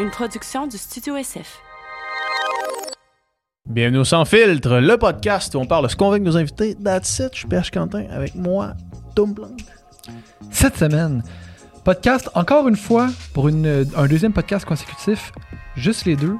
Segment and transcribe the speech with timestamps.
[0.00, 1.60] une production du Studio SF.
[3.68, 6.38] Bienvenue au Sans Filtre, le podcast où on parle de ce qu'on veut avec nos
[6.38, 6.74] invités.
[6.74, 8.72] That's it, je suis PH Quentin avec moi,
[9.14, 9.50] Tom Blanc.
[10.50, 11.22] Cette semaine,
[11.84, 15.32] podcast encore une fois pour une, un deuxième podcast consécutif,
[15.76, 16.36] juste les deux.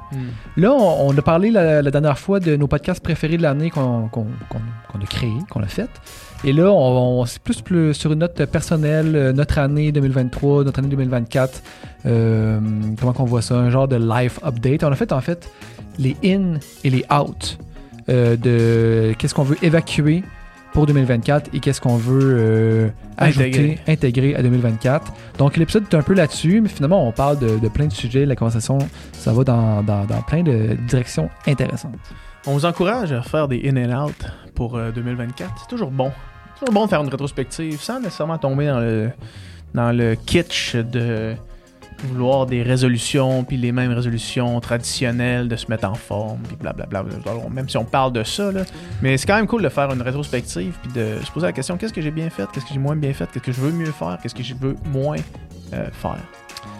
[0.57, 3.69] Là, on, on a parlé la, la dernière fois de nos podcasts préférés de l'année
[3.69, 5.89] qu'on a créé, qu'on a fait.
[6.43, 10.63] Et là, on, on- c'est plus, plus sur une note personnelle, euh, notre année 2023,
[10.63, 11.61] notre année 2024.
[12.07, 12.59] euh,
[12.99, 13.55] comment qu'on voit ça?
[13.55, 14.83] Un genre de life update.
[14.83, 15.49] On a fait en fait
[15.99, 17.57] les in et les out
[18.09, 20.23] euh, de qu'est-ce qu'on veut évacuer
[20.73, 23.79] pour 2024 et qu'est-ce qu'on veut euh, ajouter, Intégrer.
[23.87, 25.13] intégrer à 2024.
[25.37, 28.25] Donc l'épisode est un peu là-dessus, mais finalement on parle de, de plein de sujets.
[28.25, 28.77] La conversation,
[29.13, 31.95] ça va dans, dans- dans plein de directions intéressantes.
[32.47, 34.15] On vous encourage à faire des in and out
[34.55, 35.51] pour euh, 2024.
[35.61, 36.11] C'est toujours bon.
[36.55, 39.09] C'est toujours bon de faire une rétrospective sans nécessairement tomber dans le,
[39.73, 41.33] dans le kitsch de
[42.07, 47.01] vouloir des résolutions, puis les mêmes résolutions traditionnelles, de se mettre en forme, puis blablabla.
[47.25, 48.63] Alors, Même si on parle de ça, là.
[49.01, 51.77] Mais c'est quand même cool de faire une rétrospective, puis de se poser la question
[51.77, 53.71] qu'est-ce que j'ai bien fait, qu'est-ce que j'ai moins bien fait, qu'est-ce que je veux
[53.71, 55.17] mieux faire, qu'est-ce que je veux moins
[55.73, 56.17] euh, faire.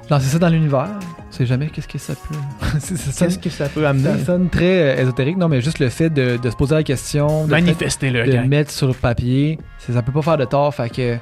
[0.10, 0.90] Lancer ça dans l'univers,
[1.30, 2.36] c'est jamais qu'est-ce que ça peut.
[2.74, 4.18] Qu'est-ce que ça peut amener?
[4.20, 6.84] ça sonne très euh, ésotérique, non, mais juste le fait de, de se poser la
[6.84, 8.48] question, de, Manifester le de gang.
[8.48, 10.76] mettre sur le papier, ça peut pas faire de tort.
[10.76, 11.18] Fait que,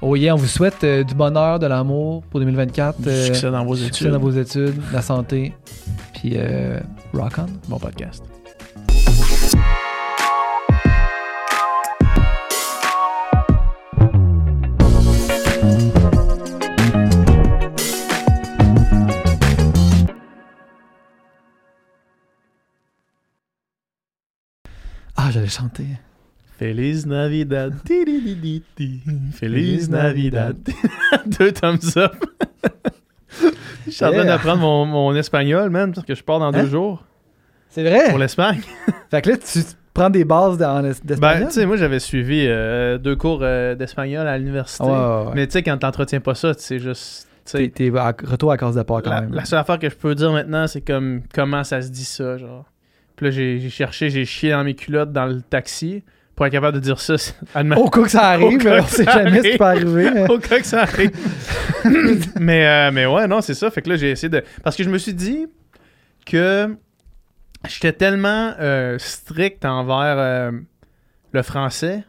[0.00, 3.00] oh yeah, on vous souhaite euh, du bonheur, de l'amour pour 2024.
[3.00, 4.12] Du euh, succès dans vos succès études.
[4.12, 5.52] dans vos études, la santé,
[6.12, 6.80] puis euh,
[7.12, 7.46] rock on.
[7.68, 8.22] Bon podcast.
[25.16, 25.86] Ah, j'allais chanter.
[26.68, 27.74] Feliz Navidad.
[27.84, 29.00] Ti, di, di, di, di.
[29.32, 30.56] Feliz Navidad.
[31.38, 32.14] Deux thumbs up.
[33.86, 36.62] Je suis en train d'apprendre mon, mon espagnol, man, parce que je pars dans Hein?
[36.62, 37.04] deux jours
[37.68, 38.08] C'est vrai?
[38.08, 38.60] pour l'Espagne.
[39.10, 39.58] Fait que là, tu
[39.92, 41.48] prends des bases en es- Ben, d'espagnol?
[41.48, 44.84] tu sais, moi, j'avais suivi euh, deux cours euh, d'espagnol à l'université.
[44.84, 45.32] Ouais, ouais, ouais.
[45.34, 47.28] Mais tu sais, quand t'entretiens pas ça, c'est juste.
[47.44, 49.34] T'es, t'es à- retour à cause de part quand la, même.
[49.34, 52.38] la seule affaire que je peux dire maintenant, c'est comme comment ça se dit ça,
[52.38, 52.64] genre.
[53.16, 56.02] Puis là, j'ai j'ai cherché, j'ai chié dans mes culottes dans le taxi
[56.34, 57.14] pour être capable de dire ça.
[57.76, 60.26] Au cas que ça arrive, on sait jamais ce qui peut arriver.
[60.28, 61.12] au cas que ça arrive.
[62.40, 63.70] mais, euh, mais ouais, non, c'est ça.
[63.70, 64.42] Fait que là, j'ai essayé de.
[64.62, 65.46] Parce que je me suis dit
[66.26, 66.74] que
[67.68, 70.50] j'étais tellement euh, strict envers euh,
[71.32, 72.04] le français.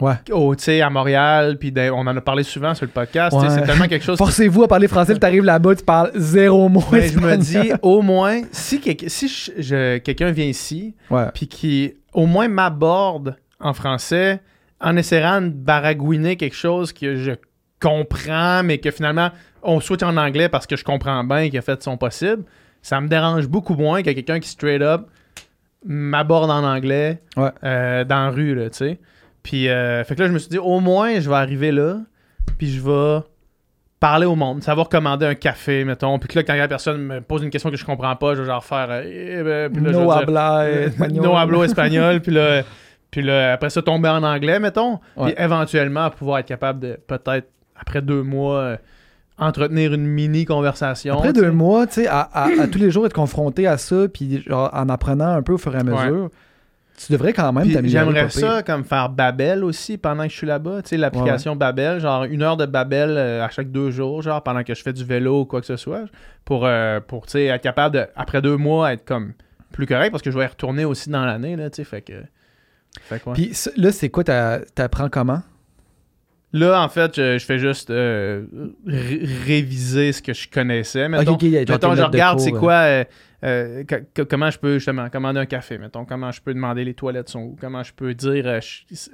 [0.00, 0.14] Ouais.
[0.24, 3.36] Tu sais, à Montréal, puis on en a parlé souvent sur le podcast.
[3.36, 3.50] Ouais.
[3.50, 4.18] C'est tellement quelque chose.
[4.18, 7.72] Forcez-vous à parler français, tu arrives là-bas, tu parles zéro mot Mais je me dis,
[7.82, 10.94] au moins, si, si je- je- quelqu'un vient ici,
[11.34, 14.40] puis qui au moins m'aborde en français
[14.80, 17.32] en essayant de baragouiner quelque chose que je
[17.80, 19.30] comprends, mais que finalement
[19.62, 22.44] on switch en anglais parce que je comprends bien qu'il a fait son possible,
[22.80, 25.02] ça me dérange beaucoup moins que quelqu'un qui straight up
[25.84, 27.50] m'aborde en anglais Ouais.
[27.64, 28.98] euh, dans la rue, tu sais.
[29.42, 31.96] Puis, euh, fait que là, je me suis dit, au moins, je vais arriver là,
[32.58, 33.20] puis je vais
[33.98, 36.18] parler au monde, savoir commander un café, mettons.
[36.18, 38.40] Puis que là, quand la personne me pose une question que je comprends pas, je
[38.40, 38.86] vais genre faire.
[38.90, 41.24] euh, eh ben, puis là, No habla euh, espagnol.
[41.24, 42.62] no hablo espagnol, puis là,
[43.10, 45.00] puis là, après ça, tomber en anglais, mettons.
[45.16, 45.32] Ouais.
[45.34, 48.76] Puis éventuellement, pouvoir être capable de, peut-être, après deux mois, euh,
[49.38, 51.14] entretenir une mini-conversation.
[51.18, 53.78] Après tu deux mois, tu sais, à, à- à tous les jours être confronté à
[53.78, 56.28] ça, puis genre, en apprenant un peu au fur et à mesure,
[57.06, 58.04] tu devrais quand même t'améliorer.
[58.06, 60.82] J'aimerais ça comme faire Babel aussi pendant que je suis là-bas.
[60.82, 64.42] Tu sais, l'application Babel, genre une heure de Babel euh, à chaque deux jours, genre
[64.42, 66.04] pendant que je fais du vélo ou quoi que ce soit,
[66.44, 69.32] pour, euh, pour tu sais, être capable de, après deux mois, être comme
[69.72, 72.02] plus correct parce que je vais y retourner aussi dans l'année, là, tu sais, fait
[72.02, 72.12] que.
[73.02, 73.34] Fait que, ouais.
[73.34, 75.42] Puis là, c'est quoi, t'apprends comment?
[76.52, 78.44] Là, en fait, je, je fais juste euh,
[78.84, 81.08] ré- réviser ce que je connaissais.
[81.08, 83.04] Mettons, Ok, ok, il y a genre mettons tes je regarde c'est quoi, euh,
[83.44, 86.84] euh, que- que- comment je peux justement commander un café, mettons, comment je peux demander
[86.84, 88.60] les toilettes sont où, comment je peux dire euh,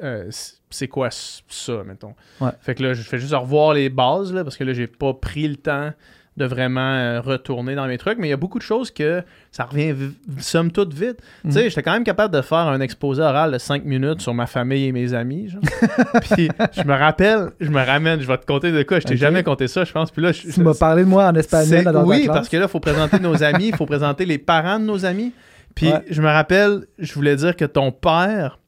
[0.02, 0.30] euh,
[0.70, 2.14] c'est quoi ça, mettons?
[2.40, 2.50] Ouais.
[2.60, 5.14] Fait que là, je fais juste revoir les bases, là, parce que là, j'ai pas
[5.14, 5.92] pris le temps
[6.36, 9.22] de vraiment euh, retourner dans mes trucs, mais il y a beaucoup de choses que
[9.50, 9.94] ça revient
[10.38, 11.16] somme toute vite.
[11.44, 11.68] Tu sais, Mhm.
[11.70, 14.84] j'étais quand même capable de faire un exposé oral de 5 minutes sur ma famille
[14.86, 15.48] et mes amis.
[15.48, 15.62] genre.
[16.30, 19.00] Puis je me rappelle, je me ramène, je vais te compter de quoi.
[19.00, 20.10] Je t'ai jamais compté ça, je pense.
[20.10, 22.36] Puis là, je- Tu m'as parlé de moi en espagnol dans oui, classe.
[22.36, 25.04] parce que là, il faut présenter nos amis, il faut présenter les parents de nos
[25.06, 25.32] amis.
[25.74, 26.02] Puis Ouais.
[26.10, 28.58] je me rappelle, je voulais dire que ton père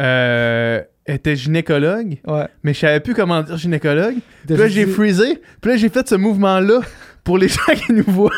[0.00, 0.80] euh,
[1.10, 2.46] était gynécologue, Ouais.
[2.62, 4.16] mais je savais plus comment dire gynécologue.
[4.46, 5.40] Puis là, j'ai freezé.
[5.60, 6.80] Puis là, j'ai fait ce mouvement-là
[7.24, 8.30] pour les gens qui nous voient,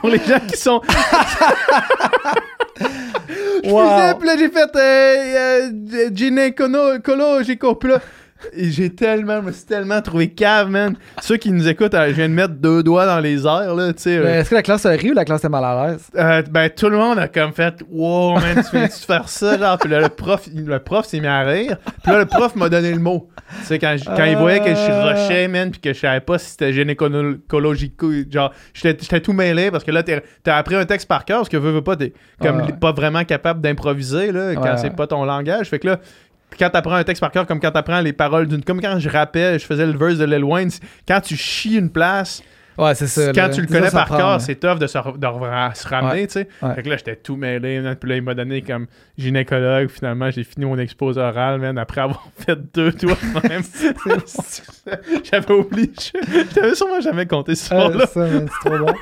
[0.00, 0.80] pour les gens qui sont.
[3.62, 3.86] Je Wow.
[3.90, 7.74] freezais, puis là, j'ai fait euh, euh, gynécologico.
[7.74, 8.00] Puis là,
[8.56, 10.96] j'ai tellement, je me suis tellement trouvé cave, man.
[11.20, 13.92] Ceux qui nous écoutent, euh, je viens de mettre deux doigts dans les airs, là,
[13.92, 14.16] tu sais.
[14.16, 16.08] euh, Est-ce que la classe a ri ou la classe est mal à l'aise?
[16.16, 19.58] euh, ben, tout le monde a comme fait Wow, man, tu viens-tu faire ça?
[19.58, 21.76] Genre, puis là, le prof, le prof s'est mis à rire.
[22.02, 23.28] Puis là, le prof m'a donné le mot.
[23.60, 26.38] Tu sais, quand, quand il voyait que je rushais, man, puis que je savais pas
[26.38, 27.94] si c'était gynécologique.
[28.30, 31.56] Genre, j'étais tout mêlé parce que là, t'as appris un texte par cœur parce que
[31.56, 32.72] veux, veux pas, t'es comme Ouais, ouais.
[32.72, 35.68] pas vraiment capable d'improviser, là, quand Ouais, c'est pas ton langage.
[35.68, 36.00] Fait que là,
[36.58, 38.62] quand t'apprends un texte par cœur, comme quand t'apprends les paroles d'une.
[38.64, 40.70] Comme quand je rappais, je faisais le verse de Lil Wayne,
[41.06, 42.42] quand tu chies une place,
[42.78, 43.32] Ouais, c'est ça.
[43.34, 46.32] quand tu le connais ça par cœur, c'est tough de se, de se ramener, tu
[46.34, 46.48] sais.
[46.62, 46.74] Ouais.
[46.76, 47.82] Fait que là, j'étais tout mêlé.
[48.00, 48.86] Puis là, il m'a donné comme
[49.18, 49.90] gynécologue.
[49.90, 53.62] Finalement, j'ai fini mon exposé oral, man, après avoir fait deux doigts de même.
[55.30, 55.90] J'avais oublié.
[55.98, 58.06] Je t'avais sûrement jamais compté ce Ah, soir-là.
[58.06, 58.94] c'est trop bon.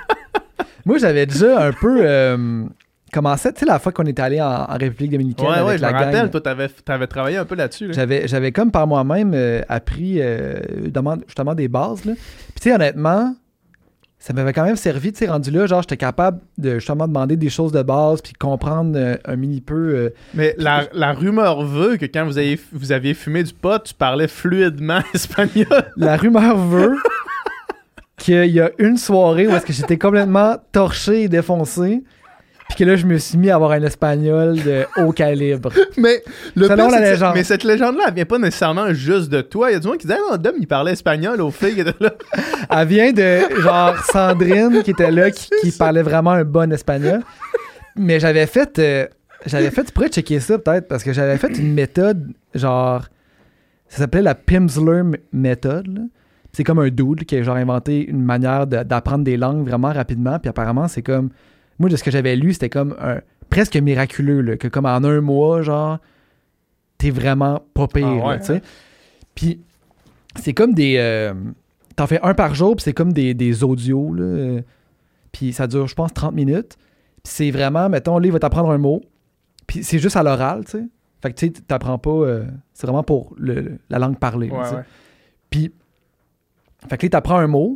[0.84, 2.64] Moi, j'avais déjà un peu euh,
[3.10, 5.76] commencé, tu sais, la fois qu'on était allé en, en République dominicaine Ouais, avec ouais,
[5.78, 6.04] je la me gang.
[6.04, 6.30] rappelle.
[6.30, 7.86] Toi, t'avais, t'avais travaillé un peu là-dessus.
[7.88, 7.92] là.
[7.94, 10.60] J'avais, j'avais comme par moi-même euh, appris euh,
[11.26, 12.04] justement des bases.
[12.04, 12.12] Là.
[12.14, 13.34] Puis tu sais, honnêtement,
[14.18, 17.36] ça m'avait quand même servi, tu sais, rendu là, genre j'étais capable de justement demander
[17.36, 20.12] des choses de base puis comprendre euh, un mini peu.
[20.34, 23.94] Mais la, la rumeur veut que quand vous, avez, vous aviez fumé du pot, tu
[23.94, 25.66] parlais fluidement espagnol.
[25.96, 26.96] La rumeur veut
[28.18, 32.02] qu'il y a une soirée où est-ce que j'étais complètement torché et défoncé.
[32.68, 35.70] Puis que là, je me suis mis à avoir un espagnol de haut calibre.
[35.96, 36.22] Mais
[36.54, 37.32] le Selon pire, la légende.
[37.34, 39.70] Mais cette légende-là, elle vient pas nécessairement juste de toi.
[39.70, 41.82] Il y a du monde qui disait, ah non, Dom, il parlait espagnol aux filles
[41.98, 42.10] là.
[42.70, 47.20] Elle vient de genre Sandrine qui était là, qui, qui parlait vraiment un bon espagnol.
[47.96, 48.78] Mais j'avais fait.
[48.78, 49.06] euh,
[49.46, 49.84] j'avais fait.
[49.84, 53.06] Tu pourrais checker ça peut-être parce que j'avais fait une méthode genre.
[53.88, 56.08] Ça s'appelait la Pimsleur m- méthode.
[56.52, 59.90] C'est comme un dude qui a genre inventé une manière de- d'apprendre des langues vraiment
[59.92, 60.38] rapidement.
[60.38, 61.30] Puis apparemment, c'est comme.
[61.78, 63.20] Moi, de ce que j'avais lu, c'était comme un
[63.50, 64.40] presque miraculeux.
[64.40, 65.98] là, que comme en un mois, genre,
[66.98, 68.06] t'es vraiment pas pire.
[68.24, 68.62] Ah ouais, tu sais.
[69.34, 69.60] Puis
[70.36, 70.96] c'est comme des.
[70.98, 71.34] euh,
[71.96, 74.14] T'en fais un par jour, puis c'est comme des, des audios.
[74.14, 74.60] Là, euh,
[75.32, 76.76] puis ça dure, je pense, 30 minutes.
[77.24, 79.00] Puis c'est vraiment, mettons, là, il va t'apprendre un mot.
[79.66, 80.84] Puis c'est juste à l'oral, tu sais.
[81.20, 82.10] Fait que tu sais, t'apprends pas.
[82.10, 84.48] euh, c'est vraiment pour le- la langue parlée.
[84.48, 84.82] Ouais, ouais.
[85.50, 85.72] Puis,
[86.88, 87.74] fait que là, t'apprends un mot,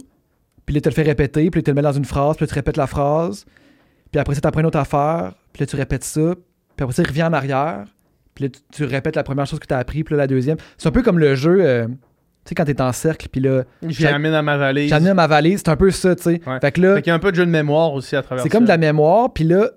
[0.66, 2.44] puis là, tu le fais répéter, puis là, tu le mets dans une phrase, puis
[2.44, 3.44] là, tu répètes la phrase,
[4.12, 6.34] puis après ça, t'apprends une autre affaire, puis là, tu répètes ça,
[6.76, 7.84] puis après ça, il revient en arrière,
[8.34, 10.26] puis là, tu, tu répètes la première chose que tu as appris, puis là, la
[10.26, 10.58] deuxième.
[10.76, 11.94] C'est un peu comme le jeu, euh, tu
[12.44, 13.64] sais, quand t'es en cercle, puis là,
[14.06, 14.88] amené dans ma valise.
[14.90, 16.40] j'ai amené ma valise, c'est un peu ça, tu sais.
[16.46, 16.60] Ouais.
[16.60, 18.22] Fait que là, Fait qu'il y a un peu de jeu de mémoire aussi à
[18.22, 19.70] travers c'est comme de la mémoire, puis là,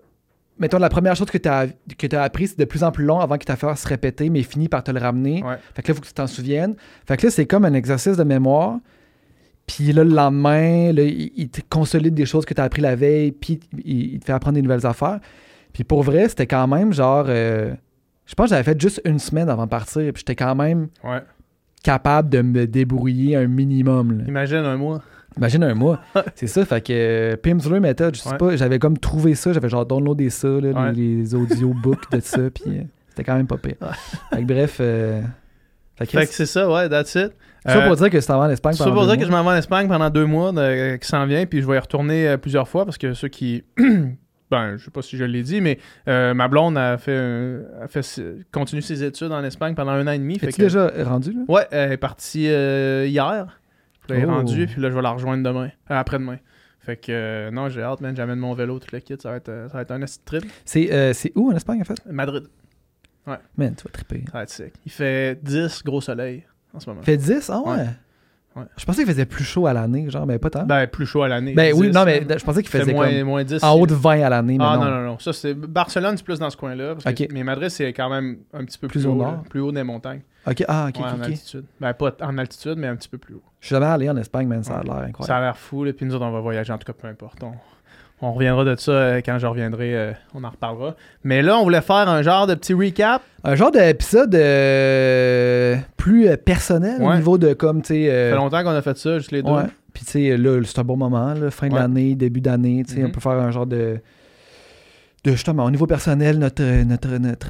[0.60, 1.68] mettons, la première chose que tu as,
[1.98, 4.44] que appris, c'est de plus en plus long avant que ta faire se répéter, mais
[4.44, 5.44] finit par te le ramener.
[5.44, 5.56] Ouais.
[5.74, 6.76] Fait que là, il faut que tu t'en souviennes.
[7.08, 8.80] Fait que là, c'est comme un exercice de mémoire.
[9.68, 12.82] Puis là, le lendemain, là, il, il te consolide des choses que tu as appris
[12.82, 15.20] la veille, puis il, il te fait apprendre des nouvelles affaires.
[15.74, 17.26] Puis pour vrai, c'était quand même genre.
[17.28, 17.74] euh,
[18.26, 20.88] je pense que j'avais fait juste une semaine avant de partir, puis j'étais quand même
[21.04, 21.22] Ouais.
[21.84, 24.20] capable de me débrouiller un minimum.
[24.20, 24.24] là.
[24.28, 25.02] Imagine un mois.
[25.38, 26.00] Imagine un mois.
[26.36, 28.38] c'est ça, fait que euh, Pimsleur Method, je sais Ouais.
[28.38, 30.92] pas, j'avais comme trouvé ça, j'avais genre downloadé ça, là, Ouais.
[30.94, 33.76] les, les audiobooks de ça, puis euh, c'était quand même pas pire.
[34.32, 35.22] Fait que bref, euh,
[35.96, 37.32] Fait que c'est ça, ouais, that's it.
[37.66, 39.32] Ça Euh, pour dire que c'était en Espagne Ça pendant pour deux dire que je
[39.32, 41.80] m'en vais en Espagne pendant deux mois, de- qui s'en vient, puis je vais y
[41.80, 43.64] retourner euh, plusieurs fois parce que ceux qui.
[44.52, 47.88] ben, je sais pas si je l'ai dit, mais euh, ma blonde a fait, a
[47.88, 48.06] fait
[48.52, 50.38] continue ses études en Espagne pendant un an et demi.
[50.42, 51.40] Es-tu déjà rendu, là?
[51.48, 53.60] Ouais, elle est partie euh, hier.
[54.10, 54.30] Elle est Oh.
[54.32, 55.70] rendue, puis là, je vais la rejoindre demain.
[55.90, 56.38] euh, après-demain.
[56.80, 58.16] Fait que, euh, non, j'ai hâte, man.
[58.16, 59.16] J'amène mon vélo, tout le kit.
[59.20, 60.44] Ça va être, ça va être un trip.
[60.64, 62.00] C'est euh, c'est où en Espagne, en fait?
[62.06, 62.44] Madrid,
[63.58, 64.24] Man, tu vas triper.
[64.28, 64.72] ça va être sick.
[64.86, 66.44] Il fait 10 gros soleil
[66.76, 67.02] en ce moment.
[67.02, 67.50] Fait 10?
[67.50, 67.72] Ah ouais?
[67.78, 67.86] Ouais.
[68.58, 68.64] Ouais.
[68.78, 70.64] Je pensais qu'il faisait plus chaud à l'année, genre, mais pas tant.
[70.64, 71.54] Ben, plus chaud à l'année.
[71.54, 73.62] Ben oui, 10, non, mais je pensais qu'il faisait moins, comme moins 10.
[73.62, 74.86] en haut de 20 à l'année, mais Ah non.
[74.86, 75.20] non, non, non.
[75.20, 75.54] Ça, c'est...
[75.54, 76.96] Barcelone, c'est plus dans ce coin-là.
[76.96, 77.30] parce que- Ok.
[77.34, 79.16] Mais Madrid, c'est quand même un petit peu Plus plus, au haut.
[79.16, 79.32] nord?
[79.32, 79.44] là.
[79.50, 80.22] Plus haut des montagnes.
[80.48, 81.66] Ok, ah, ok, Ouais, en altitude.
[81.82, 83.44] Ben, pas en altitude, mais un petit peu plus haut.
[83.60, 85.38] Je suis jamais allé en Espagne, man, ça a l'air Ça incroyable.
[85.38, 85.84] a l'air fou.
[85.84, 85.92] Là.
[85.92, 86.72] Puis nous autres, on va voyager.
[86.72, 87.44] En tout cas, peu importe.
[87.44, 87.52] On,
[88.22, 89.96] on reviendra de ça euh, quand je reviendrai.
[89.96, 90.96] euh, on en reparlera.
[91.24, 93.22] Mais là, on voulait faire un genre de petit recap.
[93.44, 98.06] Un genre d'épisode euh, plus personnel au niveau de comme, tu sais.
[98.08, 99.52] Ça fait longtemps qu'on a fait ça, juste les deux.
[99.52, 99.64] ouais.
[99.94, 101.80] Puis, tu sais, là, c'est un bon moment, là, fin de Ouais.
[101.80, 103.12] l'année, début d'année, tu sais, on Mhm.
[103.12, 104.00] peut faire un genre de.
[105.24, 107.48] De justement, au niveau personnel, notre, notre, notre,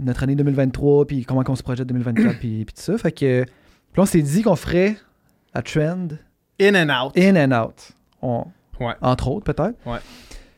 [0.00, 2.96] notre année 2023, puis comment on se projette 2024, puis, puis tout ça.
[2.98, 3.44] Fait que.
[3.44, 4.96] Puis là, on s'est dit qu'on ferait
[5.54, 6.08] la trend
[6.60, 7.12] In and out.
[7.16, 7.92] in and out.
[8.22, 8.46] On-
[8.80, 8.94] Ouais.
[9.00, 9.74] Entre autres, peut-être.
[9.86, 9.98] Ouais.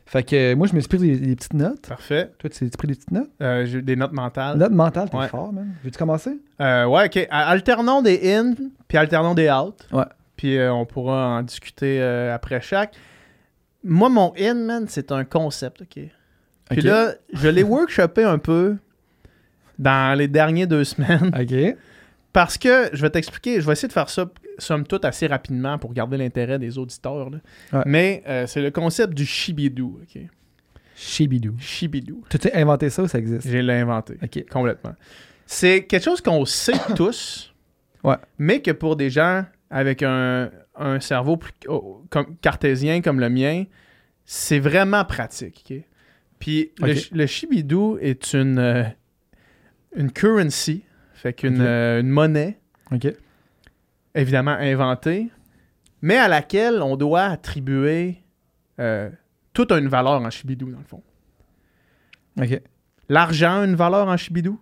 [0.05, 1.87] Fait que moi, je me suis pris des, des petites notes.
[1.87, 2.31] Parfait.
[2.39, 3.29] Toi, tu t'es pris des petites notes?
[3.41, 4.57] Euh, j'ai des notes mentales.
[4.57, 5.27] Notes mentales, t'es Ouais.
[5.27, 5.71] fort, man.
[5.83, 6.37] Veux-tu commencer?
[6.61, 7.27] Euh, ouais, ok.
[7.29, 8.53] Alternons des in,
[8.87, 9.87] puis alternons des out.
[9.91, 10.05] Ouais.
[10.35, 12.95] Puis euh, on pourra en discuter euh, après chaque.
[13.83, 16.03] Moi, mon in, man, c'est un concept, ok?
[16.71, 18.77] Puis là, je l'ai workshopé un peu
[19.77, 21.31] dans les dernières deux semaines.
[21.39, 21.77] OK.
[22.33, 24.25] Parce que, je vais t'expliquer, je vais essayer de faire ça,
[24.59, 27.29] somme toute, assez rapidement pour garder l'intérêt des auditeurs.
[27.29, 27.37] là.
[27.73, 27.83] Ouais.
[27.85, 29.99] Mais euh, c'est le concept du shibidou.
[30.03, 30.21] ok?
[30.95, 31.55] Shibidou.
[31.59, 32.23] Shibidou.
[32.29, 33.47] Tu as inventé ça ou ça existe?
[33.47, 34.17] J'ai l'inventé.
[34.21, 34.45] Ok.
[34.49, 34.95] Complètement.
[35.45, 37.53] C'est quelque chose qu'on sait tous,
[38.03, 38.15] Ouais.
[38.37, 43.29] mais que pour des gens avec un, un cerveau plus oh, comme, cartésien comme le
[43.29, 43.65] mien,
[44.25, 45.73] c'est vraiment pratique.
[46.39, 48.83] Puis le, Shibidou est une, euh,
[49.95, 52.57] une currency, fait qu'une euh, une monnaie.
[54.15, 55.29] Évidemment inventée,
[56.01, 58.17] mais à laquelle on doit attribuer
[58.79, 59.09] euh,
[59.53, 61.03] toute une valeur en Shibidou, dans le fond.
[62.39, 62.61] Ok.
[63.09, 64.59] L'argent a une valeur en Shibidou.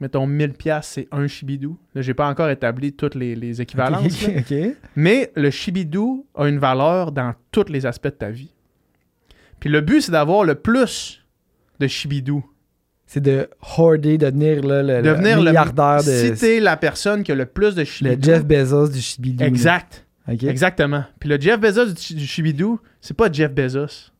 [0.00, 1.78] Mettons 1000 pièces c'est un Shibidou.
[1.94, 4.26] Là, j'ai pas encore établi toutes les, les équivalences.
[4.96, 8.54] Mais le Shibidou a une valeur dans tous les aspects de ta vie.
[9.60, 11.22] Puis le but, c'est d'avoir le plus
[11.78, 12.44] de Shibidou.
[13.12, 16.10] C'est de hoarder, de devenir là, le, le Devenir le milliardaire de.
[16.12, 18.22] Si t'es la personne qui a le plus de le Shibidou.
[18.24, 19.42] Jeff Bezos du Shibidou.
[19.42, 20.06] Exact.
[20.28, 21.02] Exactement.
[21.18, 24.12] Puis le Jeff Bezos du, Shibidou, c'est pas Jeff Bezos.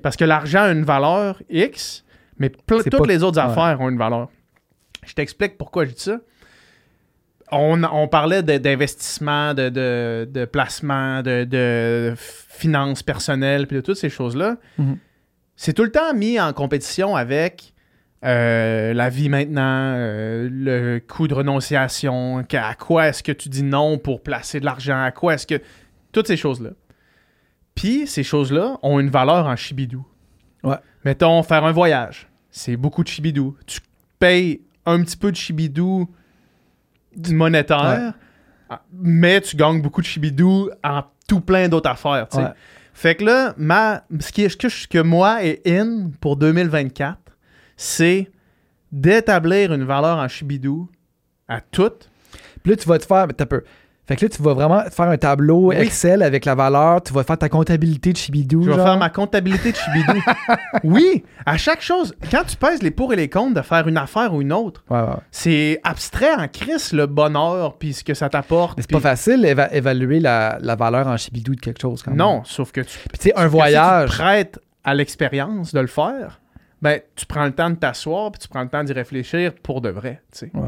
[0.00, 2.04] Parce que l'argent a une valeur X,
[2.38, 3.50] mais toutes pas- les autres ouais.
[3.50, 4.28] affaires ont une valeur.
[5.04, 6.20] Je t'explique pourquoi je dis ça.
[7.50, 13.96] On, on parlait d'investissement, de, de, de placement, de, de finances personnelles, puis de toutes
[13.96, 14.56] ces choses-là.
[14.78, 14.98] Mhm.
[15.56, 17.74] C'est tout le temps mis en compétition avec
[18.24, 23.62] euh, la vie maintenant, euh, le coût de renonciation, à quoi est-ce que tu dis
[23.62, 25.60] non pour placer de l'argent, à quoi est-ce que...
[26.12, 26.70] Toutes ces choses-là.
[27.74, 30.04] Puis ces choses-là ont une valeur en chibidou.
[30.64, 30.76] Ouais.
[31.04, 33.56] Mettons, faire un voyage, c'est beaucoup de chibidou.
[33.64, 33.80] Tu
[34.18, 36.08] payes un petit peu de chibidou
[37.30, 38.14] monétaire,
[38.92, 42.26] mais tu gagnes beaucoup de chibidou en tout plein d'autres affaires.
[42.34, 42.44] Ouais.
[42.92, 47.18] Fait que là, ma, ce, qui est, ce que moi est in pour 2024,
[47.82, 48.30] c'est
[48.92, 50.88] d'établir une valeur en chibidou
[51.48, 52.10] à toutes.
[52.62, 53.26] Puis là, tu vas te faire.
[53.34, 53.62] T'as peu.
[54.06, 55.76] Fait que là, tu vas vraiment faire un tableau Oui.
[55.76, 57.00] Excel avec la valeur.
[57.02, 58.62] Tu vas faire ta comptabilité de Shibidou.
[58.64, 58.84] Je vais genre.
[58.84, 60.20] faire ma comptabilité de chibidou.
[60.84, 63.96] oui, à chaque chose, quand tu pèses les pour et les contre de faire une
[63.96, 65.06] affaire ou une autre, Ouais, ouais.
[65.30, 68.76] c'est abstrait en crise le bonheur puis ce que ça t'apporte.
[68.76, 72.10] Mais c'est pas facile d'éva- évaluer la, la valeur en Shibidou de quelque chose quand
[72.10, 72.18] même.
[72.18, 74.10] Non, sauf que tu Puis tu sais, un voyage.
[74.10, 76.40] Si tu te prêtes à l'expérience de le faire,
[76.82, 79.80] ben tu prends le temps de t'asseoir puis tu prends le temps d'y réfléchir pour
[79.80, 80.20] de vrai.
[80.42, 80.64] Ouais, ouais.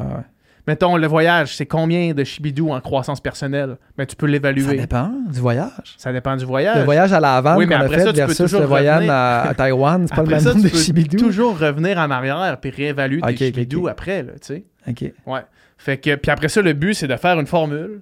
[0.69, 3.79] Mettons, le voyage, c'est combien de chibidou en croissance personnelle?
[3.99, 4.77] Ben, tu peux Ça l'évaluer.
[4.77, 5.95] dépend du voyage.
[5.97, 6.79] Ça dépend du voyage.
[6.79, 8.61] Le voyage à la Havane Oui, mais qu'on a fait ça, tu peux versus toujours
[8.61, 9.13] le voyage revenir.
[9.13, 11.17] à, à Taïwan, c'est pas le Après même ça, nombre tu de peux Shibidou.
[11.17, 14.65] toujours revenir en arrière puis réévaluer Ok, tes chibidou après, tu sais.
[14.89, 15.13] Ok.
[15.27, 15.41] Ouais.
[15.79, 18.01] Fait que, puis après ça, le but, c'est de faire une formule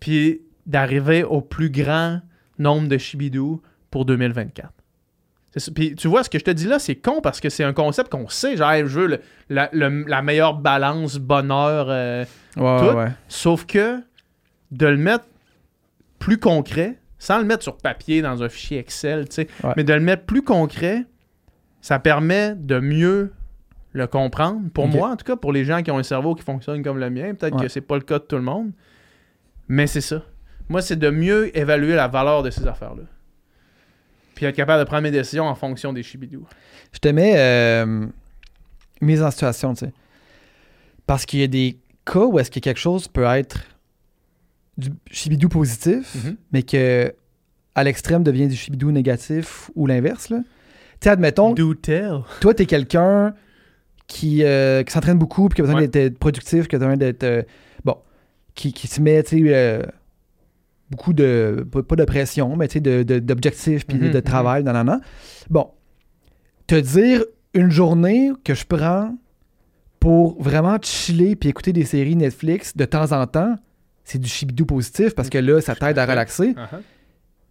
[0.00, 2.20] puis d'arriver au plus grand
[2.58, 3.62] nombre de chibidou
[3.92, 4.68] pour 2024.
[5.74, 7.72] Puis tu vois, ce que je te dis là, c'est con parce que c'est un
[7.72, 8.56] concept qu'on sait.
[8.56, 12.24] Genre, je veux le- la, le- la meilleure balance, bonheur, euh,
[12.56, 12.96] Ouais, Tout.
[12.96, 13.08] ouais.
[13.28, 14.00] Sauf que
[14.70, 15.24] de le mettre
[16.20, 19.72] plus concret, sans le mettre sur papier dans un fichier Excel, tu sais, Ouais.
[19.76, 21.04] mais de le mettre plus concret,
[21.80, 23.32] ça permet de mieux
[23.92, 24.60] le comprendre.
[24.72, 26.98] Pour moi, en tout cas, pour les gens qui ont un cerveau qui fonctionne comme
[26.98, 28.70] le mien, peut-être que c'est pas le cas de tout le monde,
[29.66, 30.22] mais c'est ça.
[30.68, 33.02] Moi, c'est de mieux évaluer la valeur de ces affaires-là.
[34.40, 36.46] Puis être capable de prendre mes décisions en fonction des chibidous.
[36.94, 38.06] Je te mets euh,
[39.02, 39.92] mise en situation, tu sais.
[41.06, 43.60] Parce qu'il y a des cas où est-ce que quelque chose peut être
[44.78, 46.36] du Shibidou positif, Mhm.
[46.52, 47.12] mais que
[47.74, 50.38] à l'extrême devient du Shibidou négatif ou l'inverse, là.
[50.38, 52.20] Tu sais, admettons, Do tell.
[52.40, 53.34] toi, t'es quelqu'un
[54.06, 55.88] qui, euh, qui s'entraîne beaucoup, puis qui a besoin Ouais.
[55.88, 57.24] d'être productif, qui a besoin d'être.
[57.24, 57.42] euh,
[57.84, 57.98] bon,
[58.54, 59.82] qui, qui se met, tu sais,
[60.90, 61.66] beaucoup de.
[61.88, 64.22] Pas, de pression, mais tu sais, de- de- d'objectifs, puis de- Mhm, de, mhm.
[64.22, 65.00] travail, nan, nan, nan.
[65.48, 65.68] Bon,
[66.66, 69.16] te dire une journée que je prends
[69.98, 73.56] pour vraiment chiller puis écouter des séries Netflix de temps en temps,
[74.04, 76.52] c'est du chibidou positif parce que là, ça t'aide à relaxer.
[76.54, 76.80] Uh-huh.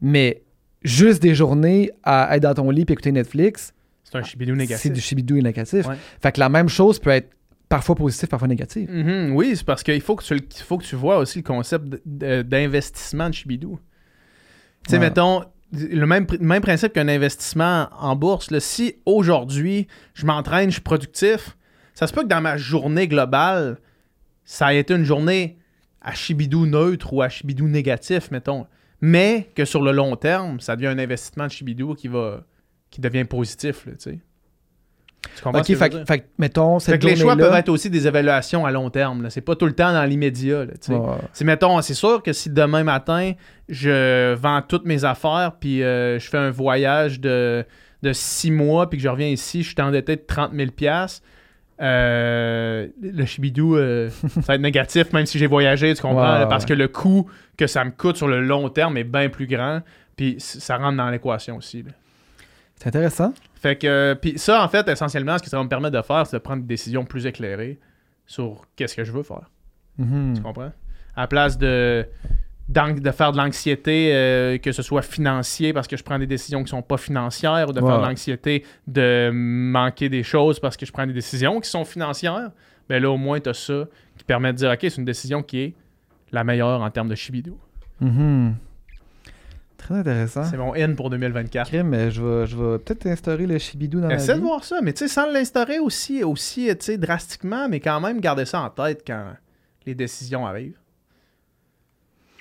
[0.01, 0.41] Mais
[0.83, 4.81] juste des journées à être dans ton lit puis écouter Netflix, C'est un chibidou négatif.
[4.83, 5.85] c'est du chibidou négatif.
[5.87, 5.95] Ouais.
[6.21, 7.29] Fait que la même chose peut être
[7.69, 8.89] parfois positive, parfois négative.
[8.91, 11.85] Mhm, oui, c'est parce qu'il faut que tu faut que tu vois aussi le concept
[12.05, 13.79] de- d'investissement de Chibidou.
[14.85, 15.01] Tu sais, Ouais.
[15.05, 18.49] mettons, le même, même principe qu'un investissement en bourse.
[18.51, 18.59] là.
[18.59, 21.55] si aujourd'hui, je m'entraîne, je suis productif,
[21.93, 23.77] ça se peut que dans ma journée globale,
[24.45, 25.59] ça a été une journée
[26.01, 28.65] à Chibidou neutre ou à Chibidou négatif, mettons.
[29.01, 32.45] Mais que sur le long terme, ça devient un investissement de Chibidou qui va
[32.89, 34.19] qui devient positif, tu sais.
[35.35, 36.03] Tu comprends Ok, ce que je veux fait, dire?
[36.07, 38.71] fait que, mettons, cette Fait que les choix journée-là- peuvent être aussi des évaluations à
[38.71, 39.23] long terme.
[39.23, 39.29] là.
[39.29, 40.59] C'est pas tout le temps dans l'immédiat.
[40.65, 40.93] là, tu sais.
[40.93, 41.15] Ouais.
[41.33, 43.33] C'est mettons, c'est sûr que si demain matin,
[43.67, 47.65] je vends toutes mes affaires, puis euh, je fais un voyage de,
[48.01, 51.21] de six mois, puis que je reviens ici, je suis endetté de 30 000 piastres,
[51.81, 56.33] euh, le Shibidou, euh, ça va être négatif, même si j'ai voyagé, tu comprends?
[56.33, 56.69] Ouais, là, parce ouais.
[56.69, 59.81] que le coût que ça me coûte sur le long terme est bien plus grand.
[60.15, 61.83] Puis c- ça rentre dans l'équation aussi.
[61.83, 61.91] là.
[62.75, 63.33] C'est intéressant.
[63.59, 66.25] Fait que, puis ça, en fait, essentiellement, ce que ça va me permettre de faire,
[66.25, 67.77] c'est de prendre des décisions plus éclairées
[68.25, 69.51] sur qu'est-ce que je veux faire.
[69.97, 70.33] Mhm.
[70.37, 70.71] Tu comprends?
[71.13, 72.05] À la place de,
[72.69, 76.63] de faire de l'anxiété, euh, que ce soit financier parce que je prends des décisions
[76.63, 80.85] qui sont pas financières, ou de faire de l'anxiété de manquer des choses parce que
[80.85, 82.51] je prends des décisions qui sont financières,
[82.87, 83.85] ben là, au moins, tu as ça
[84.17, 85.73] qui permet de dire, OK, c'est une décision qui est
[86.31, 87.57] la meilleure en termes de Shibidou.
[87.99, 88.55] Mhm.
[89.79, 90.43] Très intéressant.
[90.43, 91.67] C'est mon N pour 2024.
[91.69, 94.43] Crime, mais je vais, je vais peut-être instaurer le Shibidou dans Essaie de vie.
[94.43, 98.19] voir ça, mais tu sais, sans l'instaurer aussi, aussi tu sais, drastiquement, mais quand même
[98.19, 99.25] garder ça en tête quand
[99.87, 100.77] les décisions arrivent.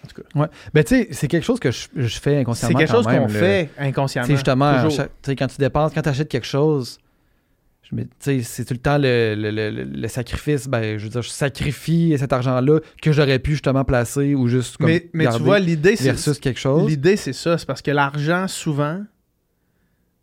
[0.04, 2.78] En tout cas, Ben, tu sais, c'est quelque chose que je, je fais c'est inconsciemment.
[2.78, 4.26] quelque chose quand qu'on fait Tu inconsciemment.
[4.26, 6.98] sais, justement, chaque- quand tu dépenses, quand tu achètes quelque chose,
[7.77, 7.77] je me- tu sais,
[8.18, 10.68] c'est tout le temps le, le- le- le- sacrifice.
[10.68, 14.76] Ben, je veux dire, je sacrifie cet argent-là que j'aurais pu justement placer ou juste
[14.76, 16.88] comme mais, mais tu vois, l'idée, c'est versus quelque chose.
[16.88, 17.56] l'idée, c'est ça.
[17.56, 19.02] C'est parce que l'argent, souvent,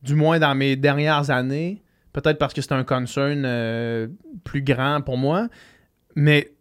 [0.03, 1.81] du moins dans mes dernières années,
[2.13, 4.07] peut-être parce que c'est un concern euh,
[4.43, 5.47] plus grand pour moi,
[6.15, 6.51] mais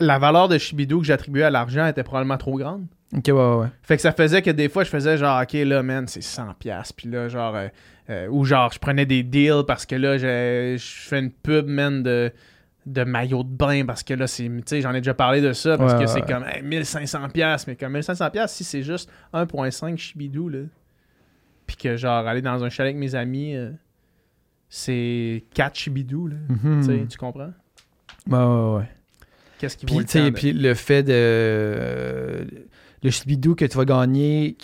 [0.00, 2.86] la valeur de Shibidou que j'attribuais à l'argent était probablement trop grande.
[3.16, 3.68] Ok, ouais, ouais, ouais.
[3.82, 6.54] Fait que ça faisait que des fois, je faisais genre, OK, là, man, c'est 100$.
[6.58, 6.94] piastres.
[6.96, 7.68] Puis là, genre, euh,
[8.10, 11.66] euh, ou genre, je prenais des deals parce que là, je je fais une pub,
[11.68, 12.32] man, de,
[12.86, 14.44] de maillot de bain parce que là, c'est.
[14.44, 16.62] Tu sais, j'en ai déjà parlé de ça parce Ouais, que ouais, c'est comme hey,
[16.62, 17.30] 1500$.
[17.30, 20.58] piastres, Mais comme 1500$, piastres, si c'est juste 1,5 chibidou, là.
[21.66, 23.70] Puis que genre, aller dans un chalet avec mes amis, euh,
[24.68, 26.36] c'est 4 chibidou, là.
[26.48, 27.06] Mhm.
[27.08, 27.52] Tu comprends?
[28.28, 28.88] Ouais, ouais, ouais.
[29.58, 32.46] Qu'est-ce qui vaut Puis, le tu sais, temps de- puis le fait de.
[33.04, 34.56] Le Shibidou que tu vas gagner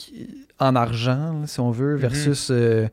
[0.59, 2.00] en argent, si on veut, Mhm.
[2.00, 2.88] versus euh,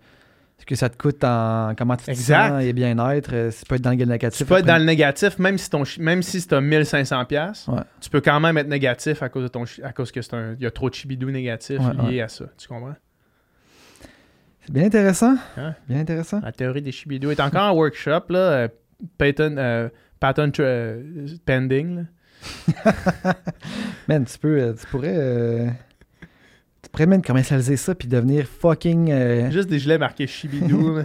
[0.60, 2.50] ce que ça te coûte en comment tu te Exact.
[2.50, 3.30] sens et bien-être.
[3.34, 4.38] euh, Ça peut être dans le négatif.
[4.38, 7.70] Tu peux être dans le négatif, même si ton même si c'est un 1500$, piastres,
[7.70, 7.82] Ouais.
[8.02, 10.54] tu peux quand même être négatif à cause de ton à cause que c'est un
[10.60, 12.46] il y a trop de chibidou négatif Ouais, lié à ça.
[12.58, 12.96] Tu comprends?
[14.66, 15.36] C'est bien intéressant.
[15.58, 15.76] Hein?
[15.88, 16.42] Bien intéressant.
[16.44, 18.68] La théorie des chibidou est encore en workshop là, euh,
[19.18, 19.88] patent, euh,
[20.20, 21.96] patent euh, pending.
[21.98, 22.02] là.
[24.08, 24.60] Man, tu peux.
[24.60, 25.14] euh, Tu pourrais.
[25.16, 25.68] euh,
[26.82, 29.12] tu pourrais même commercialiser ça puis devenir fucking.
[29.12, 30.96] euh, Juste des gilets marqués chibidou.
[30.98, 31.04] là.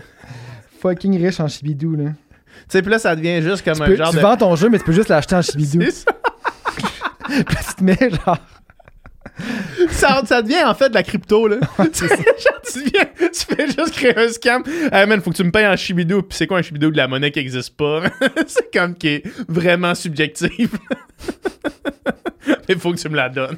[0.81, 2.05] fucking riche en Shibidou, là.
[2.11, 2.12] tu
[2.68, 4.57] sais, puis là ça devient juste comme Tu, un peux- genre tu de vends ton
[4.57, 5.81] jeu, mais tu peux juste l'acheter en Shibidou.
[5.85, 6.12] C'est ça.
[7.29, 8.38] Puis tu te mets genre.
[9.90, 11.57] ça, ça devient en fait de la crypto là.
[11.92, 14.62] Tu sais, genre, tu, viens, tu fais juste créer un scam.
[14.92, 16.22] Hey man, faut que tu me payes en chibidou.
[16.22, 18.02] Puis c'est quoi un chibidou de la monnaie qui existe pas?
[18.46, 20.70] c'est comme qui est vraiment subjectif.
[22.68, 23.57] Mais faut que tu me la donnes.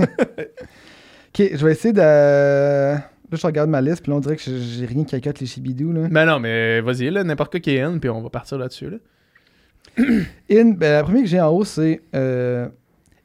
[0.00, 2.00] Ok, je vais essayer de.
[2.00, 3.00] Là,
[3.32, 5.92] je regarde ma liste, puis là, on dirait que j'ai- rien qui accote les Shibidou,
[5.92, 6.06] là.
[6.08, 8.88] Ben non, mais vas-y, là, n'importe quoi qui est N, puis on va partir là-dessus.
[8.88, 8.98] Là.
[10.50, 12.02] In, ben, la première que j'ai en haut, c'est.
[12.14, 12.68] euh,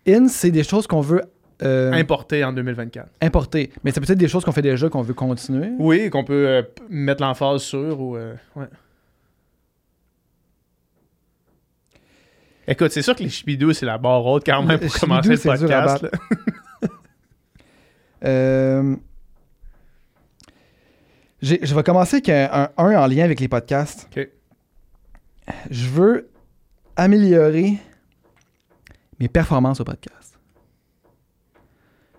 [0.08, 1.22] in, c'est des choses qu'on veut
[1.64, 3.08] euh, Importé en 2024.
[3.22, 3.72] importer.
[3.84, 5.70] Mais c'est peut-être des choses qu'on fait déjà qu'on veut continuer.
[5.78, 8.16] Oui, qu'on peut euh, mettre l'emphase sur ou.
[8.18, 8.66] euh, ouais.
[12.68, 15.30] Écoute, c'est sûr que les chibidous, c'est la barre haute quand même Le pour commencer
[15.30, 16.06] le chibidou, podcast.
[18.24, 18.96] Euh,
[21.42, 24.08] je vais commencer avec un, un- un en lien avec les podcasts.
[25.72, 26.30] Je veux
[26.96, 27.78] améliorer
[29.22, 30.40] mes performances au podcast.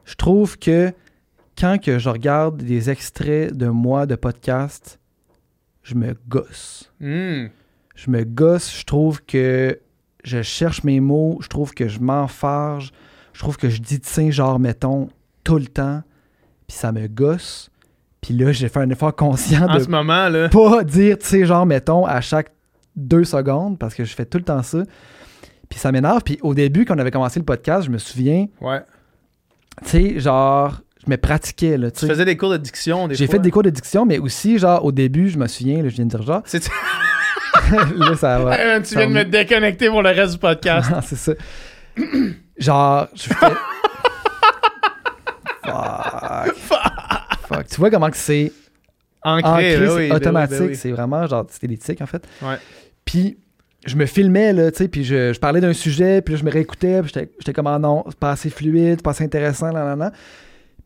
[0.04, 0.92] Je trouve que
[1.58, 5.00] quand que je regarde des extraits de moi de podcast,
[5.82, 6.92] je me gosse.
[7.00, 7.46] Hmm.
[7.96, 9.80] Je me gosse, je trouve que
[10.24, 12.92] je cherche mes mots, je trouve que je m'enfarge,
[13.32, 15.08] je trouve que je dis de sais, genre, mettons,
[15.42, 16.02] tout le temps,
[16.68, 17.70] puis ça me gosse.
[18.20, 20.48] Puis là, j'ai fait un effort conscient En de ce moment, là.
[20.48, 22.52] pas dire, tu sais, genre, mettons, à chaque
[22.94, 24.84] deux secondes, parce que je fais tout le temps ça.
[25.72, 26.20] Puis ça m'énerve.
[26.22, 28.82] Puis au début, quand on avait commencé le podcast, je me souviens, Ouais.
[29.84, 32.12] tu sais, genre, je me pratiquais, là, tu Tu sais.
[32.12, 34.84] faisais des cours de diction, des J'ai fait des cours de diction, mais aussi, genre,
[34.84, 36.68] au début, je me souviens, là, je viens de dire genre, C'est-
[37.96, 38.58] là, ça va.
[38.58, 40.90] Hey, man, tu ça viens de me déconnecter pour le reste du podcast.
[40.90, 41.32] Non, c'est ça.
[42.58, 43.34] Genre, je fais.
[46.54, 46.54] Fuck.
[47.48, 47.66] Fuck.
[47.68, 48.52] Tu vois comment que c'est
[49.24, 52.26] Ancré, c'est automatique, oui, ben c'est vraiment genre c'est l'éthique en fait.
[52.42, 52.56] Ouais.
[53.04, 53.38] Puis
[53.84, 56.44] je me filmais là, tu sais, puis je, je parlais d'un sujet, puis là, je
[56.44, 59.84] me réécoutais, puis j'étais comme ah non, c'est pas assez fluide, pas assez intéressant, là,
[59.84, 60.12] là, là.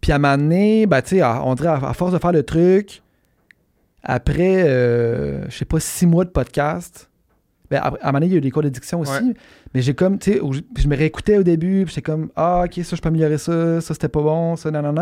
[0.00, 2.18] Puis à un moment donné, ben, tu sais, à- on dirait à, à force de
[2.18, 3.02] faire le truc,
[4.02, 7.10] après, euh, je sais pas, six mois de podcast,
[7.70, 9.34] ben, après- à un moment donné, il y a eu des cours d'édiction aussi, Ouais.
[9.74, 10.40] mais j'ai comme, tu sais,
[10.78, 13.80] je, me réécoutais au début, puis j'étais comme, ah, ok, ça, je peux améliorer ça,
[13.80, 14.94] ça, c'était pas bon, ça, non.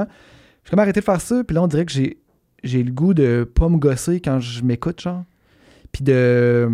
[0.64, 2.18] J'ai comme arrêté de faire ça, puis là, on dirait que j'ai,
[2.62, 5.24] j'ai le goût de pas me gosser quand je m'écoute, genre.
[5.92, 6.68] Puis de.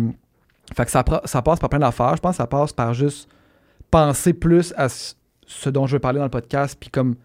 [0.75, 2.15] Fait que ça, passe par plein d'affaires.
[2.15, 3.27] Je pense que ça passe par juste
[3.89, 7.15] penser plus à ce- dont je veux parler dans le podcast, puis comme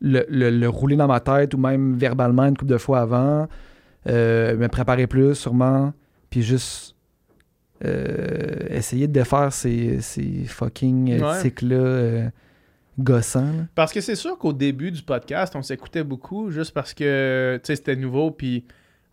[0.00, 3.48] le, le- le rouler dans ma tête ou même verbalement une couple de fois avant.
[4.08, 5.92] Euh, me préparer plus, sûrement.
[6.30, 6.96] Puis juste
[7.84, 11.42] euh, essayer de défaire ces, ces fucking euh, Ouais.
[11.42, 12.28] tics-là euh,
[12.98, 13.40] gossants.
[13.52, 13.64] là.
[13.74, 17.96] Parce que c'est sûr qu'au début du podcast, on s'écoutait beaucoup juste parce que c'était
[17.96, 18.64] nouveau, puis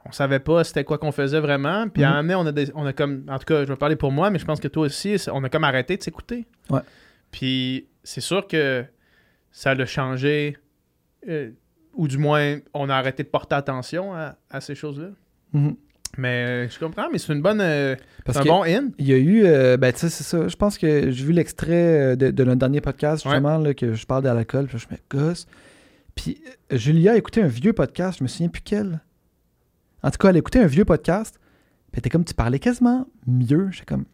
[0.05, 1.88] on savait pas c'était quoi qu'on faisait vraiment.
[1.89, 2.15] Puis à Mhm.
[2.15, 3.25] un moment donné, on a, des- on a comme.
[3.29, 5.43] En tout cas, je vais parler pour moi, mais je pense que toi aussi, on
[5.43, 6.47] a comme arrêté de s'écouter.
[6.69, 6.81] Ouais.
[7.31, 8.85] Puis c'est sûr que
[9.51, 10.57] ça a changé,
[11.27, 11.51] euh,
[11.93, 15.09] ou du moins, on a arrêté de porter attention à, à ces choses-là.
[15.53, 15.75] Mhm.
[16.17, 17.62] Mais euh, je comprends, mais c'est une bonne.
[17.62, 18.89] euh, Parce c'est un que bon in.
[18.97, 20.47] il y a eu, euh, ben tu sais, c'est ça.
[20.47, 23.31] Je pense que j'ai vu l'extrait de, de notre dernier podcast, Ouais.
[23.33, 25.45] justement, là, que je parle de l'alcool, puis je me gosse.
[26.15, 29.01] Puis Julia a écouté un vieux podcast, je me souviens plus quel.
[30.03, 31.39] En tout cas, elle a écouté un vieux podcast,
[31.91, 33.69] puis était comme, tu parlais quasiment mieux.
[33.71, 34.05] J'étais comme,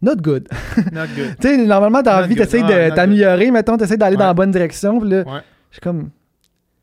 [0.00, 0.48] not good.
[0.92, 1.36] Not good.
[1.40, 4.34] tu sais, normalement, dans la vie, t'essayes Ah, de t'améliorer, mettons, t'essayes d'aller dans la
[4.34, 5.40] bonne direction, puis là, Ouais.
[5.70, 6.10] je suis comme,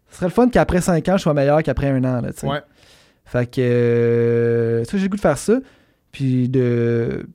[0.09, 2.39] ce serait le fun qu'après 5 ans, je sois meilleur qu'après un an, là, tu
[2.39, 2.47] sais.
[2.47, 2.61] Ouais.
[3.25, 5.59] Fait que euh, ça, j'ai le goût de faire ça.
[6.11, 7.27] Puis de.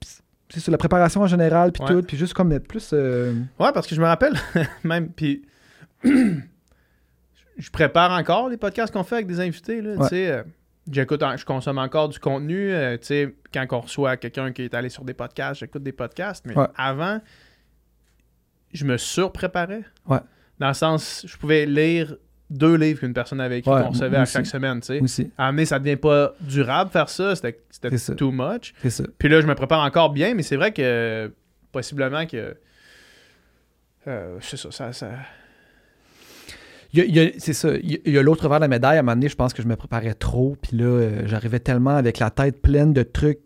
[0.48, 1.88] C'est sur la préparation en général, puis Ouais.
[1.90, 2.02] tout.
[2.02, 2.90] Puis juste comme être plus.
[2.92, 4.34] euh, Ouais, parce que je me rappelle,
[4.84, 5.42] même, puis
[6.04, 10.28] je prépare encore les podcasts qu'on fait avec des invités, là, tu sais.
[10.30, 10.42] euh,
[10.90, 14.62] J'écoute, en- je consomme encore du contenu, euh, tu sais, quand on reçoit quelqu'un qui
[14.62, 16.66] est allé sur des podcasts, j'écoute des podcasts, mais Ouais.
[16.76, 17.20] avant,
[18.72, 19.84] je me surpréparais.
[20.06, 20.18] Ouais.
[20.58, 22.16] Dans le sens, je pouvais lire
[22.50, 25.30] deux livres qu'une personne avait écrit Ouais, qu'on recevait à chaque semaine, tu sais.
[25.38, 27.58] À donné, ça devient pas durable faire ça, c'était
[28.16, 28.74] too much.
[28.88, 29.04] Ça.
[29.18, 31.32] Puis là, je me prépare encore bien, mais c'est vrai que
[31.72, 32.56] possiblement que.
[34.06, 35.08] euh, c'est ça, ça,
[37.38, 37.70] c'est ça.
[37.82, 38.96] Il y a- il y a, l'autre revers de la médaille.
[38.96, 40.56] À un moment donné, je pense que je me préparais trop.
[40.62, 43.40] Puis là, euh, j'arrivais tellement avec la tête pleine de trucs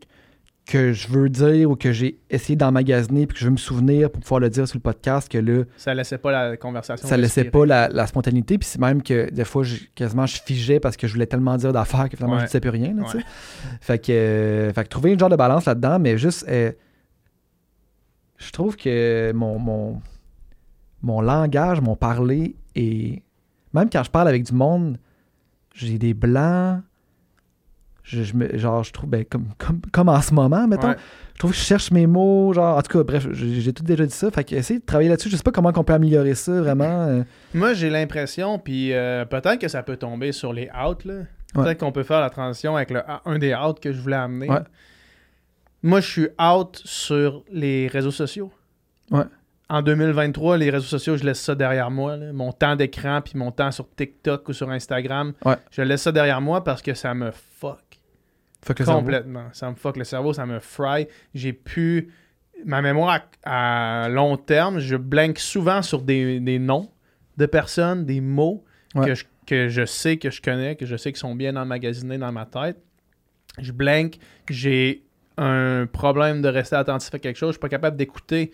[0.67, 4.11] que je veux dire ou que j'ai essayé d'emmagasiner puis que je veux me souvenir
[4.11, 7.09] pour pouvoir le dire sur le podcast que là, ça laissait pas la conversation.
[7.09, 8.59] ça laissait pas la, la spontanéité.
[8.59, 11.73] Puis c'est même que des fois, quasiment, je figeais parce que je voulais tellement dire
[11.73, 12.43] d'affaires que finalement, Ouais.
[12.43, 12.93] je disais plus rien.
[12.95, 13.03] là.
[13.05, 13.23] Ouais.
[13.81, 16.71] Fait que, euh, fait que trouver une genre de balance là-dedans, mais juste, euh,
[18.37, 20.03] je trouve que mon, mon,
[21.03, 23.23] mon langage, mon parler est.
[23.79, 24.99] Même quand je parle avec du monde,
[25.75, 26.81] j'ai des blancs.
[28.03, 30.97] Je, je me- genre, je trouve, ben, comme, comme, comme en ce moment, mettons, Ouais.
[31.35, 34.07] je trouve que je cherche mes mots, genre, en tout cas, bref, j'ai tout déjà
[34.07, 34.31] dit ça.
[34.31, 36.85] Fait que essayer de travailler là-dessus, je sais pas comment on peut améliorer ça vraiment.
[36.85, 41.15] euh, Moi, j'ai l'impression, puis euh, peut-être que ça peut tomber sur les outs, là.
[41.53, 41.77] Peut-être Ouais.
[41.77, 44.49] qu'on peut faire la transition avec le, un des outs que je voulais amener.
[44.51, 44.61] Ouais.
[45.83, 48.51] Moi, je suis out sur les réseaux sociaux.
[49.11, 49.25] Ouais.
[49.71, 52.17] En 2023, les réseaux sociaux, je laisse ça derrière moi.
[52.17, 52.33] là.
[52.33, 55.57] Mon temps d'écran, puis mon temps sur TikTok ou sur Instagram, Ouais.
[55.71, 57.81] je laisse ça derrière moi parce que ça me fuck.
[58.65, 59.01] fuck le cerveau.
[59.01, 59.45] Complètement.
[59.53, 61.07] Ça me fuck le cerveau, ça me fry.
[61.35, 62.13] J'ai pu.
[62.65, 66.91] Ma mémoire à, à long terme, je blank souvent sur des, des noms
[67.37, 69.07] de personnes, des mots Ouais.
[69.07, 72.17] que, je, que je sais que je connais, que je sais qu'ils sont bien emmagasinés
[72.19, 72.79] dans ma tête.
[73.59, 74.17] Je blank,
[74.49, 75.05] j'ai
[75.37, 77.51] un problème de rester attentif à quelque chose.
[77.51, 78.51] Je suis pas capable d'écouter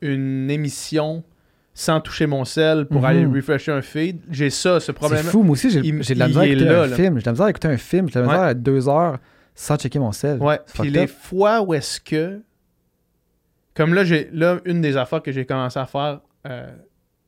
[0.00, 1.24] une émission
[1.72, 3.04] sans toucher mon sel pour Mhm.
[3.06, 4.20] aller refresher un feed.
[4.30, 5.22] J'ai ça, ce C'est problème.
[5.24, 6.96] fou, moi aussi, j'ai de la misère à écouter là, un là.
[6.96, 7.14] film.
[7.16, 8.08] J'ai de la misère à écouter un film.
[8.08, 8.46] J'ai de la misère Ouais.
[8.48, 9.18] à deux heures
[9.54, 10.38] sans checker mon sel.
[10.42, 11.10] Ouais, C'est puis les up.
[11.10, 12.40] fois où est-ce que.
[13.74, 16.68] Comme là, j'ai là, une des affaires que j'ai commencé à faire euh,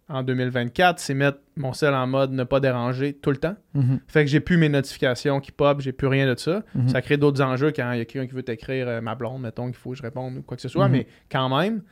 [0.09, 3.55] en 2024, c'est mettre mon sel en mode ne pas déranger tout le temps.
[3.75, 6.63] Mhm, Fait que j'ai plus mes notifications qui pop, j'ai plus rien de ça.
[6.75, 6.89] mhm.
[6.89, 9.41] Ça crée d'autres enjeux quand il y a quelqu'un qui veut t'écrire euh, ma blonde,
[9.43, 10.93] mettons qu'il faut que je réponde ou quoi que ce soit, Mhm.
[10.93, 11.83] mais quand même.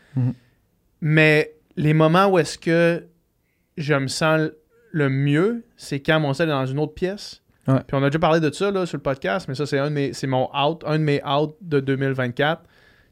[1.00, 3.06] Mais les moments où est-ce que
[3.76, 4.50] je me sens
[4.92, 7.42] le mieux, c'est quand mon sel est dans une autre pièce.
[7.68, 7.78] Ouais.
[7.86, 9.88] Puis on a déjà parlé de ça là, sur le podcast, mais ça, c'est un
[9.88, 12.62] de mes, c'est mon out, un de mes outs de 2024.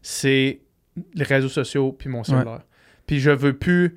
[0.03, 0.61] C'est
[1.14, 2.62] les réseaux sociaux puis mon cellulaire.
[3.07, 3.96] Puis je veux plus.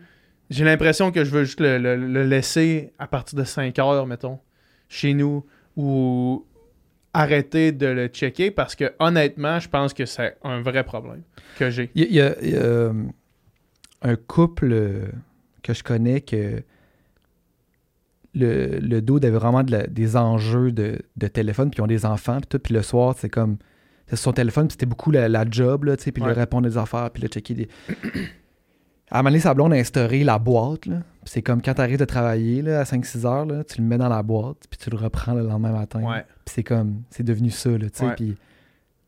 [0.50, 4.06] J'ai l'impression que je veux juste le, le- le laisser à partir de 5 heures,
[4.06, 4.40] mettons,
[4.90, 5.46] chez nous,
[5.78, 6.46] ou
[7.14, 11.24] arrêter de le checker parce que honnêtement, je pense que c'est un vrai problème
[11.58, 11.90] que j'ai.
[11.96, 12.94] Il y a, il y a- il y a, euh,
[14.02, 15.06] un couple euh,
[15.64, 16.64] que je connais que
[18.34, 21.88] le, le dude avait vraiment de la- des enjeux de, de téléphone, puis ils ont
[21.88, 23.58] des enfants, puis tout, puis le soir, c'est comme.
[24.08, 26.30] C'est son téléphone, puis c'était beaucoup la, la job, là, tu sais, puis Ouais.
[26.30, 27.70] le répondre des affaires, puis le checker des.
[29.14, 31.02] À un moment donné, sa blonde a instauré la boîte, là.
[31.26, 33.86] Puis c'est comme quand tu arrives de travailler, là, à 5-6 heures, là, tu le
[33.86, 36.02] mets dans la boîte, puis tu le reprends le lendemain matin.
[36.02, 36.24] Ouais.
[36.46, 38.06] Puis c'est comme, c'est devenu ça, là, tu sais.
[38.06, 38.16] Ouais.
[38.16, 38.38] Puis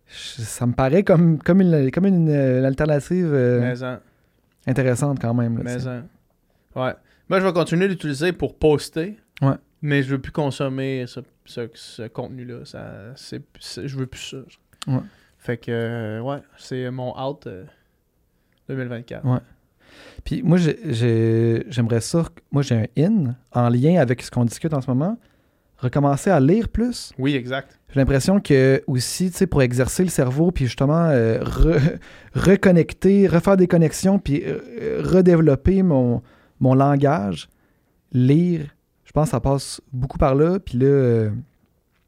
[0.08, 3.76] ça me paraît comme, comme, une, comme une, euh, alternative euh, Mais
[4.68, 5.58] intéressante quand même.
[5.58, 6.04] Là, mais en-
[6.76, 6.94] Ouais.
[7.30, 9.18] Moi, je vais continuer d'utiliser pour poster.
[9.42, 9.56] Ouais.
[9.82, 12.66] Mais je veux plus consommer ce, ce- ce contenu-là.
[12.66, 14.92] Ça, c'est, c'est- je veux plus ça.
[14.92, 15.02] Ouais.
[15.38, 17.66] Fait que, euh, ouais, c'est mon out euh,
[18.70, 19.26] 2024.
[19.26, 19.40] Ouais.
[20.24, 22.26] Puis moi, j'ai- j'ai- j'aimerais ça.
[22.52, 25.18] Moi, j'ai un in en lien avec ce qu'on discute en ce moment.
[25.84, 27.12] Recommencer à lire plus?
[27.20, 27.78] Oui, exact.
[27.90, 31.98] J'ai l'impression que aussi, tu sais, pour exercer le cerveau, puis justement euh, re-
[32.34, 36.22] reconnecter, refaire des connexions, puis euh, redévelopper mon,
[36.62, 37.50] mon langage,
[38.14, 38.62] lire,
[39.04, 40.58] je pense que ça passe beaucoup par là.
[40.60, 41.30] Puis là, euh,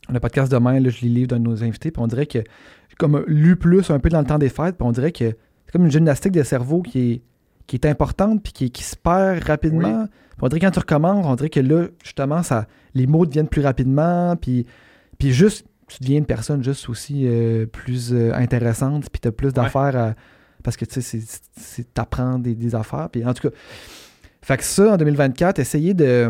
[0.10, 2.28] le podcast demain, là, je lis le livre d'un de nos invités, puis on dirait
[2.28, 5.12] que j'ai comme lu plus un peu dans le temps des fêtes, puis on dirait
[5.12, 5.26] que
[5.66, 7.22] c'est comme une gymnastique de cerveau qui est,
[7.68, 10.08] qui est importante, puis qui, qui se perd rapidement.
[10.42, 13.48] On dirait que quand tu recommences, on dirait que là, justement, ça, les mots deviennent
[13.48, 14.66] plus rapidement, puis,
[15.18, 19.32] puis juste, tu deviens une personne juste aussi euh, plus euh, intéressante, puis tu as
[19.32, 20.14] plus d'affaires à-
[20.64, 21.20] Parce que, tu sais,
[21.56, 23.08] c'est- t'apprends des, des affaires.
[23.12, 23.56] Puis en tout cas,
[24.42, 26.30] fait que ça, en 2024, essayer de euh,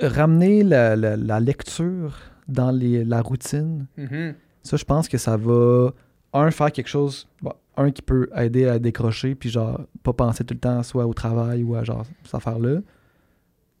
[0.00, 2.18] ramener la, la- la lecture
[2.48, 3.86] dans les- la routine.
[3.96, 4.34] Mhm.
[4.62, 5.90] Ça, je pense que ça va,
[6.32, 10.44] un, faire quelque chose, bon, un qui peut aider à décrocher, puis genre, pas penser
[10.44, 12.78] tout le temps soit au travail ou à genre, cette affaire-là.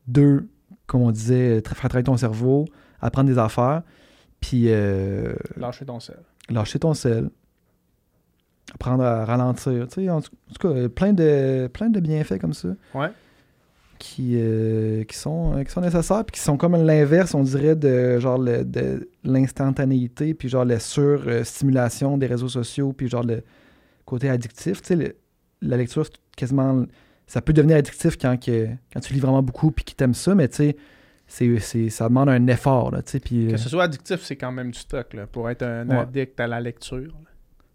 [0.06, 0.48] Deux,
[0.86, 2.64] comme on disait, tra- faire travailler ton cerveau,
[3.00, 3.82] apprendre des affaires,
[4.40, 6.18] puis euh, Lâcher ton sel.
[6.50, 7.30] lâcher ton sel,
[8.74, 9.86] apprendre à ralentir.
[9.88, 12.68] Tu sais, en, tout en tout cas, euh, plein de, plein de bienfaits comme ça
[12.94, 13.08] Ouais.
[13.98, 17.76] qui, euh, qui, sont, euh, qui sont nécessaires, puis qui sont comme l'inverse, on dirait,
[17.76, 23.42] de genre le- de l'instantanéité, puis genre la surstimulation des réseaux sociaux, puis genre le
[24.06, 24.80] côté addictif.
[24.80, 25.16] Tu sais, le-
[25.60, 26.86] la lecture, c'est quasiment.
[27.26, 30.34] Ça peut devenir addictif quand, que, quand tu lis vraiment beaucoup, puis que t'aimes ça,
[30.34, 30.76] mais tu sais,
[31.26, 33.48] c'est, c'est- ça demande un effort, là, tu sais, puis...
[33.48, 35.96] Que euh, ce soit addictif, c'est quand même du stock, là, pour être un Ouais.
[35.98, 37.12] addict à la lecture.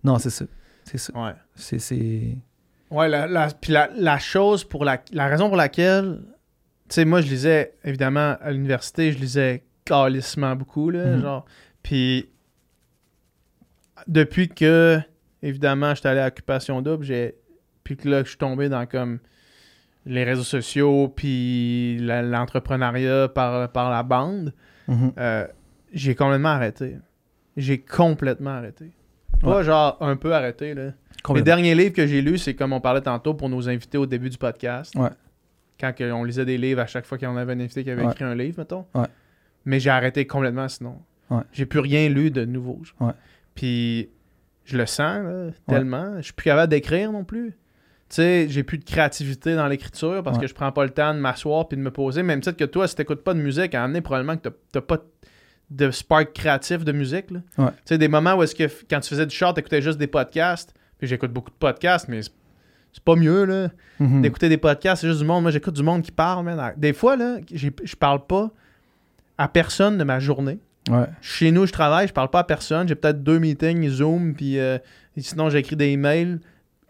[0.06, 0.46] Non, c'est ça.
[0.86, 1.14] C'est ça.
[1.22, 1.34] Ouais.
[1.56, 1.80] C'est...
[1.80, 2.38] c'est...
[2.90, 6.22] Ouais, la, la- puis la, la chose pour la, la raison pour laquelle,
[6.88, 11.22] tu sais, moi, je lisais, évidemment, à l'université, je lisais calissement beaucoup, là, Mhm.
[11.22, 11.46] genre.
[11.84, 12.30] Puis,
[14.08, 15.00] depuis que,
[15.42, 17.36] évidemment, j'étais allé à Occupation Double, j'ai,
[17.84, 19.20] puis que là, je suis tombé dans, comme,
[20.06, 24.54] les réseaux sociaux, puis la- l'entrepreneuriat par, par la bande,
[24.88, 25.14] Mhm.
[25.18, 25.48] euh,
[25.94, 26.98] j'ai complètement arrêté.
[27.58, 28.92] J'ai complètement arrêté.
[29.42, 29.64] Pas Ouais.
[29.64, 30.92] genre un peu arrêté, là.
[31.36, 34.08] Les derniers livres que j'ai lus, c'est comme on parlait tantôt pour nos invités au
[34.08, 34.96] début du podcast.
[34.96, 35.10] Ouais.
[35.80, 38.12] Quand on lisait des livres à chaque fois qu'on avait un invité qui avait Ouais.
[38.12, 38.86] écrit un livre, mettons.
[39.66, 40.98] Mais j'ai arrêté complètement sinon.
[41.54, 42.82] J'ai plus rien lu de nouveau.
[43.56, 44.10] Puis
[44.66, 46.18] je le sens là, tellement.
[46.18, 47.52] Je suis plus capable d'écrire non plus.
[48.10, 50.44] Tu sais, j'ai plus de créativité dans l'écriture parce Ouais.
[50.44, 52.24] que je prends pas le temps de m'asseoir puis de me poser.
[52.24, 54.98] Même titre que toi, si t'écoutes pas de musique, à amener probablement que t'as- pas
[55.70, 57.32] de spark créatif de musique.
[57.32, 57.40] là.
[57.58, 57.70] Ouais.
[57.72, 60.08] Tu sais, des moments où est-ce que quand tu faisais du short, t'écoutais juste des
[60.08, 60.74] podcasts.
[61.00, 62.32] Puis j'écoute beaucoup de podcasts, mais c'est-
[63.06, 63.70] pas mieux, là
[64.02, 64.22] Mhm.
[64.22, 65.44] d'écouter des podcasts, c'est juste du monde.
[65.44, 66.74] Moi, j'écoute du monde qui parle, man.
[66.76, 68.52] Des fois, là, je parle pas
[69.38, 70.60] à personne de ma journée.
[70.90, 71.06] Ouais.
[71.22, 72.88] Chez nous, je travaille, je parle pas à personne.
[72.88, 74.78] J'ai peut-être deux meetings, Zoom, puis euh,
[75.18, 76.40] sinon, j'écris des emails.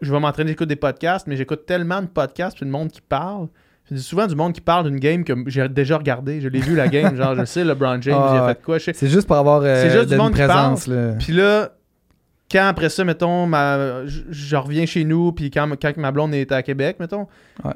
[0.00, 3.00] Je vais m'entraîner, j'écoute des podcasts, mais j'écoute tellement de podcasts, puis de monde qui
[3.02, 3.48] parle.
[3.88, 6.40] C'est souvent du monde qui parle d'une game que j'ai déjà regardé.
[6.40, 7.14] Je l'ai vu, la game.
[7.16, 8.54] genre, je sais, LeBron James, Ah, il a ouais.
[8.54, 8.78] fait quoi.
[8.78, 10.50] Je C'est juste pour avoir euh, C'est juste du de- monde qui parle.
[10.74, 10.86] présence.
[10.86, 11.12] là.
[11.18, 11.72] puis là,
[12.50, 16.32] quand après ça, mettons, ma, je, je reviens chez nous, puis quand, quand ma blonde
[16.34, 17.26] est à Québec, mettons,
[17.64, 17.72] Ouais.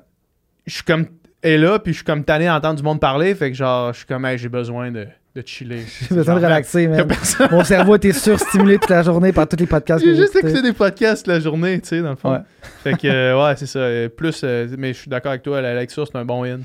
[0.67, 1.07] je suis comme.
[1.43, 3.99] Et là, puis je suis comme tanné d'entendre du monde parler, fait que genre, je
[3.99, 5.85] suis comme, hey, j'ai besoin de, de chiller.
[6.09, 7.07] J'ai besoin de relaxer, a man.
[7.07, 10.63] personne- Mon cerveau était surstimulé toute la journée par tous les podcasts J'ai juste écouté
[10.63, 12.33] des podcasts toute la journée, tu sais, dans le fond.
[12.33, 12.41] Ouais.
[12.83, 13.79] Fait que, euh, ouais, c'est ça.
[13.81, 16.61] euh, Plus, euh, mais je suis d'accord avec toi, la lecture, c'est un bon in.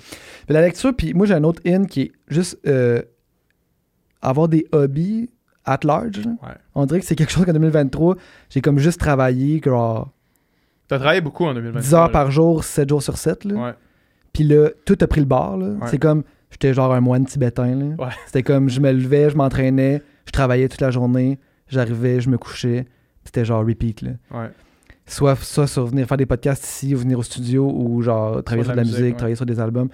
[0.49, 3.01] La lecture, puis moi j'ai un autre in qui est juste euh,
[4.21, 5.29] avoir des hobbies
[5.65, 6.17] at large.
[6.25, 6.49] Ouais.
[6.75, 8.15] On dirait que c'est quelque chose qu'en 2023,
[8.49, 10.09] j'ai comme juste travaillé genre
[10.87, 11.81] T'as travaillé beaucoup en 2023.
[11.81, 12.09] 10 heures là.
[12.09, 13.45] par jour, 7 jours sur 7.
[13.45, 13.53] Là.
[13.55, 13.73] Ouais.
[14.33, 15.55] Puis là, tout a pris le bord.
[15.57, 15.67] là.
[15.67, 15.87] Ouais.
[15.87, 17.75] C'est comme, j'étais genre un moine tibétain.
[17.75, 18.05] Là.
[18.05, 18.11] Ouais.
[18.27, 22.37] C'était comme, je me levais, je m'entraînais, je travaillais toute la journée, j'arrivais, je me
[22.37, 22.85] couchais.
[23.23, 24.01] C'était genre repeat.
[24.01, 24.11] Là.
[24.31, 24.49] Ouais.
[25.05, 28.63] Soit, soit sur venir faire des podcasts ici, ou venir au studio, ou genre travailler
[28.63, 29.17] sur de de la musique, musique, ouais.
[29.17, 29.89] travailler sur des albums,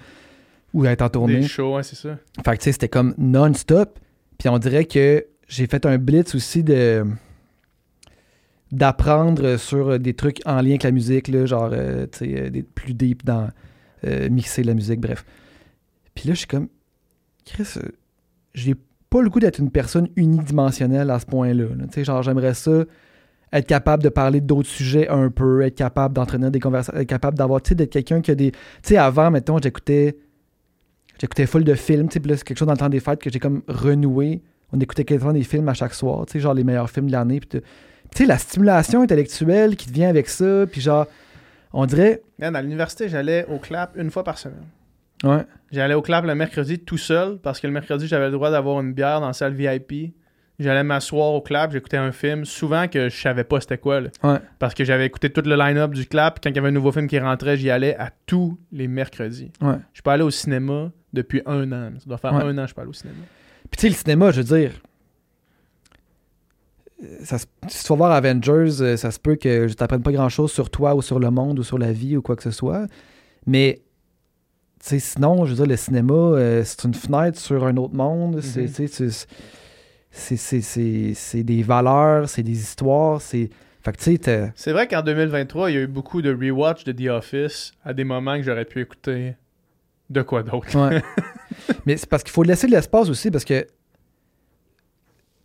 [0.72, 1.40] ou être en tournée.
[1.40, 2.18] Des shows, c'est ça.
[2.44, 3.98] Fait que tu sais, c'était comme non-stop.
[4.38, 7.04] Puis on dirait que j'ai fait un blitz aussi de
[8.70, 12.62] d'apprendre sur des trucs en lien avec la musique, là, genre euh, tu sais, euh,
[12.74, 13.48] plus deep dans
[14.06, 15.24] euh, mixer la musique, bref.
[16.18, 16.66] Puis là, je suis comme,
[17.44, 17.90] Chris, euh,
[18.52, 18.74] j'ai
[19.08, 21.62] pas le goût d'être une personne unidimensionnelle à ce point-là.
[21.76, 21.84] là.
[21.84, 22.84] Tu sais, genre, j'aimerais ça
[23.52, 27.38] être capable de parler d'autres sujets un peu, être capable d'entraîner des conversations, être capable
[27.38, 28.50] d'avoir, tu sais, d'être quelqu'un qui a des...
[28.50, 30.16] Tu sais, avant, mettons, j'écoutais
[31.20, 33.38] j'écoutais full de films, tu sais, quelque chose dans le temps des fêtes que j'ai
[33.38, 34.42] comme renoué.
[34.72, 37.12] On écoutait quasiment des films à chaque soir, tu sais, genre les meilleurs films de
[37.12, 37.38] l'année.
[37.38, 37.48] puis.
[37.48, 37.62] Tu
[38.12, 41.06] sais, la stimulation intellectuelle qui vient avec ça, puis genre,
[41.72, 42.22] on dirait...
[42.40, 44.64] À l'université, j'allais au clap une fois par semaine.
[45.24, 48.50] Ouais, J'allais au clap le mercredi tout seul parce que le mercredi, j'avais le droit
[48.50, 50.14] d'avoir une bière dans la salle VIP
[50.60, 54.00] j'allais m'asseoir au clap, j'écoutais un film, souvent que je savais pas c'était quoi.
[54.00, 54.08] là.
[54.24, 54.38] Ouais.
[54.58, 56.40] Parce que j'avais écouté tout le line-up du clap.
[56.42, 59.52] Quand il y avait un nouveau film qui rentrait, j'y allais à tous les mercredis.
[59.60, 59.74] Ouais.
[59.92, 61.90] Je suis pas allé au cinéma depuis un an.
[62.00, 62.42] Ça doit faire Ouais.
[62.42, 63.18] un an que je suis pas allé au cinéma.
[63.70, 64.72] Puis tu sais, le cinéma, je veux dire.
[67.04, 70.02] euh, Ça, se- si tu vas voir Avengers, euh, ça se peut que je t'apprenne
[70.02, 72.34] pas grand chose sur toi ou sur le monde ou sur la vie ou quoi
[72.36, 72.86] que ce soit.
[73.46, 73.80] Mais
[74.86, 78.40] sais, sinon, je veux dire, le cinéma, euh, c'est une fenêtre sur un autre monde.
[78.40, 78.88] C'est, Mhm.
[81.14, 83.20] c'est- des valeurs, c'est des histoires.
[83.20, 83.50] C'est...
[83.82, 86.30] Fait que tu sais, t'as- C'est vrai qu'en 2023, il y a eu beaucoup de
[86.32, 89.34] rewatch de The Office à des moments que j'aurais pu écouter
[90.10, 90.74] de quoi d'autre.
[90.76, 91.02] Ouais.
[91.86, 93.60] Mais c'est parce qu'il faut laisser de l'espace aussi parce que,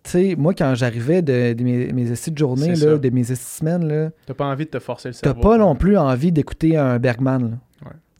[0.03, 3.21] tu sais, moi, quand j'arrivais de, de mes, mes essais de journée, là, de mes
[3.21, 5.41] essais de semaine, là, T'as pas envie de te forcer le t'as cerveau.
[5.41, 7.51] pas non plus envie d'écouter un Bergman.
[7.51, 7.57] là.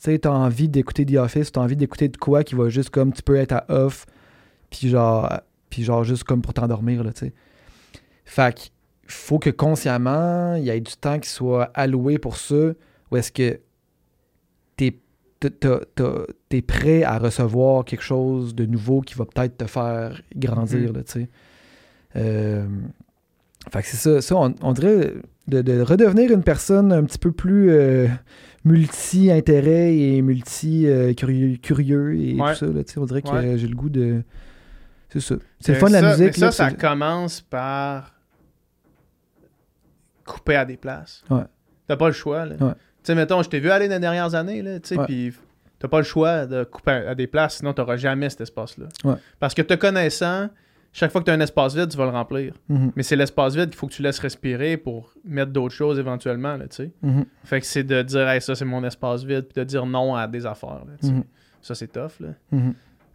[0.04, 3.14] Sais, t'as envie d'écouter The Office, t'as envie d'écouter de quoi qui va juste comme
[3.14, 4.06] tu peux être à off,
[4.70, 5.32] puis genre,
[5.70, 7.34] puis genre juste comme pour t'endormir, là, tu sais.
[8.26, 8.72] Fait qu'il
[9.08, 12.74] faut que consciemment, il y ait du temps qui soit alloué pour ça,
[13.12, 13.60] ou est-ce que
[14.76, 14.98] t'es
[16.50, 20.96] t'es prêt à recevoir quelque chose de nouveau qui va peut-être te faire grandir, Mhm.
[20.98, 21.30] là, tu sais.
[22.16, 22.66] Euh,
[23.72, 25.14] fait que c'est ça, ça on, on dirait
[25.48, 28.08] de, de redevenir une personne un petit peu plus euh,
[28.66, 32.54] multi-intérêt et multi-curieux curieux et Ouais.
[32.54, 33.58] tout ça, là, on dirait que Ouais.
[33.58, 34.24] j'ai le goût de...
[35.10, 35.36] C'est ça.
[35.60, 36.38] C'est le Mais fun de la musique.
[36.38, 38.14] mais là, ça commence par
[40.26, 41.24] couper à des places.
[41.30, 41.44] Ouais.
[41.88, 42.46] T'as pas le choix.
[42.46, 42.56] Là.
[42.60, 42.74] Ouais.
[42.74, 45.34] Tu sais, mettons, je t'ai vu aller dans les dernières années, là, tu sais, puis
[45.78, 48.88] t'as pas le choix de couper à, des places, sinon t'auras jamais cet espace-là.
[49.40, 50.50] Parce que te connaissant,
[50.94, 52.54] chaque fois que t'as un espace vide, tu vas le remplir.
[52.70, 56.00] Mhm, Mais c'est l'espace vide qu'il faut que tu laisses respirer pour mettre d'autres choses
[56.00, 56.92] éventuellement, tu sais.
[57.02, 59.86] mhm, Fait que c'est de dire, hey, ça c'est mon espace vide, puis de dire
[59.86, 61.24] non à des affaires, là, tu mhm,
[61.62, 62.30] Ça c'est tough, là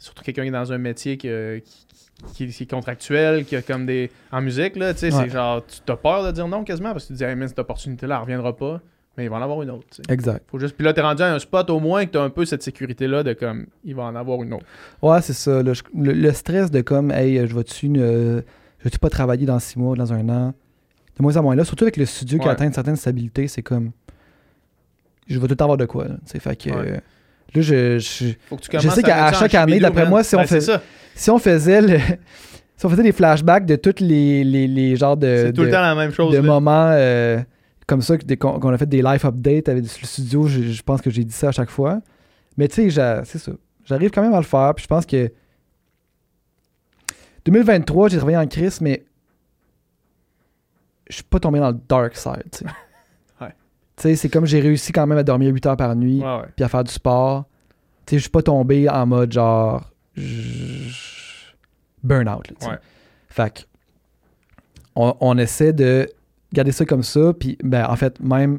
[0.00, 1.86] surtout quelqu'un qui est dans un métier que- qui,
[2.34, 4.12] qui- qui est contractuel, qui a comme des.
[4.30, 5.24] En musique, là, tu sais, Ouais.
[5.24, 7.34] c'est genre, tu as peur de dire non quasiment parce que tu te dis, hey,
[7.34, 8.80] man, cette opportunité-là, elle reviendra pas,
[9.18, 9.84] mais il va en avoir une autre.
[10.08, 10.42] Exact.
[10.50, 10.74] Faut juste.
[10.76, 13.22] Puis là, t'es rendu à un spot au moins que t'as un peu cette sécurité-là
[13.24, 14.64] de comme, il va en avoir une autre.
[15.02, 15.62] Ouais, c'est ça.
[15.62, 18.40] le, le stress de comme, hey, je vais-tu ne-
[18.78, 20.54] je vais-tu pas travailler dans six mois, dans un an,
[21.18, 21.64] de moins en moins là.
[21.64, 22.52] Surtout avec le studio qui Ouais.
[22.52, 23.90] atteint une certaine stabilité, c'est comme,
[25.26, 26.06] je vais tout avoir de quoi.
[26.08, 26.76] Là, fait que, Ouais.
[26.76, 27.00] euh, là,
[27.60, 30.46] je, je- Faut que tu Je sais qu'à- chaque année, d'après moi, si on Ben,
[30.46, 30.80] fait-
[31.14, 31.98] si on faisait le,
[32.76, 35.66] si on faisait des flashbacks de tous les, les, les genres de, C'est tout de,
[35.66, 36.32] le temps la même chose.
[36.32, 36.42] de là.
[36.42, 37.38] moments euh,
[37.88, 41.00] comme ça que qu'on a fait des live updates avec le studio, je, je pense
[41.00, 42.00] que j'ai dit ça à chaque fois.
[42.56, 43.52] Mais tu sais, c'est ça.
[43.84, 45.32] J'arrive quand même à le faire, puis je pense que
[47.46, 49.06] 2023, j'ai travaillé en crise, mais
[51.08, 52.44] je suis pas tombé dans le dark side.
[52.52, 52.64] tu sais.
[53.40, 53.54] Ouais.
[53.96, 56.22] Tu sais, c'est comme j'ai réussi quand même à dormir 8 heures par nuit
[56.56, 57.46] puis à faire du sport.
[58.04, 59.90] Tu sais, je suis pas tombé en mode genre
[62.02, 62.50] burn-out.
[62.50, 62.68] là.
[62.68, 62.78] Ouais.
[63.30, 63.66] Fait
[64.94, 66.10] on essaie de
[66.52, 68.58] garder ça comme ça, puis ben en fait même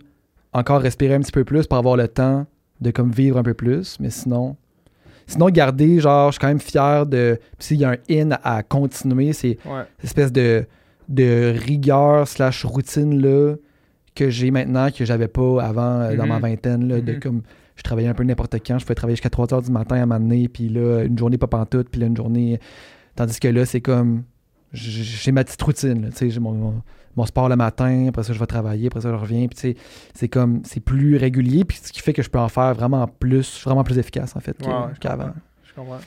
[0.53, 2.45] encore respirer un petit peu plus pour avoir le temps
[2.81, 4.55] de comme vivre un peu plus, mais sinon
[5.27, 8.31] sinon garder genre je suis quand même fier de puis s'il y a un in
[8.43, 9.83] à continuer, c'est Ouais.
[9.97, 10.65] cette espèce de,
[11.07, 13.55] de rigueur slash routine là
[14.15, 16.41] que j'ai maintenant que j'avais pas avant euh, dans ma Mhm.
[16.41, 17.19] vingtaine là, de Mhm.
[17.19, 17.41] comme
[17.75, 20.05] je travaillais un peu n'importe quand je pouvais travailler jusqu'à 3 heures du matin à
[20.05, 22.59] m'amener puis là une journée pas pantoute puis là une journée
[23.15, 24.23] tandis que là c'est comme
[24.73, 26.81] j'ai ma petite routine tu sais j'ai mon, mon,
[27.15, 29.75] mon sport le matin après ça je vais travailler après ça je reviens puis
[30.13, 33.07] c'est comme c'est plus régulier puis ce qui fait que je peux en faire vraiment
[33.07, 35.33] plus vraiment plus efficace en fait ouais, je qu'avant.
[35.63, 35.99] Je comprends.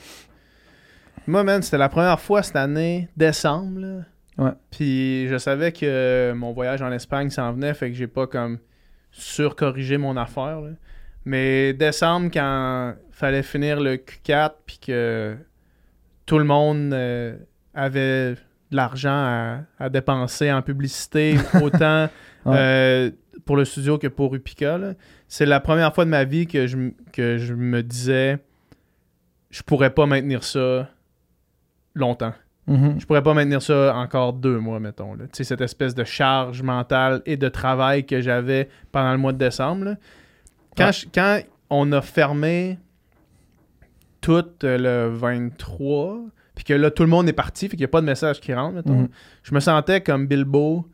[1.25, 3.97] Moi, man, c'était la première fois cette année, décembre, là.
[4.37, 4.51] Ouais.
[4.71, 8.57] Puis je savais que mon voyage en Espagne s'en venait, fait que j'ai pas comme
[9.11, 10.71] surcorrigé mon affaire, là.
[11.25, 15.37] Mais décembre, quand fallait finir le Q4, puis que
[16.25, 17.37] tout le monde euh,
[17.73, 18.35] avait
[18.73, 22.09] de l'argent à, à dépenser en publicité, autant
[22.45, 22.55] Ouais.
[22.57, 23.11] euh,
[23.45, 24.77] pour le studio que pour Upica,
[25.29, 26.77] c'est la première fois de ma vie que je,
[27.13, 28.39] que je me disais
[29.49, 30.89] je pourrais pas maintenir ça
[31.95, 32.33] longtemps.
[32.67, 32.99] Mhm.
[32.99, 35.13] Je pourrais pas maintenir ça encore deux mois, mettons.
[35.15, 35.25] là.
[35.25, 39.31] Tu sais, cette espèce de charge mentale et de travail que j'avais pendant le mois
[39.33, 39.85] de décembre.
[39.85, 39.95] là.
[40.75, 40.91] Quand, Ouais.
[40.93, 42.77] je- quand on a fermé
[44.21, 44.77] tout euh,
[45.09, 46.19] le 23,
[46.55, 48.39] puis que là, tout le monde est parti, fait qu'il n'y a pas de message
[48.39, 49.07] qui rentre, mettons, Mhm.
[49.43, 50.87] je me sentais comme Bilbo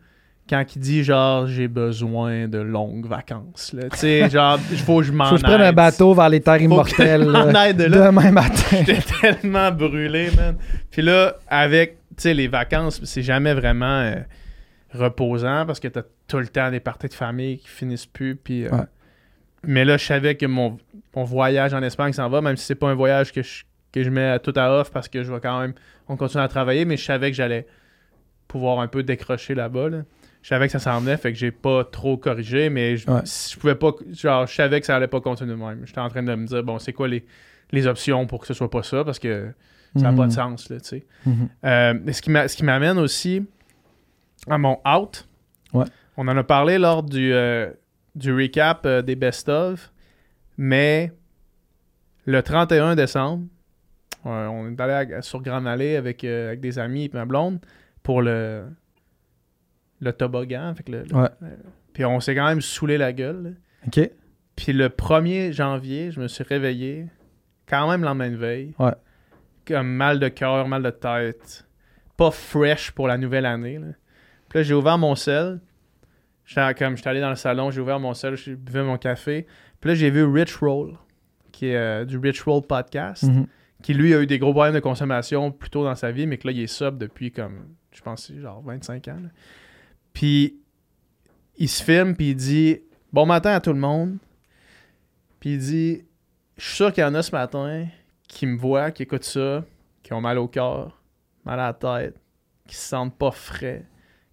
[0.50, 3.72] quand il dit genre j'ai besoin de longues vacances.
[3.74, 3.84] là.
[3.92, 6.30] Tu sais, genre, il faut que je m'en faut que je prenne un bateau vers
[6.30, 8.08] les terres immortelles là, aille de là.
[8.08, 10.56] demain matin J'étais tellement brûlé, man.
[10.90, 14.16] Puis là, avec, tu sais, les vacances, c'est jamais vraiment euh,
[14.94, 18.36] reposant parce que t'as tout le temps des parties de famille qui finissent plus.
[18.36, 18.84] Puis, euh, Ouais.
[19.68, 20.78] Mais là, je savais que mon,
[21.16, 24.04] mon voyage en Espagne s'en va, même si c'est pas un voyage que je, que
[24.04, 25.74] je mets tout à off parce que je vais quand même,
[26.08, 27.66] on continue à travailler, mais je savais que j'allais
[28.48, 29.90] pouvoir un peu décrocher là-bas.
[29.90, 30.02] là.
[30.42, 33.22] Je savais que ça s'en venait, fait que j'ai pas trop corrigé, mais je, Ouais.
[33.26, 33.92] je pouvais pas.
[34.14, 35.86] Genre, je savais que ça allait pas continuer de même.
[35.86, 37.26] J'étais en train de me dire, bon, c'est quoi les,
[37.72, 39.52] les options pour que ce soit pas ça, parce que
[39.98, 40.32] ça n'a pas de Mhm.
[40.32, 41.06] sens, là, tu sais.
[41.26, 41.50] Mhm.
[41.66, 43.46] Euh, ce qui m'amène aussi
[44.48, 45.28] à mon out.
[45.74, 45.86] Ouais.
[46.16, 47.70] On en a parlé lors du, euh,
[48.16, 49.92] du recap euh, des best-of,
[50.58, 51.12] mais
[52.26, 53.46] le 31 décembre,
[54.26, 57.26] euh, on est allé à- sur Grande Allée avec, euh, avec des amis et ma
[57.26, 57.60] blonde
[58.04, 58.66] pour le,
[60.00, 60.74] le toboggan.
[60.76, 61.30] Fait que le- le- Ouais.
[61.42, 61.48] le-
[61.94, 63.44] puis on s'est quand même saoulé la gueule.
[63.44, 63.50] là.
[63.88, 64.10] OK.
[64.56, 67.08] Puis le 1er janvier, je me suis réveillé,
[67.68, 68.74] quand même le lendemain de veille.
[68.80, 68.92] Ouais.
[69.66, 71.66] Comme mal de cœur, mal de tête.
[72.18, 73.78] Pas fresh pour la nouvelle année.
[73.80, 73.88] Là.
[74.50, 75.60] Puis là, j'ai ouvert mon sel.
[76.46, 79.46] J'étais comme j'étais allé dans le salon, j'ai ouvert mon sel, j'ai buvais mon café.
[79.80, 80.98] Puis là, j'ai vu Rich Roll,
[81.52, 83.46] qui est euh, du Rich Roll podcast, Mhm.
[83.82, 86.38] Qui lui a eu des gros problèmes de consommation plus tôt dans sa vie, mais
[86.38, 89.18] que là, il est sub depuis comme, je pense, genre 25 ans.
[89.24, 89.30] là.
[90.14, 90.58] Puis
[91.58, 92.80] il se filme, puis il dit
[93.14, 94.18] Bon matin à tout le monde.
[95.40, 96.02] Puis il dit
[96.58, 97.86] Je suis sûr qu'il y en a ce matin
[98.28, 99.64] qui me voient, qui écoutent ça,
[100.04, 101.02] qui ont mal au cœur,
[101.46, 102.16] mal à la tête,
[102.68, 103.86] qui se sentent pas frais,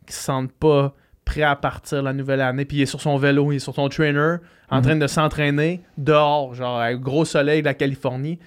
[0.06, 0.94] qui se sentent pas
[1.24, 2.64] prêts à partir la nouvelle année.
[2.64, 4.36] Puis il est sur son vélo, il est sur son trainer,
[4.70, 4.82] en Mhm.
[4.82, 8.38] train de s'entraîner dehors, genre avec gros soleil de la Californie.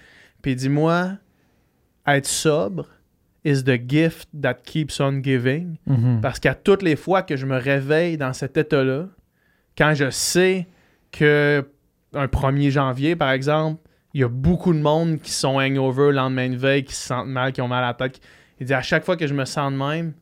[0.42, 1.12] Puis il dit Moi,
[2.08, 2.86] être sobre
[3.44, 5.78] is the gift that keeps on giving.
[5.86, 6.20] Mhm.
[6.22, 9.08] Parce qu'à toutes les fois que je me réveille dans cet état-là,
[9.78, 10.68] quand je sais
[11.12, 11.66] que
[12.14, 13.82] un 1er janvier, par exemple,
[14.14, 17.08] il y a beaucoup de monde qui sont hangover le lendemain de veille, qui se
[17.08, 18.20] sentent mal, qui ont mal à la tête.
[18.60, 20.14] Il dit à chaque fois que je me sens de même,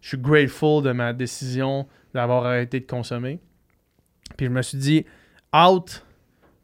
[0.00, 3.40] je suis grateful de ma décision d'avoir arrêté de consommer.
[4.36, 5.06] Puis je me suis dit,
[5.54, 6.04] out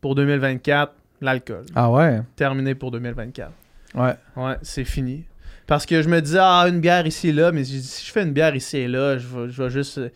[0.01, 1.65] pour 2024, l'alcool.
[1.75, 2.21] Ah ouais?
[2.37, 3.51] Terminé pour 2024.
[3.95, 4.15] Ouais.
[4.37, 5.25] Ouais, c'est fini.
[5.67, 8.23] Parce que je me disais, ah, une bière ici et là, mais si je fais
[8.23, 10.11] une bière ici et là, je vais, je vais juste euh,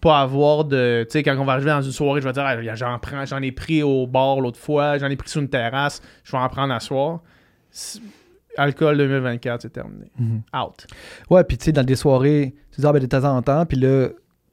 [0.00, 1.04] pas avoir de.
[1.04, 3.24] Tu sais, quand on va arriver dans une soirée, je vais dire, ah, j'en prends,
[3.24, 6.38] j'en ai pris au bar l'autre fois, j'en ai pris sur une terrasse, je vais
[6.38, 7.20] en prendre à soir.
[8.56, 10.10] Alcool 2024, c'est terminé.
[10.18, 10.42] Mhm.
[10.54, 10.86] Out.
[11.30, 13.64] Ouais, puis tu sais, dans des soirées, tu dis, ah, ben de temps en temps,
[13.64, 14.08] puis là,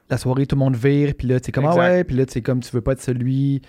[0.09, 2.25] la soirée, tout le monde vire, puis là, tu sais, comme, ah ouais, puis là,
[2.25, 3.61] tu sais, comme, tu veux pas être celui.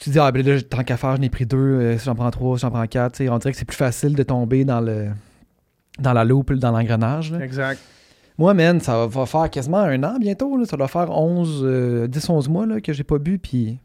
[0.00, 2.14] Tu dis, ah, ben là, tant qu'à faire, j'en ai pris deux, euh, si j'en
[2.14, 4.22] prends trois, si j'en prends quatre, tu sais, on dirait que c'est plus facile de
[4.22, 5.10] tomber dans le.
[5.98, 7.32] dans la loupe, dans l'engrenage.
[7.34, 7.78] Exact.
[8.38, 10.64] Moi, man, ça va faire quasiment un an bientôt, là.
[10.64, 13.78] Ça doit faire 11, euh, 10, 11 mois, là, que j'ai pas bu, puis.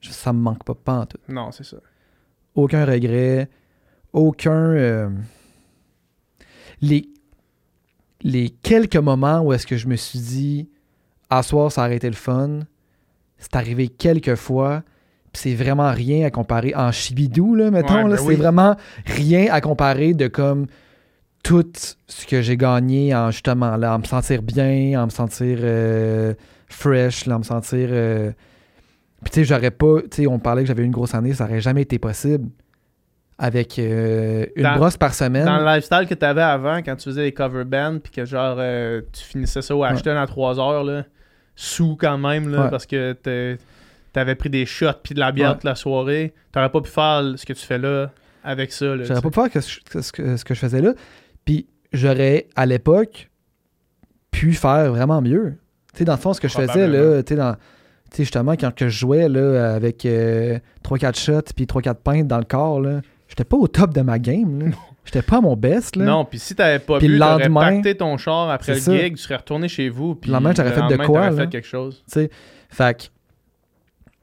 [0.00, 1.18] Ça me manque pas, pas en tout.
[1.28, 1.76] Non, c'est ça.
[2.54, 3.50] aucun regret,
[4.12, 4.52] aucun.
[4.52, 5.10] euh,
[6.80, 7.08] les,
[8.22, 10.68] les quelques moments où est-ce que je me suis dit,
[11.28, 12.60] à soir, ça a arrêté le fun,
[13.38, 14.82] c'est arrivé quelques fois,
[15.38, 16.74] c'est vraiment rien à comparer.
[16.74, 18.34] En chibidou, là, mettons, Ouais, là, ben c'est oui.
[18.36, 18.76] vraiment
[19.06, 20.66] rien à comparer de comme
[21.44, 21.64] tout
[22.08, 26.34] ce que j'ai gagné en justement là, en me sentir bien, en me sentir euh,
[26.68, 27.88] fresh, là, en me sentir.
[27.92, 28.32] euh,
[29.22, 30.02] Puis tu sais, j'aurais pas.
[30.10, 32.48] Tu sais, on parlait que j'avais une grosse année, ça aurait jamais été possible
[33.38, 35.44] avec euh, une Dans- brosse par semaine.
[35.44, 38.24] Dans le lifestyle que tu avais avant, quand tu faisais les cover bands, puis que
[38.24, 41.04] genre, euh, tu finissais ça au Ashton à 3 heures, là,
[41.54, 42.70] sous quand même, là, Ouais.
[42.70, 43.58] parce que t'es-
[44.18, 45.54] t'avais pris des shots puis de la bière Ouais.
[45.54, 46.34] toute la soirée.
[46.52, 48.10] T'aurais pas pu faire ce que tu fais là
[48.44, 48.96] avec ça.
[49.04, 50.92] J'aurais pas pu faire que ce, que- ce que, ce que je faisais là.
[51.44, 53.30] Puis j'aurais, à l'époque,
[54.30, 55.54] pu faire vraiment mieux.
[55.92, 57.56] Tu sais, dans le fond, ce que je faisais, là, tu sais, dans-
[58.16, 60.06] justement, quand que je jouais là, avec
[60.82, 64.18] 3-4 shots puis 3-4 pintes dans le corps, là, j'étais pas au top de ma
[64.18, 64.72] game.
[65.04, 65.96] J'étais pas à mon best.
[65.96, 66.04] Là.
[66.04, 68.94] Non, puis si t'avais pas Puis bu, t'aurais pacté ton char après le ça.
[68.94, 71.36] gig, tu serais retourné chez vous, puis Le lendemain, t'aurais fait de quoi, là?
[71.44, 72.04] fait quelque chose.
[72.08, 72.28] Fait
[72.94, 73.04] que,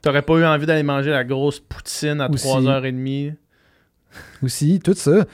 [0.06, 2.46] T'aurais pas eu envie d'aller manger la grosse poutine à Aussi.
[2.48, 3.34] 3h30.
[4.44, 5.26] aussi, tout ça.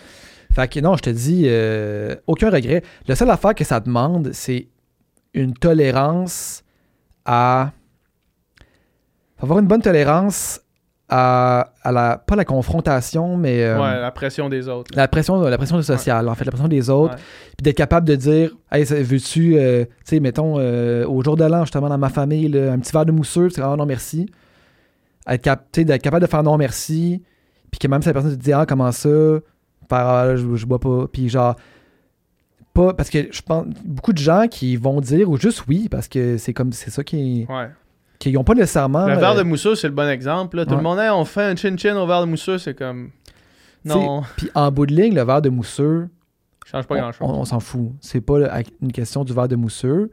[0.53, 2.81] Fait que non, je te dis, euh, aucun regret.
[3.05, 4.67] La seule affaire que ça demande, c'est
[5.33, 6.63] une tolérance
[7.25, 7.71] à.
[9.37, 10.61] Faut avoir une bonne tolérance
[11.09, 12.17] à, à la.
[12.17, 13.63] Pas la confrontation, mais.
[13.63, 14.91] euh, ouais, la pression des autres.
[14.95, 17.21] La pression, la pression sociale, en fait, la pression des autres, Ouais.
[17.57, 21.65] puis d'être capable de dire, hey, veux-tu, euh, tu sais, mettons, au jour de l'an,
[21.65, 24.29] justement, dans ma famille, là, un petit verre de mousseux, c'est ah non, merci.
[25.27, 27.21] Être, cap- capable de faire non, merci,
[27.69, 29.09] puis que même si la personne te dit, ah, comment ça,
[29.87, 31.55] par, ah, je, je bois pas, puis genre,
[32.73, 36.07] pas, parce que je pense, beaucoup de gens qui vont dire, ou juste oui, parce
[36.07, 37.69] que c'est comme, c'est ça qui, Ouais.
[38.17, 39.05] qui ont pas nécessairement.
[39.07, 40.55] Le verre euh, de mousseux, c'est le bon exemple.
[40.57, 40.65] là.
[40.65, 40.77] Tout ouais.
[40.77, 43.11] le monde, Hey, on fait un chin-chin au verre de mousseux, c'est comme.
[43.83, 46.07] Non, Puis en bout de ligne, le verre de mousseux,
[46.65, 47.27] change pas on, grand-chose.
[47.29, 47.91] on- on s'en fout.
[47.99, 50.11] C'est pas une question du verre de mousseux.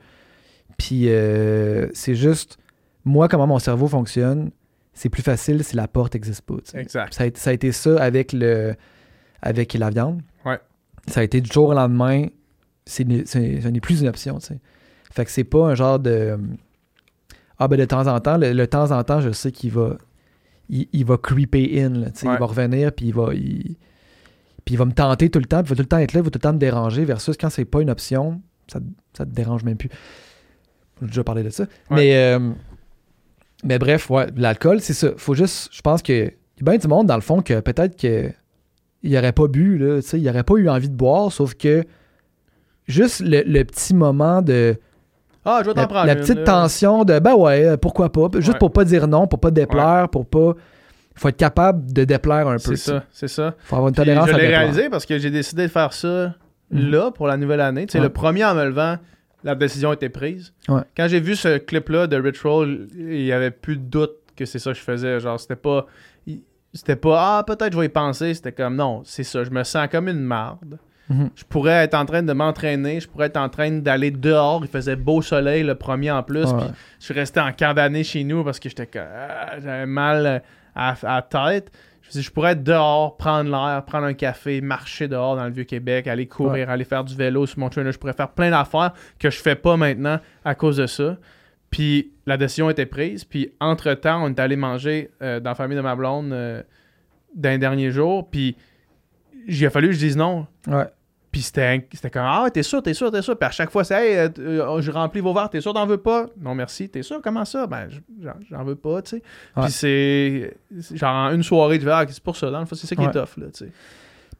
[0.78, 2.56] Puis euh, c'est juste,
[3.04, 4.50] moi, comment mon cerveau fonctionne,
[4.98, 6.56] c'est plus facile si la porte n'existe pas.
[6.74, 7.14] Exact.
[7.14, 8.74] Ça a, été- ça a été ça avec, le,
[9.42, 10.20] avec la viande.
[10.44, 10.58] Ouais.
[11.06, 12.26] Ça a été du jour au lendemain,
[12.86, 14.58] ce n'est plus une option, tu sais.
[15.12, 16.38] Fait que c'est pas un genre de.
[17.58, 19.96] Ah, ben de temps en temps, le, le temps en temps, je sais qu'il va.
[20.68, 22.28] Il, il va creeper in, là, tu sais.
[22.28, 22.34] Ouais.
[22.34, 23.32] Il va revenir, puis il va.
[23.34, 23.76] il-
[24.64, 26.12] puis il va me tenter tout le temps, puis il va tout le temps être
[26.12, 28.80] là, il va tout le temps me déranger, versus quand c'est pas une option, ça,
[29.16, 29.88] ça te dérange même plus.
[31.00, 31.64] J'ai déjà parlé de ça.
[31.90, 32.50] Mais, euh,
[33.64, 35.08] mais bref, ouais, l'alcool, c'est ça.
[35.16, 35.68] Faut juste.
[35.72, 36.12] Je pense que.
[36.12, 38.30] Y a bien du monde, dans le fond, que peut-être que.
[39.04, 41.54] Il aurait pas bu, là, tu sais, il aurait pas eu envie de boire, sauf
[41.54, 41.84] que.
[42.86, 44.76] Juste le, le petit moment de.
[45.44, 48.28] Ah, je vais t'en prendre la petite tension de ben ouais, euh, pourquoi pas.
[48.34, 48.58] Juste Ouais.
[48.58, 50.54] pour pas dire non, pour pas déplaire, pour pas.
[51.14, 52.76] Faut être capable de déplaire un peu.
[52.76, 53.54] C'est ça, c'est ça.
[53.64, 54.60] Faut avoir une Puis tolérance je à l'ai déplaire.
[54.60, 56.34] réalisé parce que j'ai décidé de faire ça
[56.70, 56.90] Mhm.
[56.90, 57.86] là pour la nouvelle année.
[57.86, 58.04] Tu sais, Ouais.
[58.04, 58.96] le premier en me levant,
[59.48, 60.52] la décision était prise.
[60.68, 60.82] Ouais.
[60.94, 64.44] Quand j'ai vu ce clip-là de Rich Roll, il y avait plus de doute que
[64.44, 65.18] c'est ça que je faisais.
[65.20, 65.86] Genre, c'était pas.
[66.74, 68.34] C'était pas Ah, peut-être je vais y penser.
[68.34, 69.42] C'était comme non, c'est ça.
[69.42, 70.78] Je me sens comme une marde.
[71.08, 71.30] Mhm.
[71.34, 73.00] Je pourrais être en train de m'entraîner.
[73.00, 74.60] Je pourrais être en train d'aller dehors.
[74.62, 76.44] Il faisait beau soleil le premier en plus.
[76.52, 76.66] Puis
[77.00, 80.42] je suis resté en condamné chez nous parce que j'étais comme, ah, j'avais mal
[80.74, 81.70] à, à la tête.
[82.12, 86.06] Je je pourrais être dehors, prendre l'air, prendre un café, marcher dehors dans le Vieux-Québec,
[86.06, 87.92] aller courir, aller faire du vélo sur mon trainer.
[87.92, 91.16] Je pourrais faire plein d'affaires que je fais pas maintenant à cause de ça.
[91.70, 93.24] Puis la décision était prise.
[93.24, 96.62] Puis entre-temps, on est allé manger euh, dans la famille de ma blonde euh,
[97.34, 98.30] d'un dernier jour.
[98.30, 98.56] Puis
[99.46, 100.46] il a fallu que je dise non.
[100.66, 100.86] Ouais.
[101.30, 103.36] Puis c'était c'était comme Ah, t'es sûr, t'es sûr, t'es sûr.
[103.38, 105.84] Puis à chaque fois, c'est Hey, euh, euh, je remplis vos verres, t'es sûr, t'en
[105.86, 106.26] veux pas?
[106.40, 107.66] Non, merci, t'es sûr, comment ça?
[107.66, 107.88] Ben,
[108.50, 109.22] j'en- veux pas, tu sais.
[109.56, 109.64] Ouais.
[109.64, 110.56] Puis c'est.
[110.96, 113.02] Genre, en une soirée, fais Ah, c'est pour ça, dans le fond, c'est ça qui
[113.02, 113.08] Ouais.
[113.08, 113.72] est tough, là, tu sais.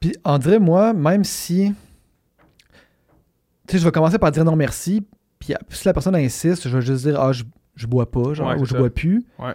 [0.01, 1.73] Puis on dirait, moi, même si.
[3.67, 5.05] Tu sais, je vais commencer par dire non merci.
[5.39, 8.49] Puis si la personne insiste, je vais juste dire, ah, je, je bois pas, genre,
[8.49, 8.79] Ouais, ou je ça.
[8.79, 9.25] bois plus.
[9.39, 9.53] Ouais.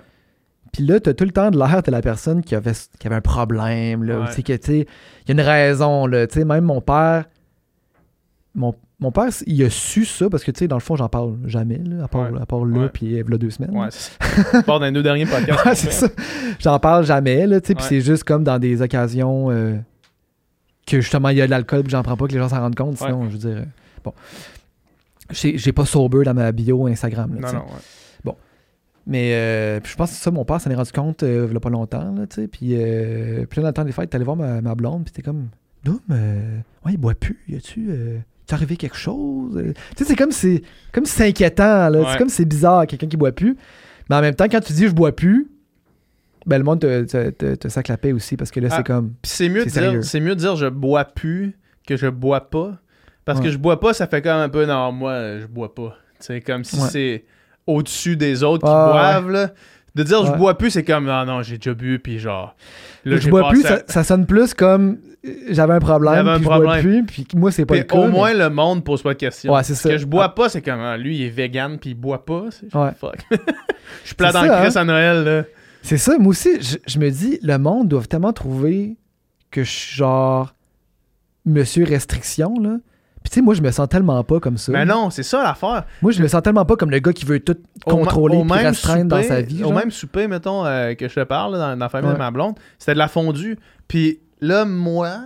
[0.73, 3.15] Puis là, t'as tout le temps de l'air de la personne qui avait, qui avait
[3.15, 4.19] un problème, là.
[4.19, 4.43] ou Ouais.
[4.43, 6.27] Que, tu sais, il y a une raison, là.
[6.27, 7.25] Tu sais, même mon père.
[8.55, 11.09] Mon, mon père, il a su ça parce que, tu sais, dans le fond, j'en
[11.09, 12.41] parle jamais, là, à part, Ouais.
[12.41, 13.75] à part là, puis il y a deux semaines.
[13.75, 14.13] Ouais, c'est
[14.51, 14.63] ça.
[14.63, 15.63] Part d'un deux derniers podcasts.
[15.65, 16.07] Ouais, c'est ça.
[16.59, 19.75] J'en parle jamais, là, tu sais, puis c'est juste comme dans des occasions euh,
[20.87, 22.59] que justement il y a de l'alcool puis j'en prends pas que les gens s'en
[22.59, 23.65] rendent compte, sinon, je veux dire, euh,
[24.03, 24.13] bon.
[25.31, 27.81] J'ai pas sober dans ma bio Instagram, là, Non, non, ouais.
[29.05, 31.57] Mais euh, je pense que ça, mon père s'en est rendu compte euh, il y
[31.57, 34.37] a pas longtemps, là, puis euh, puis là, dans le temps des fêtes, t'allais voir
[34.37, 35.49] ma, ma blonde, puis t'es comme,
[35.83, 37.87] Doom, euh, ouais, il boit plus, y a-tu...
[37.89, 39.57] Euh, t'es arrivé quelque chose?
[39.57, 41.99] Euh, Tu sais, c'est comme si comme si c'est inquiétant, là.
[41.99, 42.05] Ouais.
[42.11, 43.57] C'est comme si c'est bizarre, quelqu'un qui boit plus.
[44.09, 45.49] Mais en même temps, quand tu dis je bois plus,
[46.45, 48.75] ben le monde te, te, te, te sac la paix aussi parce que là, Ah.
[48.77, 49.13] c'est comme.
[49.21, 52.77] Puis c'est mieux, de C'est mieux de dire je bois plus que je bois pas.
[53.25, 53.45] Parce Ouais.
[53.45, 55.95] que je bois pas, ça fait comme un peu non, moi, euh, je bois pas.
[56.19, 56.87] C'est comme si Ouais.
[56.89, 57.23] c'est
[57.67, 59.49] au-dessus des autres qui Ouais, boivent, là.
[59.95, 62.55] De dire je bois plus, c'est comme non, non, j'ai déjà bu, puis genre.
[63.05, 64.97] là, je bois plus, ça, ça sonne plus comme
[65.49, 66.81] j'avais un problème, J'avais un puis je bois problème.
[66.81, 67.97] plus, puis moi, c'est pas Puis le cas.
[67.97, 69.53] au mais- moins, le monde pose pas de questions.
[69.53, 69.89] Ouais, c'est ça.
[69.89, 72.45] que je bois pas, c'est comme ah, lui, il est vegan, puis il boit pas.
[72.49, 72.89] C'est Ouais.
[72.99, 73.17] fuck.
[73.31, 74.81] je suis plat dans ça, le Chris hein.
[74.81, 75.43] à Noël, là.
[75.83, 78.97] C'est ça, moi aussi, je, je me dis, le monde doit tellement trouver
[79.51, 80.55] que je suis genre
[81.45, 82.77] monsieur restriction, là.
[83.23, 84.71] Puis tu sais, moi, je me sens tellement pas comme ça.
[84.73, 85.85] Mais non, c'est ça l'affaire.
[86.01, 87.55] Moi, je me sens tellement pas comme le gars qui veut tout
[87.85, 88.63] contrôler au puis
[89.05, 89.63] dans sa vie.
[89.63, 92.13] Au même souper, mettons, euh, que je te parle, là, dans, dans la famille Ouais.
[92.15, 93.57] de ma blonde, c'était de la fondue.
[93.87, 95.19] Puis là, moi,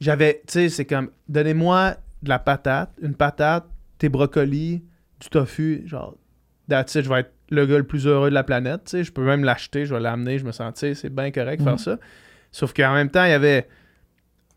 [0.00, 3.64] j'avais, tu sais, c'est comme, donnez-moi de la patate, une patate,
[3.98, 4.82] tes brocolis,
[5.20, 6.14] du tofu, genre,
[6.68, 9.04] that's it, je vais être le gars le plus heureux de la planète, tu sais,
[9.04, 11.58] je peux même l'acheter, je vais l'amener, je me sens, tu sais, c'est bien correct
[11.60, 11.78] de Mhm.
[11.78, 11.98] faire ça.
[12.52, 13.66] Sauf qu'en même temps, il y avait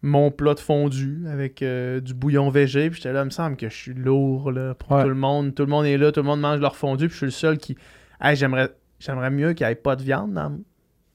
[0.03, 3.57] mon plat de fondue avec euh, du bouillon végé, puis j'étais là, il me semble
[3.57, 5.03] que je suis lourd, là, pour Ouais.
[5.03, 5.55] tout le monde.
[5.55, 7.31] Tout le monde est là, tout le monde mange leur fondue, puis je suis le
[7.31, 7.75] seul qui...
[8.21, 8.69] Hey, j'aimerais,
[8.99, 10.57] j'aimerais mieux qu'il n'y ait pas de viande dans,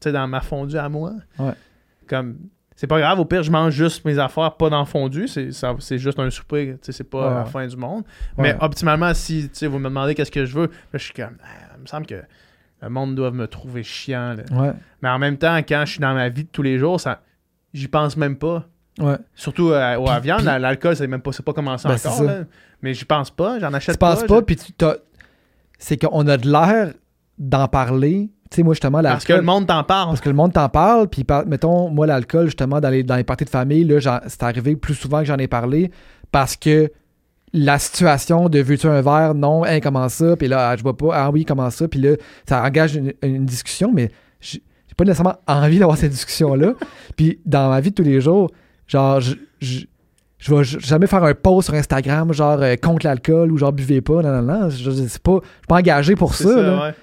[0.04, 1.12] dans ma fondue à moi.
[1.38, 1.52] Ouais.
[2.08, 2.38] Comme,
[2.74, 5.52] c'est pas grave, au pire, je mange juste mes affaires, pas dans la fondue, c'est,
[5.52, 7.34] ça- c'est juste un souper, c'est pas Ouais.
[7.34, 8.02] la fin du monde.
[8.36, 11.74] Mais optimalement, si, vous me demandez qu'est-ce que je veux, là, je suis comme, Ah,
[11.76, 12.20] il me semble que
[12.82, 14.74] le monde doit me trouver chiant, là.
[15.02, 17.22] Mais en même temps, quand je suis dans ma vie de tous les jours, ça,
[17.72, 18.68] j'y pense même pas.
[19.00, 19.16] Ouais.
[19.34, 21.88] Surtout euh, ouais, à la Puis- viande, puis- la- l'alcool, c'est même pas, pas commencé
[21.88, 22.22] Ben, encore.
[22.24, 22.38] là.
[22.82, 24.26] Mais j'y pense pas, j'en achète Tu penses pas.
[24.26, 24.72] pas, puis tu
[25.78, 26.92] c'est qu'on a de l'air
[27.38, 28.30] d'en parler.
[28.50, 29.14] Tu sais, moi, justement, l'alcool.
[29.14, 30.08] Parce que le monde t'en parle.
[30.10, 33.24] Parce que le monde t'en parle, puis mettons, moi, l'alcool, justement, dans les, dans les
[33.24, 35.90] parties de famille, là, c'est arrivé plus souvent que j'en ai parlé
[36.30, 36.92] parce que
[37.54, 40.96] la situation de veux-tu un verre, non, hein, comment ça, puis là, ah, je bois
[40.96, 42.16] pas, ah oui, comment ça, puis là,
[42.48, 46.74] ça engage une, une discussion, mais j'ai j'ai pas nécessairement envie d'avoir cette discussion-là.
[47.16, 48.50] puis dans ma vie de tous les jours,
[48.92, 49.80] genre, je, je,
[50.38, 54.00] je vais jamais faire un post sur Instagram, genre, euh, contre l'alcool ou genre, buvez
[54.00, 56.60] pas, non, non, non, je, je- c'est pas, je suis pas engagé pour ça, ça,
[56.62, 56.82] là.
[56.88, 56.94] ouais.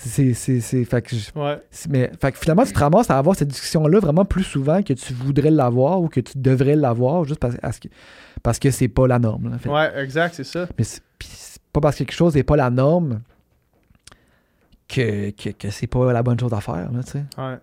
[0.00, 1.60] C'est, c'est, c'est, fait que je- Ouais.
[1.90, 4.92] mais, fait que finalement, tu te ramasses à avoir cette discussion-là vraiment plus souvent que
[4.92, 7.88] tu voudrais l'avoir ou que tu devrais l'avoir juste parce, parce que,
[8.42, 9.50] parce que c'est pas la norme.
[9.50, 9.58] là.
[9.58, 10.66] Fait- Ouais, exact, c'est ça.
[10.78, 11.02] Mais c'est,
[11.72, 13.20] pas parce que quelque chose n'est pas la norme
[14.88, 16.90] que, que, que c'est pas la bonne chose à faire.
[16.92, 17.24] Là, tu sais.
[17.36, 17.56] Ouais.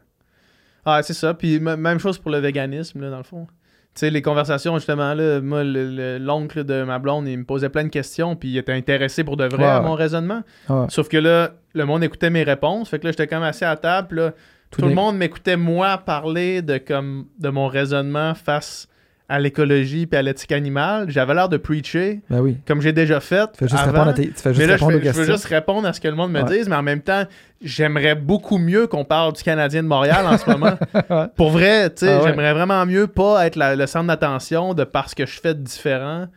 [0.86, 1.34] Ah, c'est ça.
[1.34, 3.48] Puis même chose pour le véganisme, là, dans le fond.
[3.96, 7.46] Tu sais, les conversations, justement, là, moi, le- le- l'oncle de ma blonde, il me
[7.46, 9.88] posait plein de questions, puis il était intéressé pour de vrai Ouais, à ouais.
[9.88, 10.42] mon raisonnement.
[10.68, 10.86] Ouais.
[10.90, 12.90] Sauf que là, le monde écoutait mes réponses.
[12.90, 14.34] Fait que là, j'étais comme assis à la table, là,
[14.70, 18.90] tout, le d'un- monde m'écoutait, moi, parler de, comme, de mon raisonnement face
[19.28, 21.10] à l'écologie puis à l'éthique animale.
[21.10, 22.58] J'avais l'air de preacher, Ben oui.
[22.68, 23.52] comme j'ai déjà fait.
[23.54, 23.92] Tu fais juste avant.
[23.92, 25.88] répondre, à tes- tu fais juste Mais là, je, répondre fais- je veux juste répondre
[25.88, 26.58] à ce que le monde me Ouais.
[26.58, 27.24] dise, mais en même temps,
[27.62, 30.78] j'aimerais beaucoup mieux qu'on parle du Canadien de Montréal en ce moment.
[31.10, 31.28] Ouais.
[31.36, 32.30] Pour vrai, tu sais, Ah ouais.
[32.30, 35.62] j'aimerais vraiment mieux pas être la- le centre d'attention de parce que je fais de
[35.62, 36.28] différent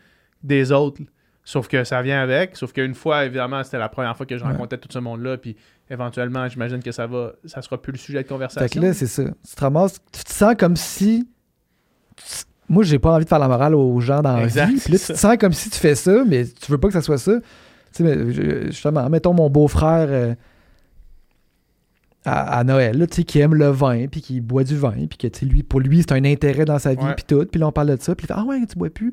[0.42, 1.02] des autres.
[1.44, 2.56] Sauf que ça vient avec.
[2.56, 4.50] Sauf qu'une fois, évidemment, c'était la première fois que je Ouais.
[4.50, 5.36] rencontrais tout ce monde-là.
[5.38, 5.56] Puis
[5.90, 8.80] éventuellement, j'imagine que ça va, ça sera plus le sujet de Fait conversation.
[8.80, 9.24] que là, c'est ça.
[9.24, 11.26] Tu te ramasses, tu te sens comme si.
[12.68, 14.52] Moi, j'ai pas envie de faire la morale aux gens dans la vie.
[14.80, 16.94] Puis là, tu te sens comme si tu fais ça, mais tu veux pas que
[16.94, 17.32] ça soit ça.
[17.34, 17.42] Tu
[17.92, 20.34] sais, mais, justement, mettons mon beau-frère euh,
[22.24, 25.06] à, à Noël, là, tu sais, qui aime le vin, puis qui boit du vin,
[25.08, 27.46] puis que, tu sais, lui, pour lui, c'est un intérêt dans sa vie, puis tout.
[27.50, 29.12] Puis là, on parle de ça, puis il fait Ah ouais, tu bois plus.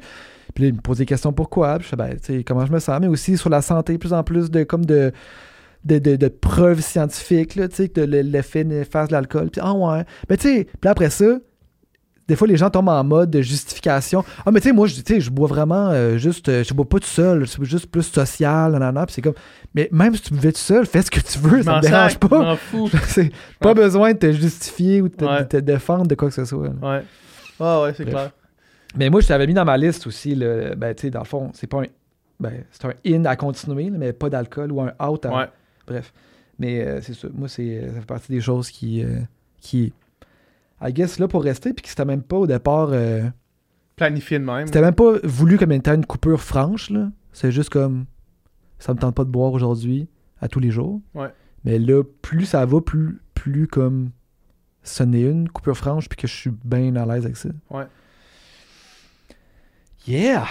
[0.53, 1.76] Puis là, il me pose des questions pourquoi.
[1.78, 3.97] Puis je fais Ben, tu sais, comment je me sens, mais aussi sur la santé,
[3.97, 5.12] plus en plus de comme de.
[5.86, 9.51] De, de, de preuves scientifiques, là, tu sais, que le- l'effet néfaste de l'alcool.
[9.51, 10.03] Puis, ah ouais.
[10.28, 11.38] Mais tu sais, puis après ça,
[12.28, 14.23] des fois, les gens tombent en mode de justification.
[14.45, 16.99] Ah, mais tu sais, moi, je, je bois vraiment euh, juste, euh, je bois pas
[16.99, 19.05] tout seul, c'est juste plus social, nanana.
[19.05, 19.36] Puis c'est comme,
[19.76, 21.82] mais même si tu buvais tout seul, fais ce que tu veux, Je ça me
[21.82, 22.39] dérange sac, je pas.
[22.39, 22.89] m'en fous.
[23.07, 25.39] c'est pas besoin de te justifier ou de te, Ouais.
[25.43, 26.67] de te défendre de quoi que ce soit.
[26.82, 26.89] là.
[26.97, 27.03] Ouais.
[27.59, 28.32] Ah ouais, c'est clair.
[28.97, 31.26] Mais moi, je t'avais mis dans ma liste aussi, le, ben, tu sais, dans le
[31.26, 31.86] fond, c'est pas un,
[32.39, 35.45] ben, c'est un in à continuer, là, mais pas d'alcool ou un out à, Ouais.
[35.86, 36.11] Bref.
[36.57, 37.28] Mais euh, c'est ça.
[37.34, 39.03] Moi, c'est, euh, ça fait partie des choses qui,
[39.61, 39.93] qui,
[40.82, 42.89] I guess, là pour rester, puis que c'était même pas au départ.
[42.91, 43.30] euh,
[43.95, 44.67] Planifié de même.
[44.67, 47.09] c'était même pas voulu comme étant une coupure franche, là.
[47.32, 48.05] C'est juste comme.
[48.80, 50.09] Ça me tente pas de boire aujourd'hui,
[50.41, 51.01] à tous les jours.
[51.13, 51.34] Ouais.
[51.63, 54.11] Mais là, plus ça va, plus, plus comme.
[54.84, 57.49] Ce n'est une coupure franche, puis que je suis bien à l'aise avec ça.
[57.71, 57.88] Ouais.
[60.07, 60.45] Yeah!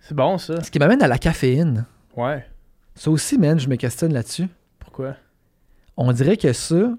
[0.00, 0.62] C'est bon, ça.
[0.62, 1.86] Ce qui m'amène à la caféine.
[2.16, 2.46] Ouais.
[2.94, 4.46] Ça aussi, man, je me questionne là-dessus.
[4.78, 5.16] Pourquoi?
[5.96, 6.94] On dirait que ça,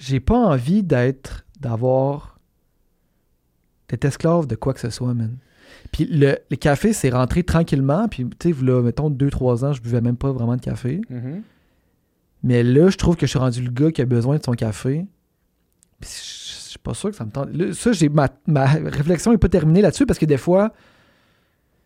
[0.00, 2.38] j'ai pas envie d'être, d'avoir,
[3.88, 5.36] d'être esclave de quoi que ce soit, man.
[5.92, 8.08] Puis le, le café, c'est rentré tranquillement.
[8.08, 11.00] Puis, tu sais, là, mettons, 2-3 ans, je buvais même pas vraiment de café.
[11.08, 11.42] Mhm.
[12.42, 14.52] Mais là, je trouve que je suis rendu le gars qui a besoin de son
[14.52, 15.06] café.
[16.00, 17.48] Puis, je je suis pas sûr que ça me tente.
[17.52, 20.72] Là, ça, j'ai, ma, ma réflexion est pas terminée là-dessus parce que des fois,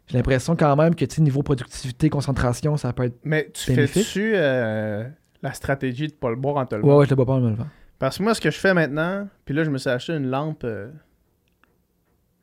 [0.08, 3.16] j'ai l'impression quand même que, tu sais, niveau productivité, concentration, ça peut être.
[3.24, 5.08] Mais tu fais-tu euh,
[5.40, 7.32] la stratégie de pas le boire en te le Ouais, ouais, je le bois pas
[7.32, 7.66] en me levant.
[8.04, 10.28] Parce que moi, ce que je fais maintenant, puis là, je me suis acheté une
[10.28, 10.64] lampe.
[10.64, 10.90] euh,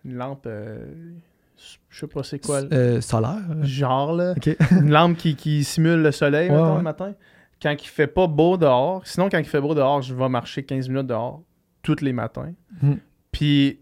[0.06, 0.46] une lampe.
[0.48, 0.86] euh,
[1.90, 2.62] je sais pas c'est quoi.
[2.74, 3.38] Euh, solaire.
[3.52, 3.64] euh.
[3.64, 4.34] Genre, là.
[4.72, 6.78] Une lampe qui, qui simule le soleil, Ouais, mettons, ouais.
[6.78, 7.14] le matin.
[7.62, 9.06] Quand il fait pas beau dehors.
[9.06, 11.44] Sinon, quand il fait beau dehors, je vais marcher 15 minutes dehors
[11.84, 12.54] tous les matins.
[12.82, 12.96] Hmm.
[13.32, 13.80] Puis,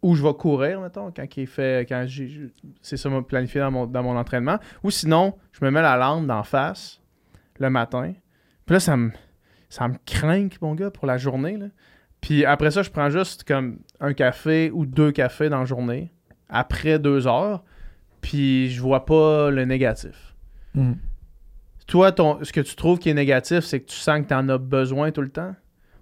[0.00, 1.86] ou je vais courir, mettons, quand il fait.
[1.86, 2.06] Quand
[2.80, 4.58] C'est ça, m'a planifié dans mon, dans mon entraînement.
[4.82, 7.02] Ou sinon, je me mets la lampe d'en face
[7.58, 8.14] le matin.
[8.64, 9.10] Puis là, ça me,
[9.68, 11.56] ça me craint, mon gars, pour la journée.
[11.56, 11.66] Là.
[12.20, 16.12] Puis après ça, je prends juste comme un café ou deux cafés dans la journée,
[16.48, 17.64] après deux heures.
[18.20, 20.34] Puis je vois pas le négatif.
[20.74, 20.94] Hmm.
[21.86, 24.34] Toi, ton, ce que tu trouves qui est négatif, c'est que tu sens que tu
[24.34, 25.54] en as besoin tout le temps?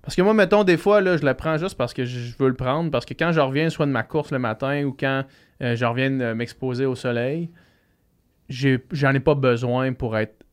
[0.02, 2.48] Parce que moi, mettons, des fois, là, je le prends juste parce que je veux
[2.48, 2.90] le prendre.
[2.90, 5.24] Parce que quand je reviens soit de ma course le matin ou quand
[5.62, 7.50] euh, je reviens de m'exposer au soleil,
[8.48, 10.44] j'en ai, pas besoin pour être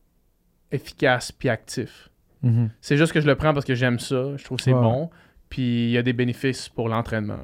[0.72, 2.10] efficace puis actif.
[2.44, 2.70] Mhm.
[2.80, 4.36] C'est juste que je le prends parce que j'aime ça.
[4.36, 4.80] Je trouve que c'est Ouais.
[4.80, 5.10] bon.
[5.48, 7.38] Puis il y a des bénéfices pour l'entraînement.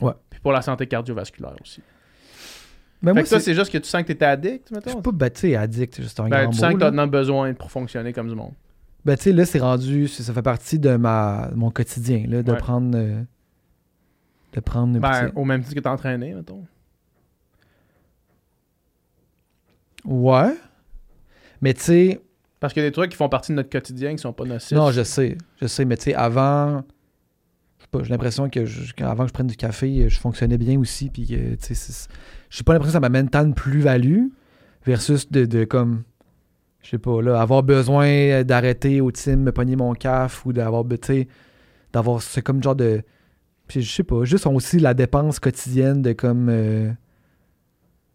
[0.00, 0.12] Ouais.
[0.30, 1.80] Puis pour la santé cardiovasculaire aussi.
[3.02, 4.74] Mais fait moi, que toi, c'est- juste que tu sens que tu étais addict, je
[4.74, 4.90] mettons?
[4.90, 6.98] suis pas ben, tu sais, addict, juste un Ben, grand tu sens mot, que tu
[7.00, 8.52] as besoin pour fonctionner comme du monde.
[9.04, 12.52] Ben, tu sais, là, c'est rendu, ça fait partie de ma, mon quotidien, là, de
[12.52, 12.56] Ouais.
[12.58, 13.22] prendre, euh,
[14.54, 16.64] de prendre, Ben, au même titre que t'es entraîné, mettons.
[20.04, 20.54] ouais.
[21.60, 22.20] Mais tu sais,
[22.64, 24.46] Parce qu'il y a des trucs qui font partie de notre quotidien qui sont pas
[24.46, 24.72] nocifs.
[24.74, 26.82] non, je sais, je sais, mais tu sais, avant,
[28.00, 28.60] j'ai l'impression que
[29.02, 32.08] avant que je prenne du café, je fonctionnais bien aussi, puis tu sais, c'est-
[32.48, 34.28] j'ai pas l'impression que ça m'amène tant de plus-value
[34.86, 36.04] versus de, de comme,
[36.82, 40.84] je sais pas, là, avoir besoin d'arrêter au team, me pogner mon caf ou d'avoir,
[41.02, 41.28] tu
[41.92, 43.02] d'avoir ce comme genre de.
[43.68, 46.48] Je sais pas, juste aussi la dépense quotidienne de comme.
[46.48, 46.90] euh,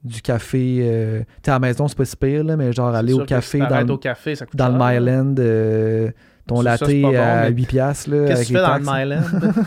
[0.03, 0.77] du café.
[0.81, 3.25] euh, tu sais, à la maison, c'est pas si pire, là, mais genre aller au
[3.25, 4.99] café dans, au café, ça coûte dans le cher, là.
[4.99, 6.11] Myland, euh,
[6.47, 8.09] ton latte ça, bon, à mais 8 piastres.
[8.09, 9.05] là, Qu'est-ce avec que tu fais dans le.
[9.05, 9.53] Myland?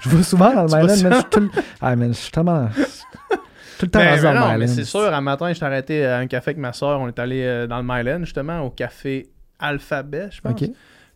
[0.00, 1.50] Je vais souvent dans le Myland, suis tout le-
[1.80, 2.68] Ah, man, je suis tellement.
[3.78, 4.72] Tout le temps Mais, mais dans le mais Myland.
[4.74, 7.00] c'est sûr, un matin, je arrêté à un café avec ma soeur.
[7.00, 9.28] On est allé euh, dans le Myland, justement, au café
[9.60, 10.60] Alphabet, je pense.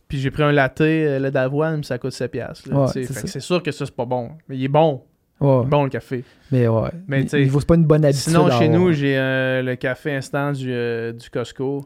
[0.07, 2.69] Puis j'ai pris un latte, euh, lait d'avoine, puis ça coûte 7 piastres.
[2.69, 4.31] là, Ouais, c'est sûr que ça, c'est pas bon.
[4.47, 5.03] Mais il est bon.
[5.43, 6.23] Ouais, bon, le café.
[6.51, 6.89] mais ouais.
[7.07, 8.23] Mais il, vaut pas une bonne habitude.
[8.23, 11.83] Sinon, chez nous, j'ai euh, le café instant du, euh, du Costco.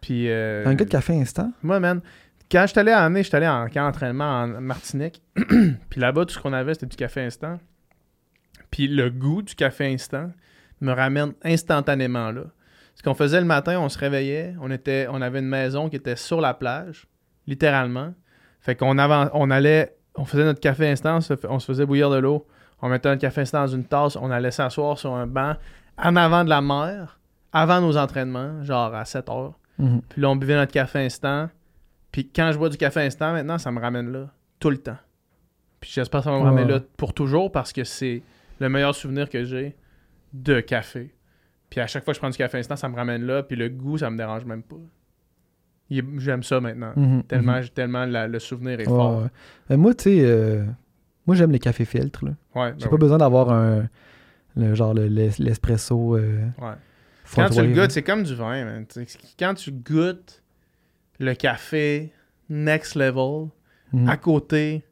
[0.00, 0.28] Puis.
[0.28, 1.52] euh, Un gars de café instant?
[1.62, 2.00] Moi, man,
[2.50, 5.22] quand je allé à Année, je allé en camp d'entraînement en Martinique.
[5.34, 7.58] puis là-bas, tout ce qu'on avait, c'était du café instant.
[8.70, 10.30] Puis le goût du café instant
[10.80, 12.42] me ramène instantanément là.
[12.94, 15.96] Ce qu'on faisait le matin, on se réveillait, on, était, on avait une maison qui
[15.96, 17.06] était sur la plage,
[17.46, 18.14] littéralement.
[18.60, 22.46] Fait qu'on on allait, on faisait notre café instant, on se faisait bouillir de l'eau,
[22.82, 25.54] on mettait notre café instant dans une tasse, on allait s'asseoir sur un banc
[25.98, 27.18] en avant de la mer,
[27.52, 29.58] avant nos entraînements, genre à 7 heures.
[29.78, 30.02] Mhm.
[30.08, 31.48] Puis là, on buvait notre café instant.
[32.12, 34.28] Puis quand je bois du café instant, maintenant, ça me ramène là.
[34.58, 34.96] Tout le temps.
[35.80, 36.48] Puis j'espère que ça va me Ouais.
[36.50, 38.22] ramener là pour toujours parce que c'est
[38.58, 39.74] le meilleur souvenir que j'ai
[40.32, 41.14] de café.
[41.70, 43.42] Puis à chaque fois que je prends du café instant, ça me ramène là.
[43.42, 44.76] Puis le goût, ça me dérange même pas.
[45.90, 46.92] J'aime ça maintenant.
[46.94, 47.24] Mhm.
[47.24, 49.22] Tellement, tellement la- le souvenir est fort.
[49.22, 49.28] ouais.
[49.70, 50.64] Mais moi, tu sais, euh,
[51.26, 52.24] moi, j'aime les cafés filtres.
[52.24, 52.32] là.
[52.54, 53.00] Ouais, J'ai ben pas oui.
[53.00, 53.88] besoin d'avoir un.
[54.56, 56.16] Le, genre le- l'es- l'espresso.
[56.16, 56.72] euh, Ouais.
[57.34, 58.84] Quand tu le goûtes, c'est comme du vin, man.
[59.38, 60.42] Quand tu goûtes
[61.20, 62.12] le café
[62.48, 63.48] next level,
[63.92, 64.08] Mhm.
[64.08, 64.84] à côté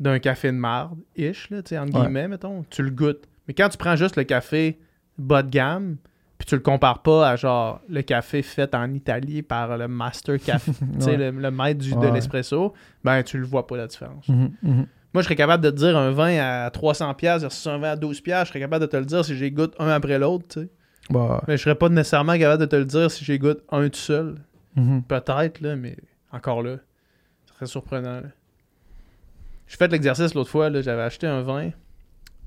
[0.00, 1.88] d'un café de marde, ish, là, entre Ouais.
[2.06, 3.28] guillemets, mettons, tu le goûtes.
[3.46, 4.80] Mais quand tu prends juste le café
[5.16, 5.96] bas de gamme,
[6.38, 10.40] puis tu le compares pas à genre le café fait en Italie par le master
[10.40, 11.16] café, tu sais, Ouais.
[11.16, 12.72] le, le maître du- de l'espresso,
[13.04, 14.26] ben tu le vois pas la différence.
[14.28, 14.86] Mhm, mhm.
[15.14, 17.90] Moi, je serais capable de te dire un vin à 300$ piastres versus un vin
[17.90, 20.18] à 12$, piastres, je serais capable de te le dire si j'ai goûte un après
[20.18, 20.68] l'autre, tu sais.
[21.10, 23.88] Bah, Mais je serais pas nécessairement capable de te le dire si j'ai goûte un
[23.88, 24.36] tout seul.
[24.76, 25.02] mhm.
[25.02, 25.96] Peut-être, là, mais
[26.32, 26.76] encore là,
[27.46, 28.20] ce serait surprenant.
[28.20, 28.28] Là.
[29.66, 31.70] J'ai fait l'exercice l'autre fois, là, j'avais acheté un vin.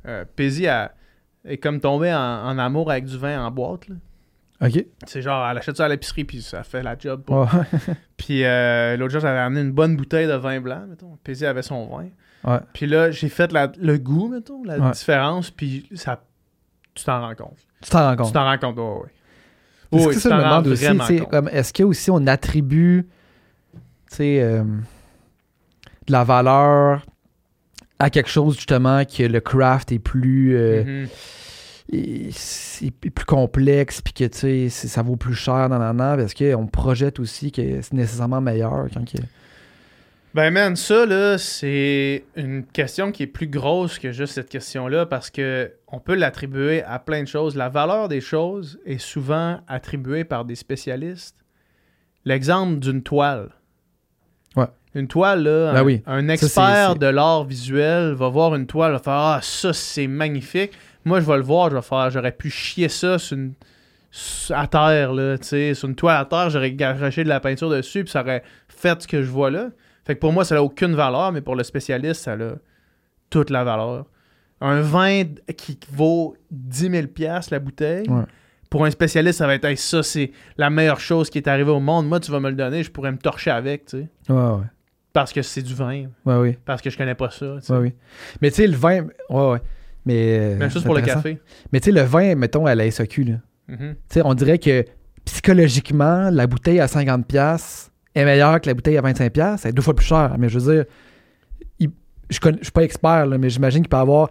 [0.08, 3.88] Euh, Paisy est comme tombé en, en amour avec du vin en boîte.
[3.90, 3.96] là.
[4.62, 4.86] Ok.
[5.06, 7.24] C'est genre, elle achète ça à l'épicerie, puis ça fait la job.
[7.24, 7.96] pour- Ouais.
[8.18, 11.18] Puis euh, l'autre jour, j'avais amené une bonne bouteille de vin blanc, mettons.
[11.24, 12.08] Paisy avait son vin.
[12.46, 12.60] Ouais.
[12.74, 14.92] Puis là, j'ai fait la- le goût, mettons, la Ouais.
[14.92, 16.24] différence, puis ça,
[16.94, 17.58] tu t'en rends compte.
[17.82, 18.34] Tu t'en rends Tu compte.
[18.34, 20.00] t'en rends compte, ouais, ouais.
[20.00, 23.08] Est-ce Oui, que tu ça me demande aussi, tu comme est-ce que aussi on attribue
[24.12, 27.06] tu euh, de la valeur
[28.00, 30.84] à quelque chose justement que le craft est plus euh,
[31.94, 32.30] Mhm.
[32.32, 36.68] c'est plus complexe puis que tu sais ça vaut plus cher dans l'an parce qu'on
[36.68, 39.22] projette aussi que c'est nécessairement meilleur quand que-
[40.36, 45.06] Ben man, ça là, c'est une question qui est plus grosse que juste cette question-là
[45.06, 47.56] parce que on peut l'attribuer à plein de choses.
[47.56, 51.38] La valeur des choses est souvent attribuée par des spécialistes.
[52.26, 53.52] L'exemple d'une toile.
[54.58, 54.66] Ouais.
[54.94, 56.04] Une toile, là, Ben un, oui.
[56.06, 60.08] un c'est- expert de l'art visuel va voir une toile, va faire Ah, ça c'est
[60.08, 60.74] magnifique.
[61.06, 63.54] Moi, je vais le voir, je vais faire J'aurais pu chier ça sur une,
[64.50, 67.70] à terre, là, tu sais, sur une toile à terre, j'aurais garoché de la peinture
[67.70, 69.70] dessus, puis ça aurait fait ce que je vois là.
[70.06, 72.38] Fait que pour moi, ça n'a aucune valeur, mais pour le spécialiste, ça a
[73.30, 74.06] toute la valeur.
[74.62, 75.24] Un vin
[75.58, 78.24] qui vaut 10 000 piastres, la bouteille, Ouais.
[78.70, 81.72] pour un spécialiste, ça va être Hey, ça, c'est la meilleure chose qui est arrivée
[81.72, 82.08] au monde.
[82.08, 83.98] Moi, tu vas me le donner, je pourrais me torcher avec, tu
[84.28, 84.32] sais.
[84.34, 84.64] ouais ouais
[85.12, 87.56] Parce que c'est du vin, ouais oui parce que je connais pas ça.
[87.60, 87.74] tu sais.
[87.74, 87.94] ouais oui
[88.42, 89.62] mais tu sais le vin ouais ouais
[90.06, 91.40] mais euh, Même chose pour le café.
[91.72, 93.36] mais tu sais le vin mettons à la SAQ là
[93.68, 93.96] Mhm.
[93.96, 94.86] Tu sais, on dirait que
[95.26, 99.58] psychologiquement, la bouteille à 50$ est meilleure que la bouteille à 25$.
[99.58, 100.36] C'est deux fois plus cher.
[100.40, 100.86] Mais je veux dire,
[101.80, 101.92] il-
[102.30, 104.30] je ne suis pas expert, là, mais j'imagine qu'il peut y avoir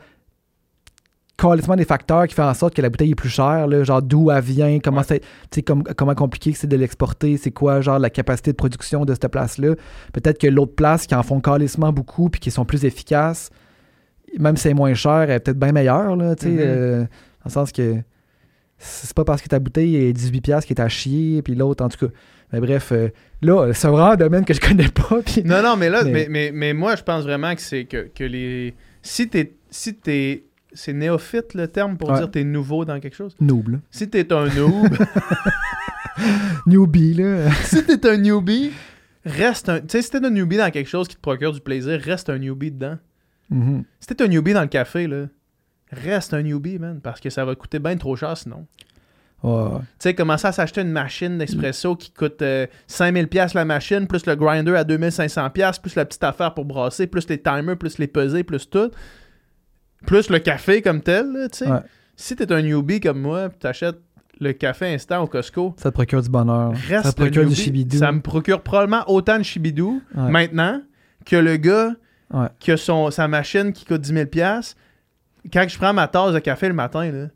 [1.37, 3.67] complètement des facteurs qui font en sorte que la bouteille est plus chère.
[3.67, 5.21] là, genre d'où elle vient, comment, Ouais.
[5.53, 9.13] c'est- comme- comment compliqué c'est de l'exporter, c'est quoi genre la capacité de production de
[9.15, 9.75] cette place-là.
[10.13, 13.51] Peut-être que l'autre place qui en font calissement beaucoup puis qui sont plus efficaces,
[14.39, 16.15] même si c'est moins cher, est peut-être bien meilleure.
[16.15, 16.59] Là, tu sais, Mhm.
[16.61, 17.07] euh, dans
[17.47, 17.97] le sens que
[18.79, 21.89] c'est pas parce que ta bouteille est 18$ qui est à chier, puis l'autre, en
[21.89, 22.13] tout cas.
[22.55, 23.09] Mais bref, euh,
[23.43, 25.21] là, c'est vraiment un domaine que je connais pas.
[25.45, 28.09] Non, non, mais là, Mais- mais, mais, mais moi, je pense vraiment que c'est que,
[28.15, 28.75] que les.
[29.03, 29.55] Si t'es.
[29.71, 30.45] Si t'es.
[30.73, 32.19] C'est néophyte le terme pour Ouais.
[32.19, 33.37] dire t'es nouveau dans quelque chose.
[33.41, 33.79] Noob.
[33.93, 34.89] Si t'es un noob,
[36.67, 37.53] Newbie, là.
[37.65, 38.73] si t'es un newbie,
[39.25, 39.81] reste un.
[39.81, 42.29] Tu sais, si t'es un newbie dans quelque chose qui te procure du plaisir, reste
[42.31, 42.99] un newbie dedans.
[43.51, 43.85] Mhm.
[44.01, 45.27] Si t'es un newbie dans le café, là,
[45.93, 48.67] reste un newbie, man, parce que ça va coûter bien trop cher sinon.
[49.43, 49.79] Ouais.
[49.79, 54.07] Tu sais, commencer à s'acheter une machine d'espresso qui coûte euh, 5000 pièces la machine,
[54.07, 57.77] plus le grinder à 2500 pièces, plus la petite affaire pour brasser, plus les timers,
[57.77, 58.91] plus les pesées, plus tout.
[60.07, 61.71] Plus le café comme tel, tu sais.
[61.71, 61.81] Ouais.
[62.17, 63.99] si t'es un newbie comme moi, tu t'achètes
[64.41, 66.73] le café instant au Costco, Ça te procure du bonheur.
[66.89, 67.99] reste ça te procure du chibidou.
[67.99, 70.31] Ça me procure probablement autant de chibidou Ouais.
[70.31, 70.81] maintenant
[71.25, 71.93] que le gars
[72.59, 74.27] qui a son, sa machine qui coûte 10 000
[75.53, 77.27] Quand je prends ma tasse de café le matin, là,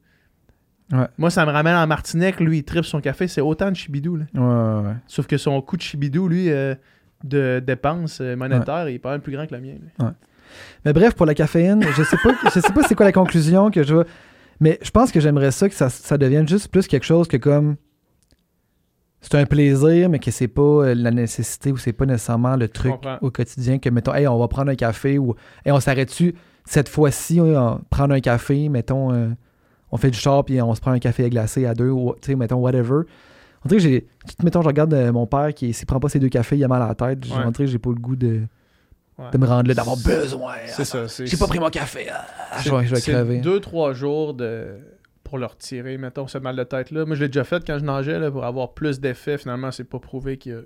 [0.92, 1.06] Ouais.
[1.18, 2.40] moi, ça me ramène en Martinique.
[2.40, 3.28] Lui, il tripe son café.
[3.28, 4.16] C'est autant de chibidou.
[4.16, 4.24] Là.
[4.34, 4.94] Ouais, ouais.
[5.06, 6.74] Sauf que son coût de chibidou, lui, euh,
[7.24, 9.74] de dépenses euh, monétaires, il est pas mal plus grand que le mien.
[10.84, 13.70] Mais bref, pour la caféine, je sais pas, je sais pas c'est quoi la conclusion
[13.70, 14.04] que je vais.
[14.60, 17.36] Mais je pense que j'aimerais ça que ça, ça devienne juste plus quelque chose que
[17.36, 17.76] comme.
[19.20, 22.68] C'est un plaisir, mais que c'est pas euh, la nécessité ou c'est pas nécessairement le
[22.68, 25.34] truc au quotidien que, mettons, hey, on va prendre un café ou
[25.66, 29.28] hey, on s'arrête-tu cette fois-ci, on prendre un café, mettons, euh,
[29.90, 32.26] on fait du char puis on se prend un café glacé à deux, ou, tu
[32.32, 33.02] sais, mettons, whatever.
[33.64, 34.06] On dirait que j'ai.
[34.42, 36.68] Mettons, je regarde euh, mon père qui, s'il prend pas ses deux cafés, il a
[36.68, 37.24] mal à la tête.
[37.26, 37.32] Ouais.
[37.44, 38.42] On dirait que j'ai pas le goût de,
[39.18, 39.24] Ouais.
[39.32, 40.54] de me rendre là, d'avoir besoin.
[40.66, 41.08] C'est ça.
[41.08, 42.06] c'est- J'ai pas pris mon café.
[42.08, 42.24] Ah,
[42.62, 43.40] c'est- je vais, je vais crever.
[43.40, 44.76] deux, trois jours de...
[45.24, 47.04] pour le retirer, mettons, ce mal de tête-là.
[47.04, 49.36] Moi, je l'ai déjà fait quand je nageais là, pour avoir plus d'effet.
[49.36, 50.64] Finalement, c'est pas prouvé a- que,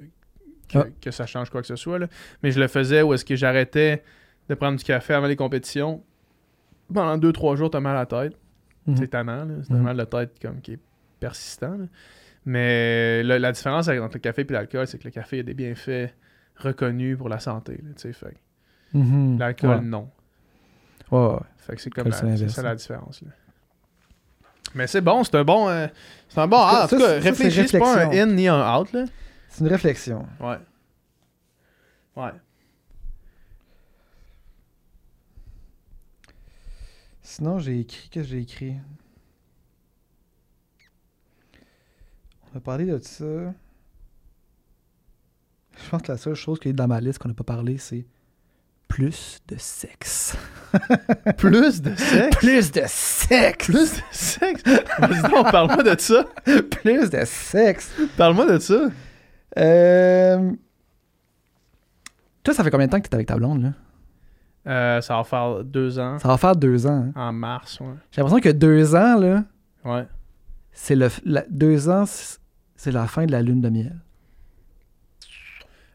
[0.78, 0.84] Ah.
[1.00, 1.98] que ça change quoi que ce soit.
[1.98, 2.08] là.
[2.42, 4.02] Mais je le faisais où est-ce que j'arrêtais
[4.50, 6.02] de prendre du café avant les compétitions.
[6.92, 8.36] Pendant deux, trois jours, t'as mal à la tête.
[8.86, 8.96] Mhm.
[8.96, 10.78] C'est tannant, c'est un mal de tête comme qui est
[11.20, 11.76] persistant.
[11.76, 11.84] là.
[12.44, 15.54] Mais le- la différence entre le café et l'alcool, c'est que le café a des
[15.54, 16.10] bienfaits
[16.56, 17.80] reconnus pour la santé.
[18.92, 19.38] Mhm.
[19.38, 19.80] L'alcool, Ouais.
[19.80, 20.10] non.
[21.10, 21.38] Ouais, ouais.
[21.58, 22.62] Fait que c'est comme la- ça hein.
[22.64, 23.22] la différence.
[23.22, 23.28] là.
[24.74, 25.68] Mais c'est bon, c'est un bon.
[25.68, 25.86] euh,
[26.28, 26.56] c'est un bon.
[26.58, 28.92] Ah, en tout cas, réfléchis, c'est pas un in ni un out.
[28.92, 29.04] Là.
[29.48, 30.26] C'est une réflexion.
[30.40, 30.56] Ouais.
[32.16, 32.30] Ouais.
[37.34, 38.10] Sinon, j'ai écrit.
[38.10, 38.74] Qu'est-ce que j'ai écrit?
[42.42, 43.24] On va parler de ça.
[43.24, 43.54] Je
[45.88, 48.04] pense que la seule chose qui est dans ma liste qu'on n'a pas parlé, c'est
[48.86, 50.36] plus de sexe.
[51.38, 52.36] Plus de sexe?
[52.36, 54.62] Plus de sexe Plus de sexe?
[55.30, 56.26] Donc, parle-moi de ça.
[56.44, 58.90] Plus de sexe Parle-moi de ça.
[59.56, 60.52] Euh...
[62.42, 63.72] Toi, ça fait combien de temps que tu es avec ta blonde, là?
[64.66, 66.18] Euh, ça va faire deux ans.
[66.18, 67.06] Ça va faire deux ans.
[67.16, 67.20] hein.
[67.28, 67.86] En mars, ouais.
[68.12, 69.42] J'ai l'impression que deux ans, là,
[69.84, 70.06] Ouais.
[70.72, 71.08] c'est le.
[71.24, 72.04] la- deux ans,
[72.76, 73.96] c'est la fin de la lune de miel.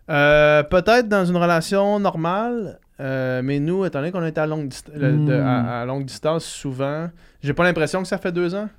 [0.09, 4.69] Euh, Peut-être dans une relation normale, euh, mais nous, étant donné qu'on est à longue,
[4.69, 5.45] dist- le- de- Hmm.
[5.45, 7.09] à, à longue distance, souvent,
[7.41, 8.69] j'ai pas l'impression que ça fait deux ans.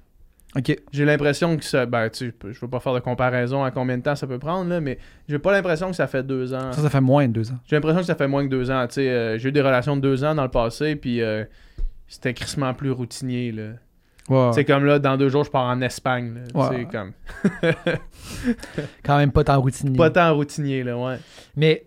[0.92, 1.86] J'ai l'impression que ça.
[1.86, 4.38] Ben, tu sais, je veux pas faire de comparaison à combien de temps ça peut
[4.38, 4.98] prendre, là, mais
[5.28, 6.72] j'ai pas l'impression que ça fait deux ans.
[6.72, 7.59] Ça, ça fait moins de deux ans.
[7.66, 8.86] J'ai l'impression que ça fait moins que deux ans.
[8.86, 11.44] Tu sais, euh, j'ai eu des relations de deux ans dans le passé, puis euh,
[12.06, 13.70] c'était crissement plus routinier, là.
[14.28, 14.50] Ouais.
[14.52, 16.34] C'est comme là, dans deux jours, je pars en Espagne.
[16.70, 17.12] C'est comme.
[19.02, 19.96] quand même pas tant routinier.
[19.96, 21.16] Pas tant routinier, là, ouais.
[21.56, 21.86] Mais,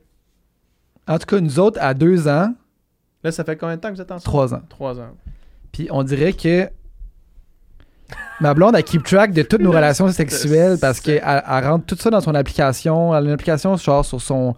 [1.08, 2.52] en tout cas, nous autres, à deux ans,
[3.24, 4.24] Là, ça fait combien de temps que vous êtes ensemble?
[4.24, 4.62] trois ans.
[4.70, 5.16] Trois ans.
[5.72, 6.70] Puis on dirait que
[8.40, 11.96] ma blonde, elle keep track de toutes nos relations sexuelles parce qu'elle elle rentre tout
[12.00, 13.16] ça dans son application.
[13.16, 14.54] Elle a une application genre sur son.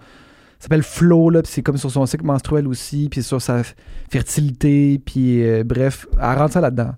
[0.59, 3.63] Ça s'appelle Flow, là, puis c'est comme sur son cycle menstruel aussi, puis sur sa
[4.09, 6.91] fertilité, puis euh, bref, elle rentre ça là-dedans.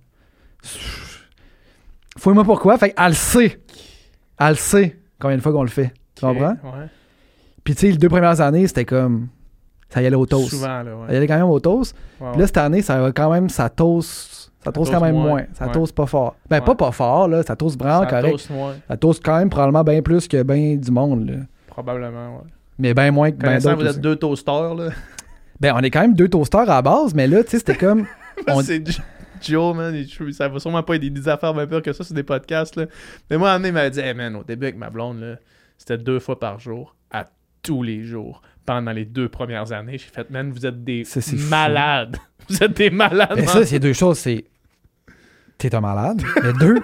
[2.17, 3.59] Fouille-moi pourquoi, fait qu'elle le sait.
[4.39, 5.91] Elle le sait combien de fois qu'on le fait.
[6.15, 6.55] Tu comprends?
[6.63, 6.87] Ouais.
[7.63, 9.27] Puis tu sais, les deux premières années, c'était comme.
[9.89, 10.49] Ça y allait au toast.
[10.49, 11.95] Souvent, là, Ça y allait quand même au toast.
[12.19, 15.27] Puis là, cette année, ça va quand même, ça toast, ça toast quand même moins.
[15.29, 15.43] moins.
[15.53, 15.87] Ça Ouais.
[15.95, 16.35] pas fort.
[16.49, 16.65] Ben, Ouais.
[16.65, 17.43] pas pas fort, là.
[17.43, 18.49] Ça toast vraiment Ça correct.
[18.49, 21.35] moins, Ça toast quand même probablement bien plus que bien du monde, là.
[21.67, 22.43] probablement, ouais.
[22.77, 23.95] Mais bien moins que bien d'autres vous aussi.
[23.95, 24.89] êtes deux toasters, là.
[25.59, 27.75] Ben, on est quand même deux toasters à la base, mais là, tu sais, c'était
[27.75, 28.05] comme...
[28.47, 29.01] On- C'est Jo-
[29.41, 29.95] Joe, man.
[30.33, 32.85] Ça va sûrement pas être des affaires bien pires que ça sur des podcasts, là.
[33.29, 35.35] Mais moi, il m'a dit, hey, man, au début avec ma blonde, là,
[35.77, 37.25] c'était deux fois par jour, à
[37.61, 38.41] tous les jours.
[38.65, 41.49] Pendant les deux premières années, j'ai fait, man, vous êtes des Ça, c'est fou.
[41.49, 42.17] malades.
[42.49, 43.29] Vous êtes des malades.
[43.35, 43.47] Mais man.
[43.47, 44.45] ça, c'est deux choses, c'est...
[45.57, 46.21] T'es un malade.
[46.43, 46.81] Mais deux,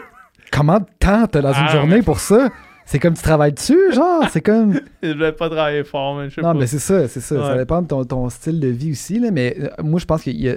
[0.52, 2.50] comment de temps t'as dans une Ah, journée mais- pour ça?
[2.86, 4.24] C'est comme tu travailles dessus, genre?
[4.32, 4.74] C'est comme...
[5.04, 6.30] Je vais pas travailler fort, man.
[6.30, 6.60] Je sais Non, pas.
[6.60, 7.36] mais c'est ça, c'est ça.
[7.48, 9.20] Ça dépend de ton, ton style de vie aussi.
[9.20, 10.56] Là, mais euh, moi, je pense qu'il y a,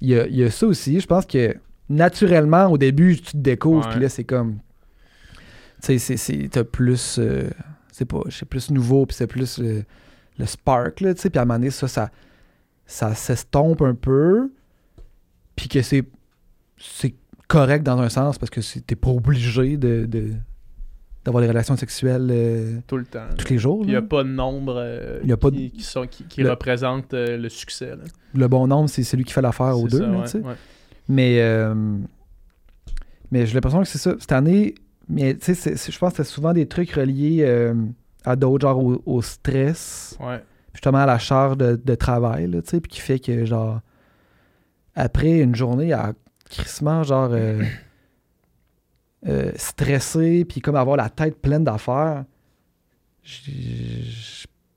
[0.00, 0.98] il y, a, il y a ça aussi.
[0.98, 1.54] Je pense que
[1.88, 4.58] naturellement, au début, tu te découvres, puis là, c'est comme.
[5.84, 7.16] Tu sais, t'as plus.
[7.20, 7.48] euh,
[7.92, 8.20] c'est pas.
[8.30, 9.84] C'est plus nouveau, puis c'est plus le,
[10.38, 11.30] le spark, là, tu sais.
[11.30, 12.10] Puis à un moment donné, ça, ça,
[12.86, 14.50] ça s'estompe un peu,
[15.54, 16.02] puis que c'est.
[16.78, 17.14] C'est
[17.52, 20.06] correct dans un sens parce que t'es pas obligé de.
[20.06, 20.32] de-
[21.24, 23.28] d'avoir des relations sexuelles euh, Tout le temps.
[23.38, 23.82] tous les jours.
[23.84, 26.24] Il n'y a pas de nombre euh, y a pas de- qui, qui sont, qui,
[26.24, 27.90] qui Le- représente euh, le succès.
[27.90, 28.02] là.
[28.34, 30.38] Le bon nombre, c'est celui qui fait l'affaire aux deux, ça, là, ouais, tu sais.
[30.38, 30.54] ouais.
[31.08, 31.96] Mais, euh,
[33.30, 34.14] mais j'ai l'impression que c'est ça.
[34.18, 34.74] Cette année,
[35.08, 37.72] mais tu sais, c'est- c'est- je pense que c'est souvent des trucs reliés
[38.24, 40.42] à d'autres, genre au, au stress, Ouais.
[40.74, 43.80] justement à la charge de, de travail, là, tu sais, puis qui fait que, genre,
[44.96, 46.14] après une journée, à
[46.52, 47.62] crissement, genre, euh,
[49.28, 52.24] euh, stressé, puis comme avoir la tête pleine d'affaires,
[53.22, 54.04] j'ai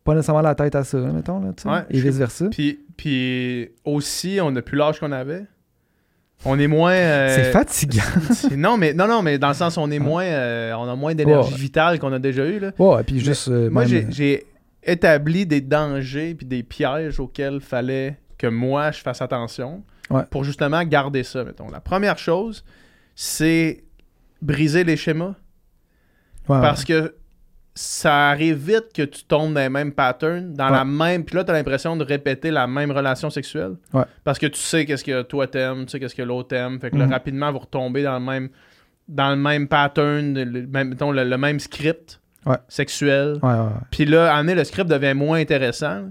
[0.03, 2.47] pas nécessairement la tête à ça, mettons, là, Ouais, et vice-versa.
[2.51, 5.45] Puis, puis aussi, on n'a plus l'âge qu'on avait.
[6.43, 6.91] On est moins.
[6.93, 8.03] euh, C'est fatigant.
[8.55, 10.25] non, mais, non, non, mais dans le sens, on est moins.
[10.25, 12.59] euh, on a moins d'énergie vitale qu'on a déjà eu.
[12.59, 12.71] Là.
[13.03, 13.47] Puis juste.
[13.47, 14.45] euh, Moi, même, j'ai
[14.83, 20.23] établi des dangers puis des pièges auxquels fallait que moi je fasse attention Ouais.
[20.29, 21.43] pour justement garder ça.
[21.43, 21.69] Mettons.
[21.69, 22.63] La première chose,
[23.15, 23.83] c'est
[24.41, 25.35] briser les schémas
[26.47, 27.15] ouais, parce que
[27.73, 31.25] ça arrive vite que tu tombes dans les mêmes patterns, dans la même.
[31.25, 33.75] Puis là, tu as l'impression de répéter la même relation sexuelle.
[34.23, 36.79] Parce que tu sais qu'est-ce que toi t'aimes, tu sais qu'est-ce que l'autre aime.
[36.79, 37.11] Fait que là, Mhm.
[37.13, 38.49] rapidement, vous retombez dans le même
[39.07, 42.57] dans le même pattern, le, même, mettons, le, le même script Ouais.
[42.67, 43.39] sexuel.
[43.91, 46.05] Puis là, moment donné, le script devient moins intéressant.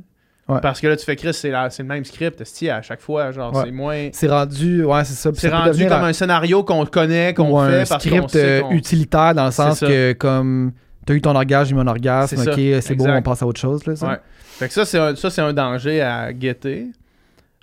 [0.48, 0.60] Ouais.
[0.60, 3.00] Parce que là, tu fais Chris, c'est la- c'est le même script, esti, à chaque
[3.00, 3.32] fois.
[3.32, 3.62] Genre, Ouais.
[3.64, 4.08] c'est moins.
[4.12, 4.84] C'est rendu.
[4.84, 5.30] Ouais, c'est ça.
[5.34, 7.98] C'est ça rendu devenir comme un scénario qu'on connaît, qu'on ou fait un parce qu'on
[8.10, 10.72] script sait euh, qu'on- utilitaire dans le sens que, comme.
[11.06, 13.18] T'as eu ton orgasme, j'ai eu mon orgasme, C'est ça, ok, c'est beau, exact.
[13.18, 14.08] on passe à autre chose, là, ça.
[14.08, 14.16] Ouais.
[14.40, 16.86] Fait que ça, c'est un, ça, c'est un danger à guetter.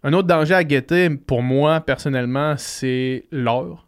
[0.03, 3.88] Un autre danger à guetter, pour moi, personnellement, c'est l'heure.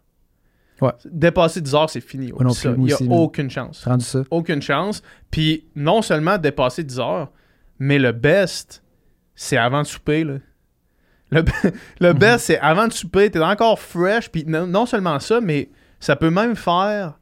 [0.80, 0.90] Ouais.
[1.04, 2.28] Dépasser 10 heures, c'est fini.
[2.52, 2.70] Ça.
[2.76, 3.80] Il n'y a aussi, aucune chance.
[3.82, 4.22] C'est rendu ça.
[4.30, 5.02] Aucune chance.
[5.30, 7.30] Puis non seulement dépasser 10 heures,
[7.78, 8.82] mais le best,
[9.34, 10.24] c'est avant de souper.
[10.24, 10.34] Là.
[11.30, 11.42] Le,
[12.00, 12.18] le Mhm.
[12.18, 14.30] best, c'est avant de souper, t'es encore fresh.
[14.30, 15.68] Puis non, non seulement ça, mais
[16.00, 17.14] ça peut même faire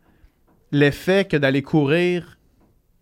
[0.70, 2.38] l'effet que d'aller courir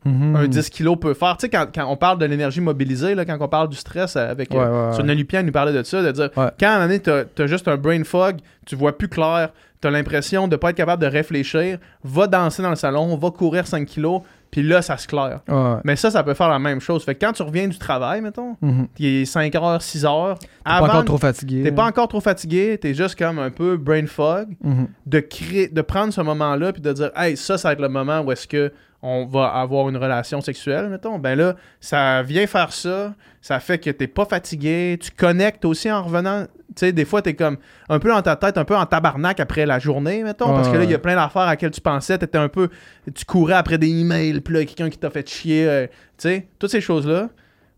[0.07, 0.35] Mhm.
[0.35, 1.37] un 10 kilos peut faire.
[1.37, 4.17] Tu sais, quand, quand on parle de l'énergie mobilisée, là, quand on parle du stress
[4.17, 4.51] avec.
[4.51, 5.05] Ouais, euh, ouais, Sur
[5.45, 7.77] nous parlait de ça, de dire quand à un moment donné, t'as as juste un
[7.77, 9.51] brain fog, tu vois plus clair,
[9.81, 13.67] t'as l'impression de pas être capable de réfléchir, va danser dans le salon, va courir
[13.67, 15.41] 5 kilos, puis là, ça se claire.
[15.49, 15.77] Ouais.
[15.85, 17.05] Mais ça, ça peut faire la même chose.
[17.05, 18.89] Fait que quand tu reviens du travail, mettons, Mhm.
[18.99, 21.63] il est 5 heures, 6 heures, T'es pas encore trop fatigué.
[21.63, 24.89] T'es pas encore trop fatigué, t'es juste comme un peu brain fog, Mhm.
[25.07, 27.89] de créer, de prendre ce moment-là puis de dire, hey, ça, ça va être le
[27.89, 28.73] moment où est-ce que
[29.03, 31.19] on va avoir une relation sexuelle, mettons.
[31.19, 35.91] Ben là, ça vient faire ça, ça fait que t'es pas fatigué, tu connectes aussi
[35.91, 36.45] en revenant.
[36.45, 37.57] Tu sais, des fois, t'es comme
[37.89, 40.77] un peu dans ta tête, un peu en tabarnak après la journée, mettons, parce que
[40.77, 42.69] là, il y a plein d'affaires à laquelle tu pensais, t'étais un peu,
[43.15, 46.47] tu courais après des emails, puis là, quelqu'un qui t'a fait chier, euh, tu sais,
[46.59, 47.29] toutes ces choses-là.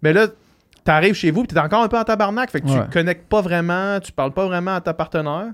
[0.02, 0.26] Ben là,
[0.84, 2.84] t'arrives chez vous, puis t'es encore un peu en tabarnak, fait que Ouais.
[2.84, 5.52] tu connectes pas vraiment, tu parles pas vraiment à ta partenaire.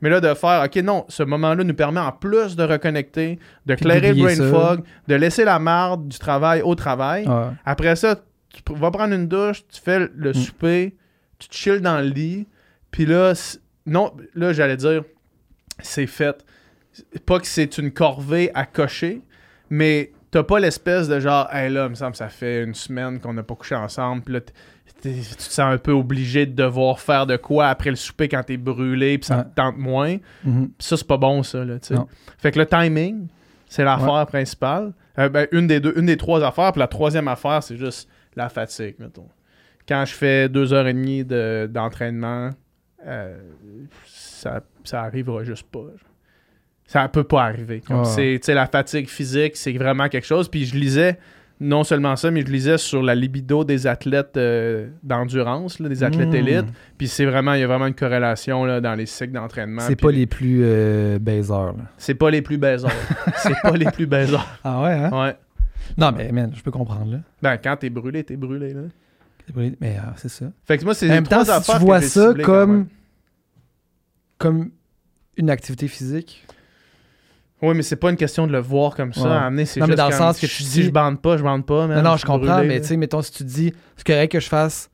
[0.00, 3.74] Mais là, de faire, OK, non, ce moment-là nous permet en plus de reconnecter, de
[3.74, 4.48] clairer le brain ça.
[4.50, 7.28] fog, de laisser la marde du travail au travail.
[7.64, 8.16] Après ça,
[8.52, 10.08] tu vas prendre une douche, tu fais Mm.
[10.16, 10.96] le souper,
[11.38, 12.46] tu te chilles dans le lit,
[12.90, 13.32] puis là,
[13.86, 15.04] non, là, j'allais dire,
[15.80, 16.44] c'est fait.
[17.26, 19.22] Pas que c'est une corvée à cocher,
[19.70, 22.74] mais t'as pas l'espèce de genre, hey là, il me semble que ça fait une
[22.74, 24.40] semaine qu'on n'a pas couché ensemble, puis là,
[25.02, 28.42] tu te sens un peu obligé de devoir faire de quoi après le souper quand
[28.42, 29.44] t'es brûlé, puis ça Ouais.
[29.44, 30.16] te tente moins.
[30.44, 30.68] Mhm.
[30.76, 31.76] Puis ça, c'est pas bon, ça, là.
[32.38, 33.28] Fait que le timing,
[33.68, 34.92] c'est l'affaire principale.
[35.18, 36.72] Euh, ben, une, des deux, une des trois affaires.
[36.72, 39.28] Puis la troisième affaire, c'est juste la fatigue, mettons.
[39.88, 42.50] Quand je fais deux heures et demie de- d'entraînement,
[43.06, 43.36] euh,
[44.06, 45.80] ça, ça arrivera juste pas.
[45.80, 45.94] genre.
[46.86, 47.82] Ça peut pas arriver.
[48.04, 50.48] C'est, sais, la fatigue physique, c'est vraiment quelque chose.
[50.48, 51.18] Puis je lisais,
[51.60, 56.02] non seulement ça, mais je lisais sur la libido des athlètes euh, d'endurance, là, des
[56.02, 56.34] athlètes Mmh.
[56.34, 56.66] élites.
[56.96, 59.82] Puis c'est vraiment, il y a vraiment une corrélation là, dans les cycles d'entraînement.
[59.82, 61.84] C'est pas les plus euh, baisers, là.
[61.98, 62.90] c'est pas les plus baiseurs.
[63.36, 64.46] c'est pas les plus baiseurs.
[64.64, 65.10] Ah ouais, hein?
[65.12, 65.36] Ouais.
[65.98, 67.18] Non, mais man, je peux comprendre, là.
[67.42, 68.82] Ben, quand t'es brûlé, t'es brûlé, là.
[69.54, 70.46] Mais euh, c'est ça.
[70.64, 72.86] Fait que moi, c'est En même temps, si tu vois ça comme,
[74.38, 74.70] comme
[75.36, 76.46] une activité physique,
[77.62, 79.22] Oui, mais c'est pas une question de le voir comme ça.
[79.28, 79.36] Ouais.
[79.36, 81.66] Amener, c'est Non, mais dans le sens que tu dis- je bande pas, je bande
[81.66, 81.86] pas.
[81.86, 84.32] man, non, non, je comprends, brûlé, mais tu sais, mettons, si tu dis, c'est correct
[84.32, 84.90] que je fasse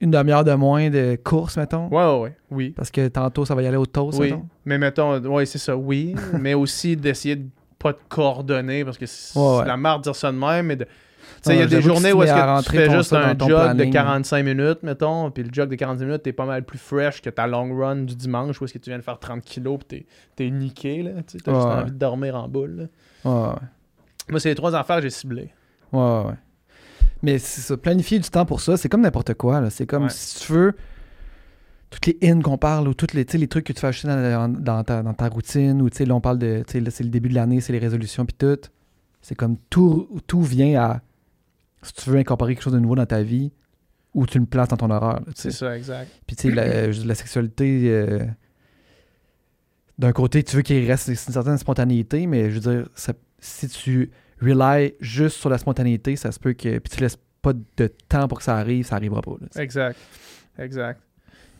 [0.00, 2.36] une demi-heure de moins de course, mettons, Ouais, ouais, ouais.
[2.50, 2.70] Oui.
[2.76, 4.30] parce que tantôt, ça va y aller au toast, Oui.
[4.30, 4.46] mettons.
[4.64, 6.14] Mais mettons, ouais, c'est ça, oui.
[6.40, 7.46] mais aussi d'essayer de
[7.78, 9.66] pas te coordonner parce que c'est Ouais, ouais.
[9.66, 10.66] la marre de dire ça de même.
[10.66, 10.86] Mais de...
[11.42, 13.12] Tu sais, il y a des j'avoue que journées où est-ce que tu fais juste
[13.12, 13.92] un jog de planning.
[13.92, 17.30] 45 minutes, mettons, puis le jog de 45 minutes, t'es pas mal plus fresh que
[17.30, 19.86] ta long run du dimanche où est-ce que tu viens de faire 30 kilos puis
[20.00, 21.10] t'es, t'es niqué, là.
[21.26, 22.88] T'as juste envie de dormir en boule,
[23.24, 23.30] là.
[23.30, 23.54] Ouais, ouais.
[24.30, 25.50] Moi, c'est les trois affaires que j'ai ciblées.
[25.92, 26.34] Ouais, ouais.
[27.22, 29.60] Mais c'est ça, planifier du temps pour ça, c'est comme n'importe quoi.
[29.60, 29.70] là.
[29.70, 30.10] C'est comme Ouais.
[30.10, 30.74] si tu veux,
[31.90, 34.48] toutes les in qu'on parle ou toutes les, les trucs que tu fais acheter dans,
[34.48, 37.60] dans ta, dans ta routine ou là on parle de, c'est le début de l'année,
[37.60, 38.58] c'est les résolutions puis tout.
[39.20, 41.00] C'est comme tout, tout vient à,
[41.82, 43.52] si tu veux incorporer quelque chose de nouveau dans ta vie,
[44.14, 45.20] où tu le places dans ton sais.
[45.34, 46.10] C'est ça, exact.
[46.26, 48.18] Puis tu sais, la, la sexualité, euh,
[49.98, 53.68] d'un côté, tu veux qu'il reste une certaine spontanéité, mais je veux dire, ça- si
[53.68, 54.10] tu
[54.40, 56.78] relies juste sur la spontanéité, ça se peut que.
[56.78, 59.34] Puis tu laisses pas de temps pour que ça arrive, ça arrivera pas.
[59.40, 59.62] là.
[59.62, 59.96] Exact.
[60.58, 61.00] Exact.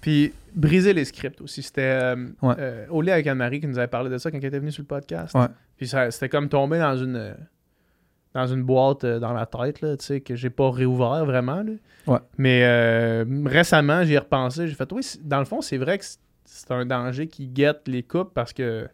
[0.01, 1.63] Puis briser les scripts aussi.
[1.63, 2.55] C'était euh, Ouais.
[2.59, 4.83] euh, Olé avec Anne-Marie qui nous avait parlé de ça quand elle était venue sur
[4.83, 5.35] le podcast.
[5.35, 5.47] Ouais.
[5.77, 7.35] Puis c'était comme tomber dans une
[8.35, 11.63] dans une boîte euh, dans la tête, là, que j'ai pas réouvert vraiment.
[11.63, 11.73] là.
[12.07, 12.19] Ouais.
[12.39, 14.67] Mais euh, récemment, j'y ai repensé.
[14.69, 18.03] J'ai fait, oui, dans le fond, c'est vrai que c'est- un danger qui guette les
[18.03, 18.89] couples parce que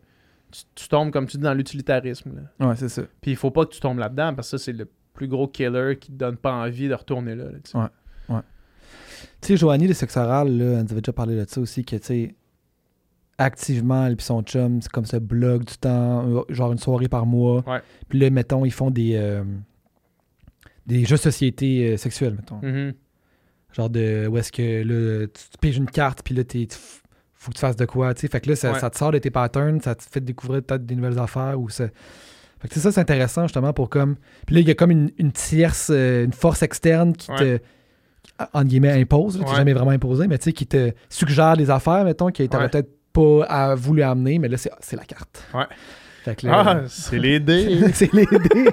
[0.50, 2.48] tu, tu tombes, comme tu dis, dans l'utilitarisme.
[2.60, 3.02] Ouais, c'est ça.
[3.20, 5.48] Puis il faut pas que tu tombes là-dedans parce que ça, c'est le plus gros
[5.48, 7.44] killer qui te donne pas envie de retourner là.
[7.64, 7.76] sais.
[7.78, 7.86] Ouais.
[9.40, 11.84] Tu sais, Joanie, le sexe oral, là, elle nous avait déjà parlé de ça aussi,
[11.84, 12.34] que, tu sais,
[13.38, 17.08] activement, elle et son chum, c'est comme ça, blog du temps, euh, genre une soirée
[17.08, 17.62] par mois.
[17.68, 17.80] Ouais.
[18.08, 19.44] Puis là, mettons, ils font des, euh,
[20.86, 22.60] des jeux de société euh, sexuels, mettons.
[22.62, 22.94] Mhm.
[23.72, 26.76] Genre de, où est-ce que, là, tu, tu piges une carte, puis là, t'es, tu
[27.34, 28.28] faut que tu fasses de quoi, tu sais.
[28.28, 28.80] Fait que là, ça, Ouais.
[28.80, 31.68] ça te sort de tes patterns, ça te fait découvrir peut-être des nouvelles affaires, ou
[31.68, 31.86] ça...
[32.60, 34.16] Fait que ça, c'est intéressant, justement, pour comme...
[34.46, 37.60] Puis là, il y a comme une, une tierce, euh, une force externe qui te
[38.52, 39.38] en guillemets, impose.
[39.40, 39.54] là, Ouais.
[39.56, 42.70] jamais vraiment imposé, mais tu sais, qui te suggère des affaires, mettons, qui t'aurais Ouais.
[42.70, 45.42] peut-être pas à- voulu amener, mais là, c'est la carte.
[45.54, 45.64] Ouais.
[46.24, 47.80] Fait que là, Ah, c'est les dés.
[47.94, 48.70] c'est les dés.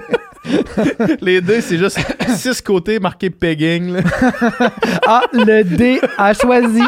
[1.20, 1.98] les dés, c'est juste
[2.36, 3.92] six côtés marqués pegging.
[3.94, 4.00] là.
[5.06, 6.82] Ah, le dé a choisi.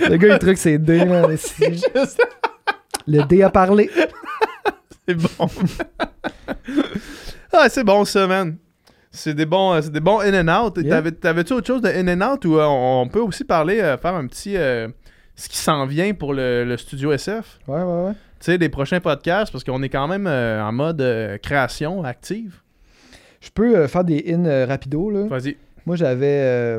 [0.00, 1.28] le gars, il truc, c'est dé, là.
[1.30, 2.20] Juste-
[3.06, 3.90] Le dé a parlé.
[5.06, 5.48] c'est bon.
[7.52, 8.56] ah, c'est bon ça, man.
[9.12, 10.78] C'est des bons, euh, c'est des bons in and out.
[10.82, 11.02] Yeah.
[11.12, 13.96] T'avais-tu autre chose de in and out ou euh, on, on peut aussi parler, euh,
[13.98, 14.56] faire un petit
[15.34, 17.58] ce qui s'en vient pour le, le studio SF?
[17.68, 18.12] Ouais, ouais, ouais.
[18.12, 22.02] Tu sais, des prochains podcasts, parce qu'on est quand même euh, en mode euh, création
[22.04, 22.60] active.
[23.40, 25.26] Je peux euh, faire des in rapido, là.
[25.26, 25.56] Vas-y.
[25.86, 26.78] Moi, j'avais.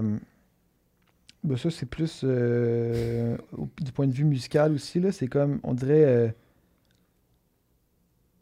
[1.43, 4.99] ben, ça, c'est plus du point de vue musical aussi.
[4.99, 6.33] Là, c'est comme, on dirait.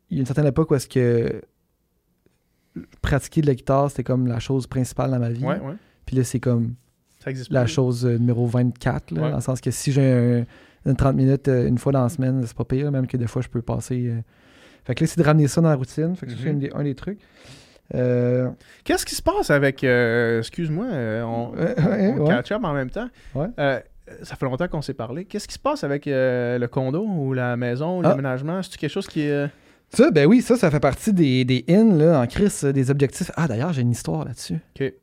[0.10, 1.42] il y a une certaine époque où est-ce que
[3.02, 5.44] pratiquer de la guitare, c'était comme la chose principale dans ma vie.
[5.44, 5.74] Ouais, ouais.
[6.06, 6.74] Puis là, c'est comme
[7.20, 7.72] Ça la plus.
[7.74, 9.12] chose euh, numéro 24.
[9.12, 9.30] Là, Ouais.
[9.30, 10.46] Dans le sens que si j'ai un-
[10.90, 12.92] une 30 minutes euh, une fois dans la semaine, c'est pas pire.
[12.92, 14.08] Même que des fois, je peux passer.
[14.08, 14.22] euh.
[14.86, 16.16] Fait que là, c'est de ramener ça dans la routine.
[16.16, 16.56] Fait que c'est Mhm.
[16.56, 17.20] un des- un des trucs.
[18.84, 19.84] Qu'est-ce qui se passe avec.
[19.84, 20.86] Excuse-moi,
[21.24, 21.52] on,
[22.20, 23.10] on catch up en même temps?
[23.36, 23.48] Ouais.
[24.24, 25.24] Ça fait longtemps qu'on s'est parlé.
[25.26, 28.10] Qu'est-ce qui se passe avec euh, le condo ou la maison ou Ah.
[28.10, 28.62] l'aménagement?
[28.62, 29.50] C'est-tu quelque chose qui est.
[29.94, 33.30] Ça, ben oui, ça, ça fait partie des, des in, là, en crise, des objectifs.
[33.36, 34.60] Ah, d'ailleurs, j'ai une histoire là-dessus.
[34.76, 34.94] Ok.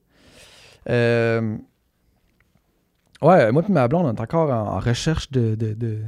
[0.89, 1.57] Euh,
[3.21, 5.99] Ouais, moi et ma blonde, on est encore en, en recherche de, de, de,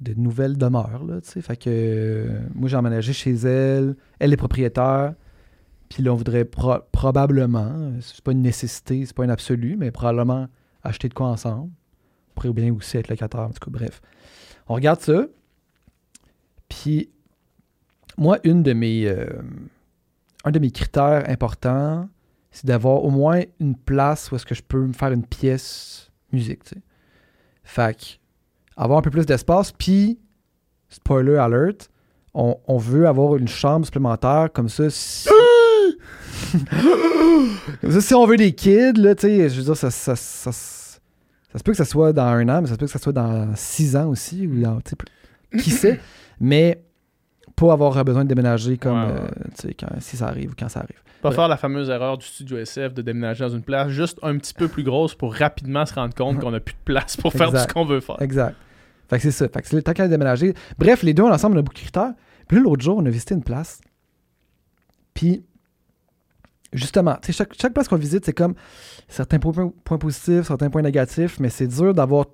[0.00, 1.42] de nouvelles demeures, là, tu sais.
[1.42, 3.96] Fait que euh, moi, j'ai emménagé chez elle.
[4.18, 5.12] Elle est propriétaire.
[5.90, 9.76] Puis là, on voudrait pro- probablement, euh, c'est pas une nécessité, c'est pas un absolu,
[9.78, 10.48] mais probablement
[10.82, 11.70] acheter de quoi ensemble.
[12.30, 14.00] On pourrait bien aussi être locataire, en tout cas, bref.
[14.68, 15.26] On regarde ça.
[16.70, 17.10] Puis,
[18.18, 19.26] moi, une de mes, euh,
[20.44, 22.08] un de mes critères importants,
[22.50, 26.10] c'est d'avoir au moins une place où est-ce que je peux me faire une pièce
[26.32, 26.82] musique, tu sais.
[27.64, 28.04] Fait que,
[28.76, 30.18] avoir un peu plus d'espace, puis,
[30.88, 31.90] spoiler alert,
[32.34, 35.28] on, on veut avoir une chambre supplémentaire, comme ça, si...
[37.80, 40.16] comme ça, si on veut des kids, là, tu sais, je veux dire, ça, ça,
[40.16, 42.92] ça, ça se peut que ça soit dans un an, mais ça se peut que
[42.92, 44.80] ça soit dans six ans aussi, ou dans,
[45.58, 46.00] qui sait,
[46.40, 46.82] mais
[47.56, 49.20] pas avoir besoin de déménager comme, Ouais, ouais.
[49.20, 49.28] euh,
[49.60, 50.98] tu sais, quand- si ça arrive ou quand ça arrive.
[51.20, 51.34] Pas Ouais.
[51.36, 54.54] faire la fameuse erreur du studio SF de déménager dans une place juste un petit
[54.54, 57.50] peu plus grosse pour rapidement se rendre compte qu'on n'a plus de place pour faire
[57.50, 58.20] tout ce qu'on veut faire.
[58.20, 58.56] Exact.
[59.08, 59.48] Fait que c'est ça.
[59.48, 60.54] Fait que c'est le temps qu'à déménager.
[60.78, 62.14] Bref, les deux, ensemble, on a beaucoup de critères.
[62.48, 63.80] Puis là, l'autre jour, on a visité une place.
[65.14, 65.44] Puis,
[66.72, 68.54] justement, tu sais, chaque, chaque place qu'on visite, c'est comme
[69.08, 72.26] certains points, points positifs, certains points négatifs, mais c'est dur d'avoir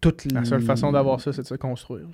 [0.00, 0.34] toutes les.
[0.34, 2.06] La seule façon d'avoir ça, c'est de se construire.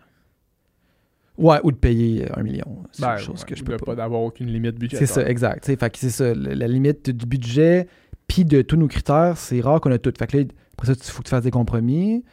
[1.39, 2.82] Ouais, ou de payer euh, un million.
[2.93, 3.94] C'est Ben, une chose ouais, que je peux de pas.
[3.94, 5.06] d'avoir aucune limite budgétaire.
[5.06, 5.65] C'est ça, exact.
[5.65, 6.35] Fait que c'est ça.
[6.35, 7.86] La limite du budget,
[8.27, 10.12] puis de tous nos critères, c'est rare qu'on a tout.
[10.19, 10.44] Fait que là,
[10.74, 12.24] après ça, il faut que tu fasses des compromis.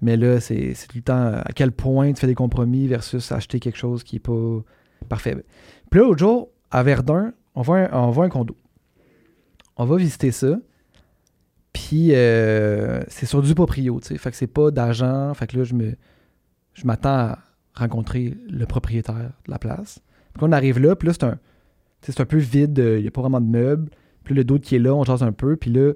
[0.00, 3.30] Mais là, c'est tout le temps euh, à quel point tu fais des compromis versus
[3.30, 4.62] acheter quelque chose qui est pas
[5.08, 5.36] parfait.
[5.90, 8.56] Puis là, l'autre jour, à Verdun, on voit un, on voit un condo.
[9.76, 10.58] On va visiter ça.
[11.72, 14.18] Puis euh, c'est sur du proprio, tu sais.
[14.18, 15.32] Fait que c'est pas d'agent.
[15.34, 15.94] Fait que là, je me
[16.74, 17.38] je m'attends à
[17.74, 20.00] rencontrer le propriétaire de la place.
[20.34, 21.38] Puis on arrive là, puis là, c'est un,
[22.02, 23.90] c'est un peu vide, euh, il n'y a pas vraiment de meubles.
[24.24, 25.92] Puis le d'autre qui est là, on jase un peu, puis là,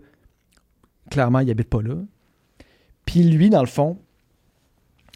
[1.10, 1.96] clairement, il habite pas là.
[3.04, 3.98] Puis lui, dans le fond,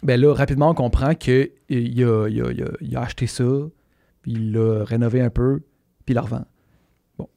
[0.03, 1.33] ben là, rapidement, on comprend qu'il
[1.69, 3.43] a, il a, il a- il a- il a acheté ça,
[4.21, 5.59] puis il l'a rénové un peu,
[6.05, 6.45] puis il la revend.
[7.17, 7.27] Bon.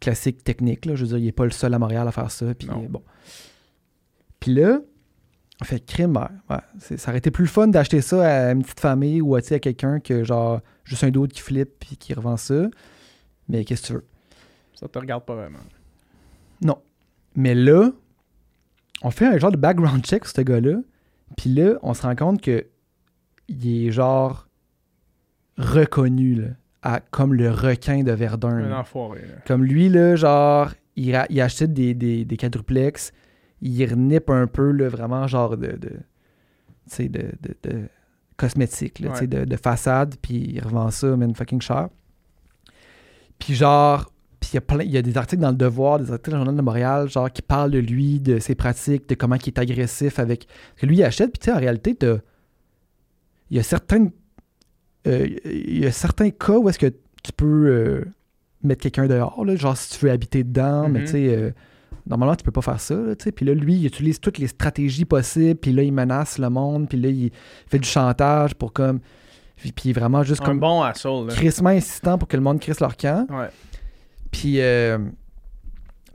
[0.00, 0.94] Classique technique, là.
[0.94, 2.88] Je veux dire, il n'est pas le seul à Montréal à faire ça, puis euh,
[2.88, 3.02] bon.
[4.38, 4.80] Puis là,
[5.66, 6.16] fait crime,
[6.48, 6.56] ouais,
[6.96, 9.58] ça aurait été plus le fun d'acheter ça à une petite famille ou à, à
[9.58, 12.68] quelqu'un que, genre, juste un d'autre qui flippe puis qui revend ça.
[13.48, 14.06] Mais qu'est-ce que tu veux?
[14.74, 15.58] Ça te regarde pas vraiment.
[17.36, 17.90] Mais là,
[19.02, 20.78] on fait un genre de background check sur ce gars-là.
[21.36, 22.66] Puis là, on se rend compte que
[23.48, 24.48] il est genre
[25.58, 26.48] reconnu là,
[26.82, 28.48] à- comme le requin de Verdun.
[28.64, 29.20] Un enfoiré.
[29.22, 29.34] là.
[29.46, 33.12] Comme lui, là, genre, il, a- il achète des, des, des quadruplex,
[33.62, 35.72] il renipe un peu, là, vraiment, genre de.
[35.76, 35.90] de
[36.98, 37.30] de,
[37.62, 37.82] de,
[38.36, 39.26] cosmétique, là, Ouais.
[39.26, 41.88] de, de façade, puis il revend ça, man, fucking cher.
[43.38, 44.10] Puis genre,
[44.40, 46.30] puis il y a plein, il y a des articles dans le Devoir, des articles
[46.30, 49.36] dans le Journal de Montréal, genre, qui parlent de lui, de ses pratiques, de comment
[49.36, 50.46] il est agressif avec.
[50.46, 52.18] Parce que lui, il achète, puis tu sais, en réalité, t'as-
[53.50, 54.10] il y a certaines.
[55.06, 56.92] euh, il y a certains cas où est-ce que
[57.22, 58.04] tu peux euh,
[58.62, 61.04] mettre quelqu'un dehors, là, genre si tu veux habiter dedans, mais Mhm.
[61.06, 61.50] tu sais, euh,
[62.06, 63.14] normalement, tu peux pas faire ça, là.
[63.14, 66.88] Puis là, lui, il utilise toutes les stratégies possibles, puis là, il menace le monde,
[66.88, 67.30] puis là, il
[67.66, 69.00] fait du chantage pour comme.
[69.76, 71.26] Puis, vraiment juste Un comme bon assaut.
[71.26, 71.34] Là.
[71.34, 73.26] crissement insistant pour que le monde crisse leur camp.
[73.30, 73.48] Ouais.
[74.30, 74.96] Puis, euh,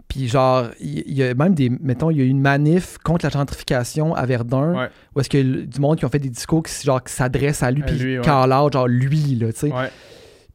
[0.08, 3.26] puis genre, il y, a même des, mettons, il y a eu une manif contre
[3.26, 4.90] la gentrification à Verdun, Ouais.
[5.16, 7.70] où est-ce que du monde qui ont fait des discours qui, genre, qui s'adressent à
[7.70, 8.24] lui, puis ouais.
[8.24, 9.72] call out, genre lui, là, tu sais.
[9.72, 9.90] Ouais.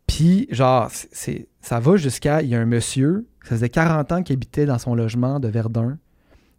[0.06, 4.22] Puis, genre, c'est, ça va jusqu'à, il y a un monsieur, ça faisait 40 ans
[4.22, 5.98] qu'il habitait dans son logement de Verdun,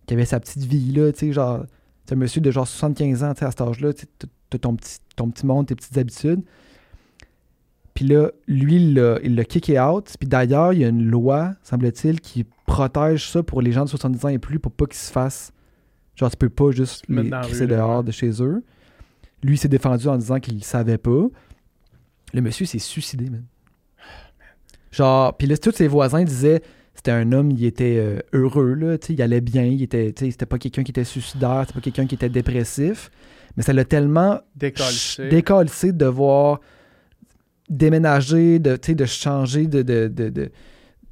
[0.08, 1.66] qui avait sa petite vie, là, tu sais, genre,
[2.06, 4.28] c'est un monsieur de genre 75 ans, tu sais, à cet âge-là, tu sais, t'as-
[4.49, 6.41] t'as ton petit, ton petit monde, tes petites habitudes.
[7.94, 10.14] Puis là, lui, il l'a, kické out.
[10.20, 13.90] Puis d'ailleurs, il y a une loi, semble-t-il, qui protège ça pour les gens de
[13.90, 15.52] 70 ans et plus pour pas qu'ils se fassent.
[16.16, 18.03] Genre, tu peux pas juste les crisser dehors ouais.
[18.06, 18.64] de chez eux.
[19.44, 21.28] Lui, il s'est défendu en disant qu'il savait pas.
[22.34, 23.44] Le monsieur s'est suicidé, man.
[24.91, 26.61] Genre, puis là, tous ses voisins disaient
[26.93, 30.11] c'était un homme, il était euh, heureux, là, tu sais, il allait bien, il était,
[30.11, 33.09] tu sais, c'était pas quelqu'un qui était suicidaire, c'était pas quelqu'un qui était dépressif.
[33.55, 34.41] Mais ça l'a tellement
[35.30, 36.59] décalissé de devoir
[37.69, 40.51] déménager, de, tu sais, de changer de, de, de- de-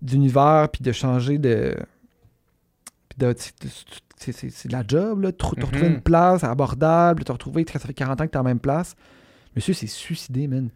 [0.01, 1.75] d'univers, puis de changer de.
[3.17, 3.33] De.
[3.33, 3.35] de-
[4.17, 5.31] c'est, de la job, là.
[5.31, 8.43] Trou- Te retrouver une place abordable, te retrouver, ça fait 40 ans que t'es en
[8.43, 8.95] même place.
[9.55, 10.69] Monsieur s'est suicidé, man.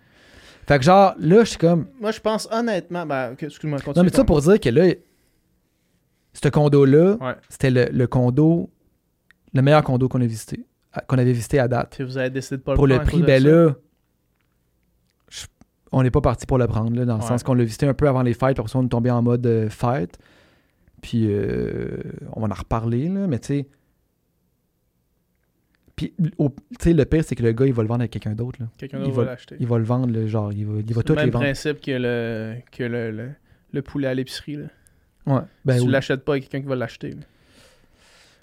[0.68, 1.88] Fait que genre, là, je suis comme.
[2.00, 3.06] Moi, je pense honnêtement.
[3.06, 3.96] Ben, excuse-moi, continue.
[3.98, 4.94] Non, mais ça pour dire que là,
[6.34, 7.36] ce condo-là, Ouais.
[7.50, 8.70] c'était le, le condo,
[9.54, 10.66] le meilleur condo qu'on a visité,
[11.08, 11.96] qu'on avait visité à date.
[11.96, 13.74] Puis vous avez décidé de pas pour le prendre à prix, ben là,
[15.30, 15.46] je-
[15.92, 17.28] on n'est pas parti pour le prendre, là, dans le Ouais.
[17.28, 19.12] sens qu'on l'a visité un peu avant les fêtes, puis après ça, on est tombé
[19.12, 20.18] en mode euh, fête.
[21.02, 21.98] Puis euh,
[22.34, 23.68] on va en reparler, là, mais tu sais.
[25.96, 28.12] Puis au- tu sais, le pire, c'est que le gars, il va le vendre avec
[28.12, 28.60] quelqu'un d'autre.
[28.78, 29.56] Quelqu'un d'autre va- va l'acheter.
[29.60, 31.46] Il va le vendre, là, genre, il va, il va tout le les même vendre.
[31.46, 33.30] principe que le, que le, le,
[33.72, 34.56] le poulet à l'épicerie.
[34.58, 34.66] Là.
[35.28, 35.42] Ouais.
[35.66, 37.14] Ben, si tu l'achètes pas, il y a quelqu'un qui va l'acheter.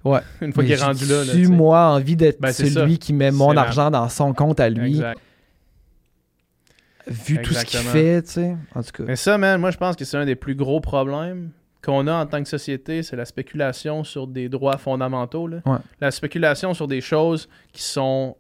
[0.05, 0.21] Ouais.
[0.41, 1.25] Une fois qu'il est rendu là.
[1.25, 2.99] là, moi, envie d'être Ben, celui ça.
[2.99, 5.19] qui met mon argent dans son compte à lui, Exact.
[7.09, 8.57] vu tout ce qu'il fait, tu sais.
[8.75, 9.05] En tout cas.
[9.07, 11.51] Mais ça, man, moi, je pense que c'est un des plus gros problèmes
[11.85, 15.47] qu'on a en tant que société, c'est la spéculation sur des droits fondamentaux.
[15.47, 15.59] là.
[15.67, 15.79] Ouais.
[16.01, 18.37] La spéculation sur des choses qui sont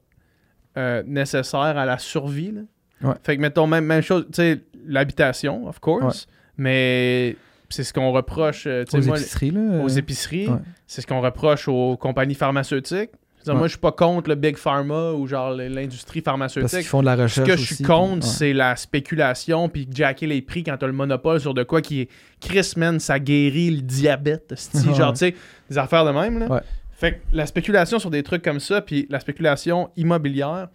[0.77, 2.53] euh, nécessaires à la survie.
[2.53, 2.61] là.
[3.03, 3.15] Ouais.
[3.23, 6.27] Fait que, mettons, même, même chose, tu sais, l'habitation, of course,
[6.59, 7.37] mais
[7.71, 9.83] c'est ce qu'on reproche, euh, Aux moi, épiceries, là.
[9.83, 10.49] aux épiceries,
[10.87, 13.11] c'est ce qu'on reproche aux compagnies pharmaceutiques.
[13.47, 13.55] Ouais.
[13.55, 16.81] Moi, je suis pas contre le Big Pharma ou genre l'industrie Parce pharmaceutique.
[16.81, 18.33] qu'ils font de la Ce recherche que je suis contre, ouais.
[18.33, 22.03] c'est la spéculation puis jacker les prix quand t'as le monopole sur de quoi qui
[22.03, 22.09] est
[22.41, 24.55] Chris, man, ça guérit le diabète.
[24.75, 24.95] Ouais.
[24.95, 25.35] genre, tu sais,
[25.69, 26.63] des affaires de même, là.
[26.93, 30.69] Fait que la spéculation sur des trucs comme ça, puis la spéculation immobilière,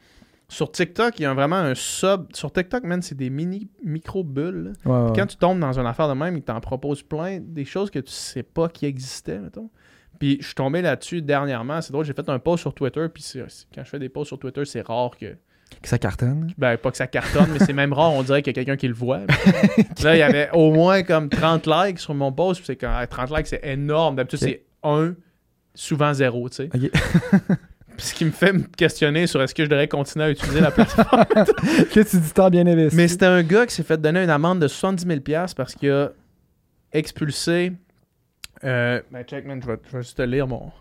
[0.47, 2.27] sur TikTok, il y a vraiment un sub.
[2.33, 4.73] Sur TikTok, man, c'est des mini micro-bulles.
[4.83, 7.99] Quand tu tombes dans une affaire de même, ils t'en proposent plein, des choses que
[7.99, 9.69] tu sais pas qui existaient, mettons.
[10.19, 11.81] Puis je suis tombé là-dessus dernièrement.
[11.81, 13.05] C'est drôle, j'ai fait un post sur Twitter.
[13.13, 13.23] Puis
[13.73, 15.35] quand je fais des posts sur Twitter, c'est rare que.
[15.81, 16.51] Que ça cartonne.
[16.57, 18.77] Ben, pas que ça cartonne, mais c'est même rare, on dirait qu'il y a quelqu'un
[18.77, 19.21] qui le voit.
[20.03, 22.59] Là, il y avait au moins comme 30 likes sur mon post.
[22.59, 24.15] Puis c'est quand ah, 30 likes, c'est énorme.
[24.15, 25.15] D'habitude, c'est 1,
[25.73, 26.69] souvent 0, tu sais.
[26.73, 26.91] Ok.
[27.97, 30.59] Puis ce qui me fait me questionner sur est-ce que je devrais continuer à utiliser
[30.59, 31.25] la plateforme.
[31.93, 32.95] que tu dis tant bien investi.
[32.95, 35.91] Mais c'était un gars qui s'est fait donner une amende de 70 000 parce qu'il
[35.91, 36.11] a
[36.91, 37.71] expulsé.
[38.65, 40.71] Euh, ben, check, man, je vais, je vais juste te lire mon.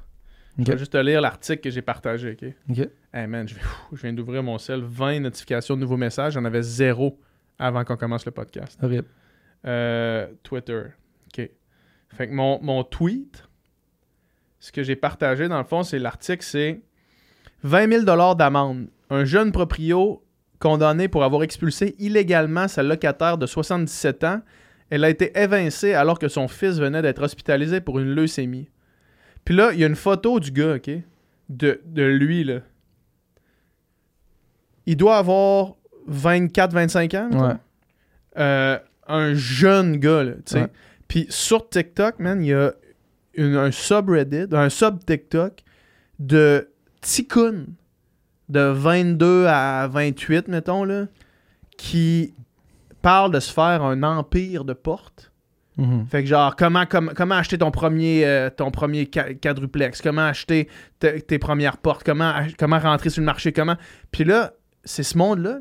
[0.59, 2.51] Je vais juste te lire l'article que j'ai partagé, ok?
[2.70, 2.89] Ok.
[3.12, 3.55] Hey man, je,
[3.93, 6.35] viens d'ouvrir mon sel, 20 notifications de nouveaux messages.
[6.35, 7.19] J'en avais zéro
[7.59, 8.78] avant qu'on commence le podcast.
[8.82, 9.09] Horrible.
[9.66, 10.82] Euh, Twitter.
[11.27, 11.51] OK.
[12.11, 13.44] Fait que mon, mon tweet,
[14.61, 16.81] ce que j'ai partagé dans le fond, c'est l'article, c'est
[17.65, 18.89] 20 000 d'amende.
[19.11, 20.23] Un jeune proprio
[20.61, 24.40] condamné pour avoir expulsé illégalement sa locataire de 77 ans.
[24.95, 28.69] Elle a été évincée alors que son fils venait d'être hospitalisé pour une leucémie.
[29.45, 30.89] Puis là, il y a une photo du gars, OK?
[31.49, 32.61] De, de lui, là.
[34.87, 35.75] Il doit avoir
[36.11, 37.31] 24-25 ans.
[37.49, 37.55] Ouais.
[38.39, 40.66] Euh, un jeune gars, là, tu sais.
[41.09, 42.73] Puis sur TikTok, man, il y a
[43.35, 45.62] une- un subreddit, un sub TikTok
[46.19, 46.69] de
[47.01, 47.66] Tikkun
[48.49, 51.07] de 22 à 28, mettons, là,
[51.77, 52.33] qui
[53.05, 55.31] parle de se faire un empire de portes.
[55.77, 56.07] Mhm.
[56.09, 60.01] Fait que genre, comment, comment, comment acheter ton premier, euh, ton premier ca- quadruplex?
[60.01, 60.69] Comment acheter
[61.01, 62.03] te- tes premières portes?
[62.05, 63.53] Comment, comment rentrer sur le marché?
[63.53, 63.77] Comment...
[64.13, 64.53] Puis là,
[64.85, 65.59] c'est ce monde-là là,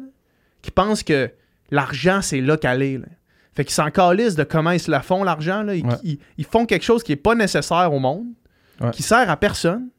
[0.62, 1.32] qui pense que
[1.72, 2.98] l'argent, c'est là qu'elle est.
[3.00, 3.08] là.
[3.56, 5.64] Fait qu'ils s'en calissent de comment ils se la font, l'argent.
[5.64, 5.76] là.
[5.76, 5.96] Ils, Ouais.
[6.04, 8.28] ils- ils font quelque chose qui est pas nécessaire au monde,
[8.82, 8.92] Ouais.
[8.92, 9.90] qui sert à personne,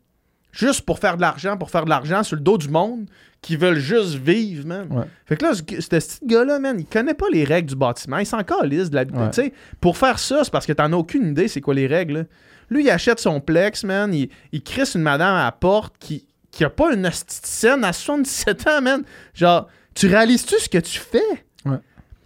[0.54, 3.06] juste pour faire de l'argent, pour faire de l'argent sur le dos du monde,
[3.42, 4.86] qui veulent juste vivre, man.
[4.90, 5.04] Ouais.
[5.26, 8.18] Fait que là, ce, ce petit gars-là, man, il connaît pas les règles du bâtiment.
[8.18, 9.02] Il s'en calisse de la...
[9.02, 9.30] Ouais.
[9.30, 11.86] Tu sais, pour faire ça, c'est parce que t'en as aucune idée c'est quoi les
[11.86, 12.14] règles.
[12.14, 12.24] là.
[12.70, 14.14] Lui, il achète son plex, man.
[14.14, 17.92] Il, il crisse une madame à la porte qui, qui a pas une scène à
[17.92, 19.02] 77 ans, man.
[19.34, 21.20] Genre, tu réalises-tu ce que tu fais?
[21.66, 21.76] Ouais.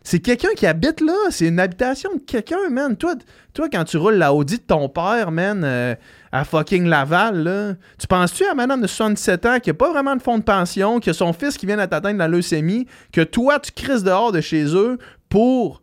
[0.05, 1.17] C'est quelqu'un qui habite là.
[1.31, 2.97] C'est une habitation de quelqu'un, man.
[2.97, 3.17] Toi,
[3.53, 5.97] toi, quand tu roules la Audi de ton père, man, euh,
[6.33, 10.17] à fucking Laval, là, tu penses-tu à madame de 77 ans qui a pas vraiment
[10.17, 13.59] de fonds de pension, qui a son fils qui vient d'atteindre la leucémie, que toi,
[13.59, 14.99] tu crises dehors de chez eux
[15.29, 15.83] pour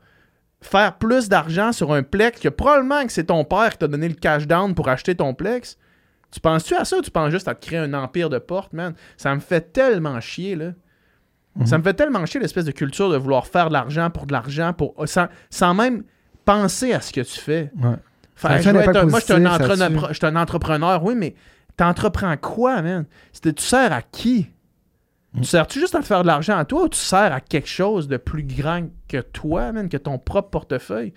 [0.62, 4.08] faire plus d'argent sur un plex, que probablement que c'est ton père qui t'a donné
[4.08, 5.78] le cash down pour acheter ton plex?
[6.32, 8.74] Tu penses-tu à ça ou tu penses juste à te créer un empire de portes,
[8.74, 8.94] man?
[9.16, 10.72] Ça me fait tellement chier, là.
[11.56, 11.66] Mhm.
[11.66, 14.34] Ça me fait tellement chier l'espèce de culture de vouloir faire de l'argent pour de
[14.34, 16.04] l'argent, pour sans, sans même
[16.44, 17.72] penser à ce que tu fais.
[17.82, 17.96] Ouais.
[18.44, 18.50] Un
[19.06, 20.06] moi, je suis un, entrepreneur- là-dessus.
[20.10, 21.36] je suis un entrepreneur, oui, mais
[21.78, 23.06] t'entreprends quoi, man?
[23.42, 24.50] Tu sers à qui?
[25.34, 25.42] Mm.
[25.42, 27.68] Tu sers-tu juste à te faire de l'argent à toi ou tu sers à quelque
[27.68, 31.14] chose de plus grand que toi, man, que ton propre portefeuille?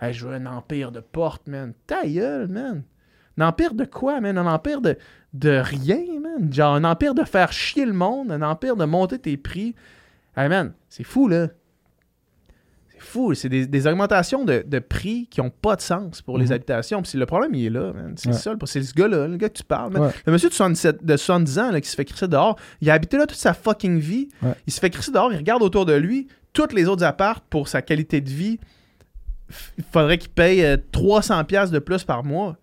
[0.00, 1.74] Hey, je veux un empire de portes, man.
[1.86, 2.82] Ta gueule, man.
[3.38, 4.36] Un empire de quoi, man?
[4.36, 4.98] Un empire de,
[5.32, 6.52] de rien, man.
[6.52, 9.74] Genre un empire de faire chier le monde, un empire de monter tes prix.
[10.36, 11.48] Hey, man, c'est fou, là.
[13.12, 13.34] C'est fou.
[13.34, 16.52] C'est des, des augmentations de, de prix qui ont pas de sens pour les Mhm.
[16.52, 17.02] habitations.
[17.02, 18.14] Puis le problème, il est là, man.
[18.16, 18.34] C'est Ouais.
[18.34, 18.54] ça.
[18.66, 19.96] C'est ce gars-là, le gars que tu parles.
[19.98, 20.10] Ouais.
[20.26, 22.94] Le monsieur de 77 de 70 ans là, qui se fait crisser dehors, il a
[22.94, 24.28] habité là toute sa fucking vie.
[24.42, 24.54] Ouais.
[24.66, 26.28] Il se fait crisser dehors, il regarde autour de lui.
[26.52, 28.58] Toutes les autres appartes, pour sa qualité de vie,
[29.78, 32.56] il faudrait qu'il paye euh, 300$ piastres de plus par mois.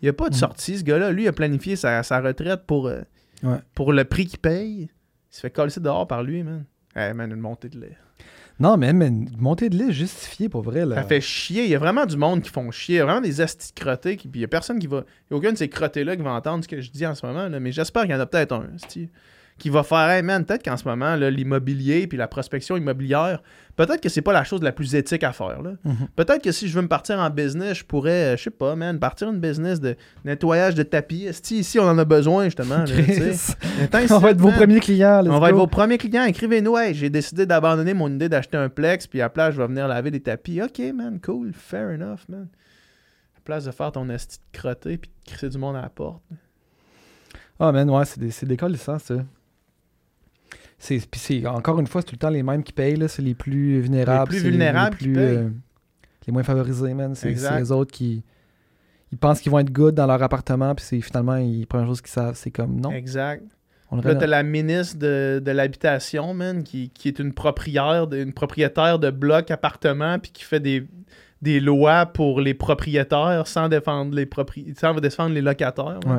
[0.00, 0.40] Il n'y a pas de Mhm.
[0.40, 1.10] sortie, ce gars-là.
[1.10, 3.00] Lui, il a planifié sa, sa retraite pour, euh,
[3.74, 4.82] pour le prix qu'il paye.
[5.30, 6.64] Il se fait coller dehors par lui, man.
[6.96, 7.96] Eh, man, une montée de lait.
[8.60, 10.84] Non, mais, une montée de liste justifiée pour vrai.
[10.84, 10.96] Là.
[10.96, 11.64] Ça fait chier.
[11.64, 12.96] Il y a vraiment du monde qui font chier.
[12.96, 14.16] Il y a vraiment des astis crottés.
[14.16, 15.04] Puis il y a personne qui va.
[15.30, 17.14] Il y a aucun de ces crottés-là qui va entendre ce que je dis en
[17.14, 17.48] ce moment.
[17.60, 18.66] Mais j'espère qu'il y en a peut-être un,
[19.58, 23.42] qui va faire Hey man, peut-être qu'en ce moment, l'immobilier puis la prospection immobilière,
[23.76, 25.60] peut-être que c'est pas la chose la plus éthique à faire.
[25.60, 26.08] Mhm.
[26.16, 28.76] Peut-être que si je veux me partir en business, je pourrais, euh, je sais pas,
[28.76, 31.26] man, partir une business de nettoyage de tapis.
[31.28, 32.78] Asti, ici, on en a besoin, justement.
[32.78, 32.84] là,
[34.10, 35.24] On va être vos premiers clients.
[35.26, 36.24] On va être vos premiers clients.
[36.24, 36.76] Écrivez-nous.
[36.76, 39.66] Hey, j'ai décidé d'abandonner mon idée d'acheter un plex, puis à la place, je vais
[39.66, 40.62] venir laver des tapis.
[40.62, 42.48] Ok, man, cool, fair enough, man.
[43.34, 45.82] À la place de faire ton esti de crotté, puis de crisser du monde à
[45.82, 46.22] la porte.
[47.60, 48.98] Ah, man, ouais, c'est des, des ça.
[50.78, 53.08] C'est, puis c'est, encore une fois, c'est tout le temps les mêmes qui payent, là.
[53.08, 54.32] C'est les plus vulnérables.
[54.32, 55.36] Les plus vulnérables qui plus, payent.
[55.36, 55.48] euh,
[56.26, 57.14] les moins favorisés, man.
[57.14, 58.22] C'est, les autres qui.
[59.10, 61.86] Ils pensent qu'ils vont être good dans leur appartement, puis c'est finalement, ils, la première
[61.86, 62.92] chose qu'ils savent, c'est comme non.
[62.92, 63.42] Exact.
[63.90, 68.18] On Là, t'as la ministre de, de l'habitation, man, qui, qui est une propriétaire, de,
[68.18, 70.86] une propriétaire de blocs appartements, puis qui fait des,
[71.40, 74.74] des lois pour les propriétaires sans défendre les propri...
[74.78, 76.00] sans défendre les locataires.
[76.06, 76.18] Ouais.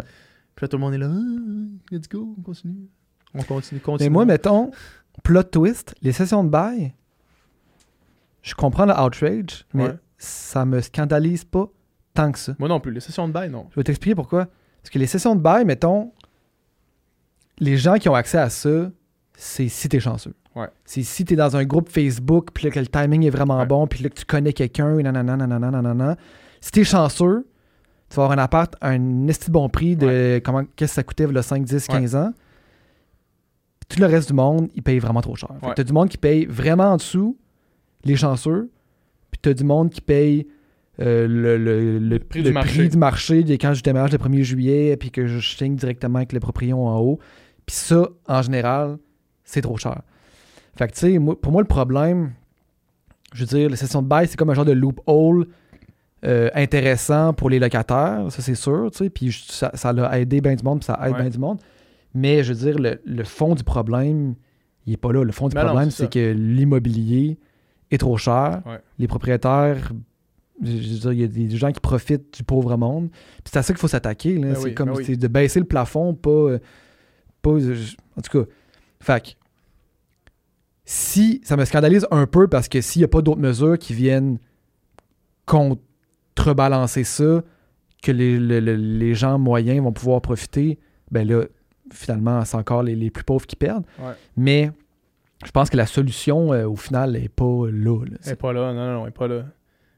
[0.56, 1.12] Puis là, tout le monde est là.
[1.12, 2.90] Ah, let's go, on continue.
[3.36, 4.10] On continue, continue.
[4.10, 4.72] Mais moi, mettons,
[5.24, 6.94] plot twist, les sessions de bail,
[8.42, 9.96] je comprends le outrage, mais Ouais.
[10.18, 11.68] ça me scandalise pas
[12.14, 12.54] tant que ça.
[12.60, 12.92] Moi non plus.
[12.92, 13.68] Les sessions de bail, non.
[13.72, 14.46] Je vais t'expliquer pourquoi.
[14.82, 16.12] Parce que les sessions de bail, mettons,
[17.60, 18.90] les gens qui ont accès à ça,
[19.36, 20.34] c'est si t'es chanceux.
[20.56, 20.68] Ouais.
[20.86, 23.66] C'est si t'es dans un groupe Facebook, puis là, que le timing est vraiment Ouais.
[23.66, 26.18] bon, puis là, que tu connais quelqu'un, et nanana, nanana, nanana.
[26.62, 27.48] Si t'es chanceux,
[28.10, 31.28] tu vas avoir un appart un esti bon prix de comment qu'est-ce que ça coûtait
[31.28, 32.34] le 5, 10, 15 ans.
[33.90, 35.50] Tout le reste du monde, ils payent vraiment trop cher.
[35.56, 35.74] Fait que Ouais.
[35.76, 37.38] T'as du monde qui paye vraiment en dessous,
[38.06, 38.70] les chanceux,
[39.32, 40.48] puis t'as du monde qui paye
[41.02, 42.78] euh, le, le- le- prix le du marché.
[42.80, 46.18] prix du marché des- quand je démarre le 1er juillet, puis que je signe directement
[46.18, 47.20] avec le propriétaire en haut.
[47.66, 48.98] Puis ça, en général,
[49.46, 50.02] c'est trop cher.
[50.78, 52.32] Fait que, tu sais, moi- pour moi, le problème,
[53.34, 55.48] je veux dire, la session de bail, c'est comme un genre de loophole
[56.26, 60.20] euh, intéressant pour les locataires, ça c'est sûr, tu sais, puis je- ça, ça a
[60.20, 61.22] aidé bien du monde, puis ça aide Ouais.
[61.22, 61.60] bien du monde.
[62.14, 64.36] Mais je veux dire, le, le fond du problème,
[64.86, 65.24] il est pas là.
[65.24, 67.38] Le fond du Ben problème, c'est que l'immobilier
[67.92, 68.62] est trop cher.
[68.66, 68.80] Ouais.
[68.98, 69.92] Les propriétaires,
[70.62, 73.10] je veux dire, il y a des gens qui profitent du pauvre monde.
[73.12, 74.38] Puis c'est à ça qu'il faut s'attaquer.
[74.40, 75.18] Ben c'est oui, comme ben oui.
[75.18, 76.30] de baisser le plafond, pas.
[76.30, 76.60] euh,
[77.42, 78.50] pas en tout cas,
[79.00, 79.30] fait que,
[80.86, 83.94] si ça me scandalise un peu parce que s'il n'y a pas d'autres mesures qui
[83.94, 84.40] viennent
[86.36, 87.44] contrebalancer ça,
[88.02, 90.80] que les, le- le- les gens moyens vont pouvoir profiter,
[91.12, 91.46] ben là,
[91.94, 93.86] finalement, c'est encore les, les plus pauvres qui perdent.
[94.00, 94.14] Ouais.
[94.38, 94.72] Mais
[95.46, 98.00] je pense que la solution, euh, au final, n'est pas là.
[98.06, 98.12] là.
[98.12, 99.46] Elle C'est- est pas là, non, non, elle est pas là.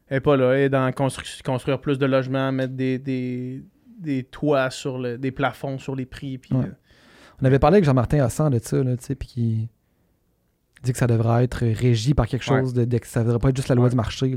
[0.08, 0.54] Elle est pas là.
[0.54, 3.64] Elle est dans constru- construire plus de logements, mettre des, des,
[4.00, 6.38] des toits sur le, des plafonds sur les prix.
[6.38, 6.66] Puis, Ouais.
[6.66, 6.72] euh,
[7.42, 9.70] On avait parlé avec Jean-Martin Hassan de ça, là, puis qui
[10.84, 13.50] dit que ça devrait être régi par quelque chose, de, de- que ça devrait pas
[13.50, 13.90] être juste la loi Ouais.
[13.92, 14.36] du marché.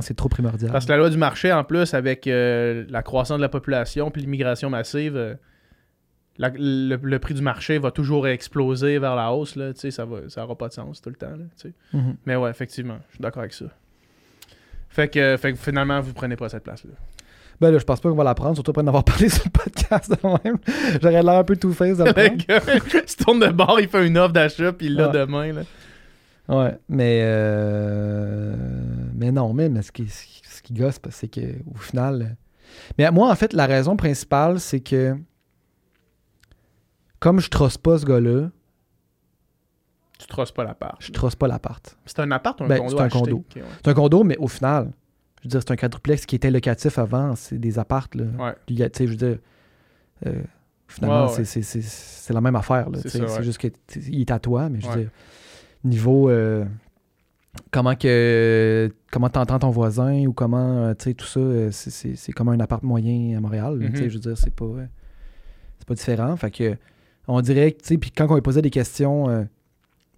[0.00, 0.72] c'est trop primordial.
[0.72, 4.10] Parce que la loi du marché, en plus, avec euh, la croissance de la population
[4.10, 5.38] puis l'immigration massive,
[6.38, 9.56] la- le, le prix du marché va toujours exploser vers la hausse.
[9.56, 11.30] Là, ça va, ça pas de sens tout le temps.
[11.30, 11.70] Là.
[11.92, 12.16] Mhm.
[12.26, 13.66] Mais ouais, effectivement, je suis d'accord avec ça.
[14.88, 16.92] Fait que, fait que finalement, vous prenez pas cette place-là.
[17.60, 19.42] Ben là, je pense pas qu'on va la prendre, surtout après en avoir parlé sur
[19.44, 20.58] le podcast de même.
[21.02, 22.46] J'aurais l'air un peu tout face de le Le prendre.
[22.46, 22.60] gars,
[23.02, 25.12] il se tourne de bord, il fait une offre d'achat, puis il l'a Ouais.
[25.18, 25.52] demain.
[25.52, 25.62] Là.
[26.48, 28.54] Ouais, mais euh,
[29.14, 31.40] mais non, mais, mais ce qui ce qui, gosse, c'est que
[31.74, 32.34] au final, euh,
[32.98, 35.16] mais moi en fait la raison principale c'est que
[37.20, 38.48] comme je trosse pas ce gars-là,
[40.18, 40.96] Tu trosses pas l'appart.
[41.00, 41.96] je trosse pas l'appart.
[42.04, 43.44] C'est un appart ou un Ben, condo c'est un condo.
[43.56, 43.62] Ouais.
[43.84, 44.90] C'est un condo, mais au final,
[45.40, 48.24] je veux dire c'est un quadruplex qui était locatif avant, c'est des apparts là.
[48.38, 48.54] Ouais.
[48.66, 49.38] Puis, tu sais, je veux dire,
[50.26, 50.42] euh,
[50.88, 52.90] finalement, Ouais, c'est- la même affaire.
[52.90, 55.10] là, C'est juste qu'il est à toi, mais je veux dire,
[55.84, 56.64] niveau euh,
[57.70, 61.40] comment que comment t'entends ton voisin ou comment, euh, tu sais, tout ça,
[61.70, 63.78] c'est- comme un appart moyen à Montréal.
[63.80, 64.08] tu sais, Mhm.
[64.10, 64.66] Je veux dire, c'est pas,
[65.78, 66.36] c'est pas différent.
[66.36, 66.76] Fait que,
[67.28, 69.44] on dirait que, tu sais, puis quand on lui posait des questions, euh,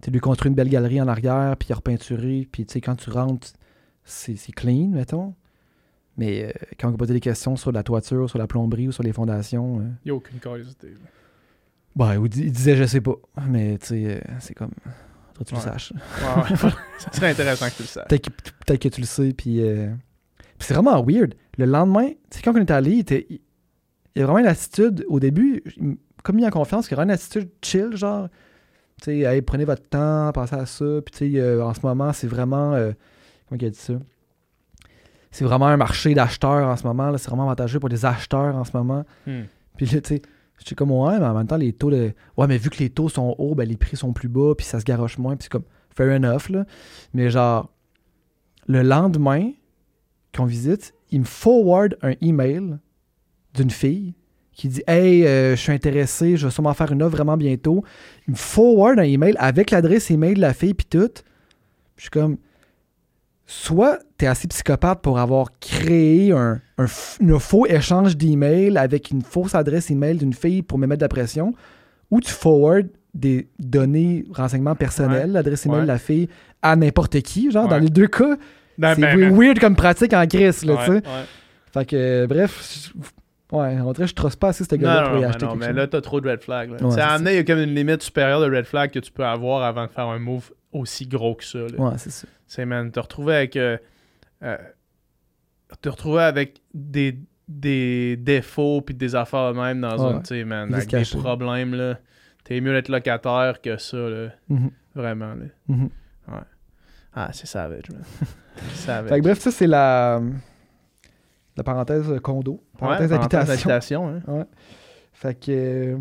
[0.03, 3.11] tu lui construire une belle galerie en arrière, puis repeinturer, puis tu sais, quand tu
[3.11, 3.49] rentres,
[4.05, 5.35] c'est clean, mettons.
[6.17, 8.93] Mais euh, quand on lui posait des questions sur la toiture, sur la plomberie ou
[8.93, 10.89] sur les fondations, euh, Il n'y a aucune curiosité.
[11.97, 13.15] bah, il il disait je sais pas.
[13.49, 14.71] Mais tu sais, c'est comme.
[15.35, 15.61] Toi, tu Ouais.
[15.61, 15.93] le saches.
[15.93, 16.57] Ouais, ouais.
[16.99, 18.07] ça serait intéressant que tu le saches.
[18.09, 19.61] Peut-être que, tu le sais, puis.
[19.63, 19.89] euh,
[20.59, 21.35] c'est vraiment weird.
[21.57, 23.41] Le lendemain, tu sais, quand on est allé, il, était, il
[24.17, 27.01] il y a vraiment une attitude, au début, il comme mis en confiance, qu'il y
[27.01, 28.29] a une attitude chill, genre.
[29.03, 30.85] Tu sais, hey, prenez votre temps, pensez à ça.
[31.05, 32.75] Puis tu sais, euh, en ce moment, c'est vraiment.
[32.75, 32.93] euh,
[33.49, 33.95] comment il a dit ça?
[35.31, 37.17] C'est vraiment un marché d'acheteurs en ce moment.
[37.17, 39.05] C'est vraiment avantageux pour les acheteurs en ce moment.
[39.27, 39.43] Hmm.
[39.77, 40.23] Puis là, tu sais,
[40.59, 42.13] je suis comme, ouais, mais en même temps, les taux de.
[42.37, 44.67] Ouais, mais vu que les taux sont hauts, ben les prix sont plus bas, puis
[44.67, 45.65] ça se garoche moins, puis c'est comme,
[45.95, 46.65] fair enough, là.
[47.15, 47.71] Mais genre,
[48.67, 49.53] le lendemain
[50.35, 52.79] qu'on visite, il me forward un email
[53.55, 54.15] d'une fille
[54.61, 57.83] qui dit, hey, euh, je suis intéressé, je vais sûrement faire une offre vraiment bientôt.
[58.29, 61.11] Il me forward un email avec l'adresse email de la fille, puis tout.
[61.97, 62.37] Je suis comme,
[63.47, 66.87] soit tu es assez psychopathe pour avoir créé un, un
[67.39, 71.09] faux échange d'emails avec une fausse adresse email d'une fille pour me mettre de la
[71.09, 71.55] pression,
[72.11, 75.33] ou tu forward des données, renseignements personnels, Ouais.
[75.33, 75.83] l'adresse email Ouais.
[75.83, 76.29] de la fille
[76.63, 77.51] à n'importe qui.
[77.51, 78.37] Genre, dans les deux cas,
[78.79, 79.61] Ben, c'est ben, weird, ben.
[79.61, 81.03] comme pratique en crise, là, tu sais.
[81.73, 82.93] Fait que, euh, bref,
[83.53, 85.53] ouais, on dirait que je trosse pas assez ce gars-là pour y mais acheter non,
[85.53, 85.77] quelque mais chose.
[85.77, 86.71] là, t'as trop de red flags.
[86.71, 89.11] Ouais, c'est amené, il y a comme une limite supérieure de red flag que tu
[89.13, 91.59] peux avoir avant de faire un move aussi gros que ça.
[91.59, 91.79] là.
[91.79, 92.27] Ouais, c'est ça.
[92.47, 93.57] C'est, man, te retrouver avec.
[93.57, 93.77] euh,
[94.43, 94.57] euh,
[95.83, 97.19] te retrouver avec des,
[97.49, 100.13] des défauts puis des affaires de même dans Ouais.
[100.15, 100.23] une.
[100.23, 101.99] Tu sais, man, avec des problèmes, là.
[102.45, 104.29] T'es mieux d'être locataire que ça, là.
[104.49, 105.45] Mhm, Vraiment, là.
[105.69, 105.91] mhm.
[107.13, 108.03] Ah, c'est savage, man.
[108.71, 109.09] C'est savage.
[109.11, 110.21] Fait que bref, ça, c'est la,
[111.61, 112.53] la parenthèse euh, condo.
[112.53, 113.53] Ouais, Parenthèse habitation.
[113.53, 114.47] habitation, hein.
[115.13, 115.51] Fait que.
[115.53, 115.99] euh,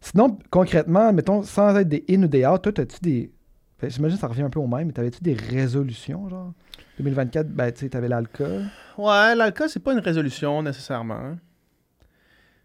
[0.00, 3.32] Sinon, concrètement, mettons, sans être des in ou des out, toi, t'as-tu des.
[3.78, 6.52] fait, J'imagine que ça revient un peu au même, mais t'avais-tu des résolutions, genre?
[6.98, 8.64] 2024, ben, tu sais, t'avais l'alcool.
[8.98, 11.14] Ouais, l'alcool, c'est pas une résolution nécessairement.
[11.14, 11.38] hein.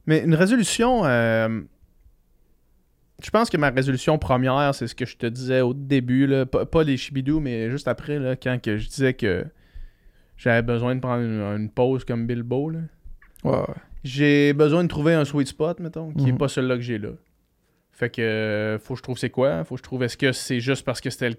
[0.05, 1.61] Mais une résolution, euh,
[3.23, 6.45] je pense que ma résolution première, c'est ce que je te disais au début, là,
[6.45, 9.45] pas, pas les chibidous, mais juste après, là, quand que je disais que
[10.37, 12.69] j'avais besoin de prendre une, une pause comme Bilbo.
[12.69, 12.79] Là.
[13.43, 13.63] Ouais,
[14.03, 16.37] J'ai besoin de trouver un sweet spot, mettons, qui est Mhm.
[16.37, 17.09] pas celui-là que j'ai là.
[17.91, 19.63] Fait que euh, faut que je trouve c'est quoi.
[19.63, 21.31] Faut que je trouve est-ce que c'est juste parce que c'était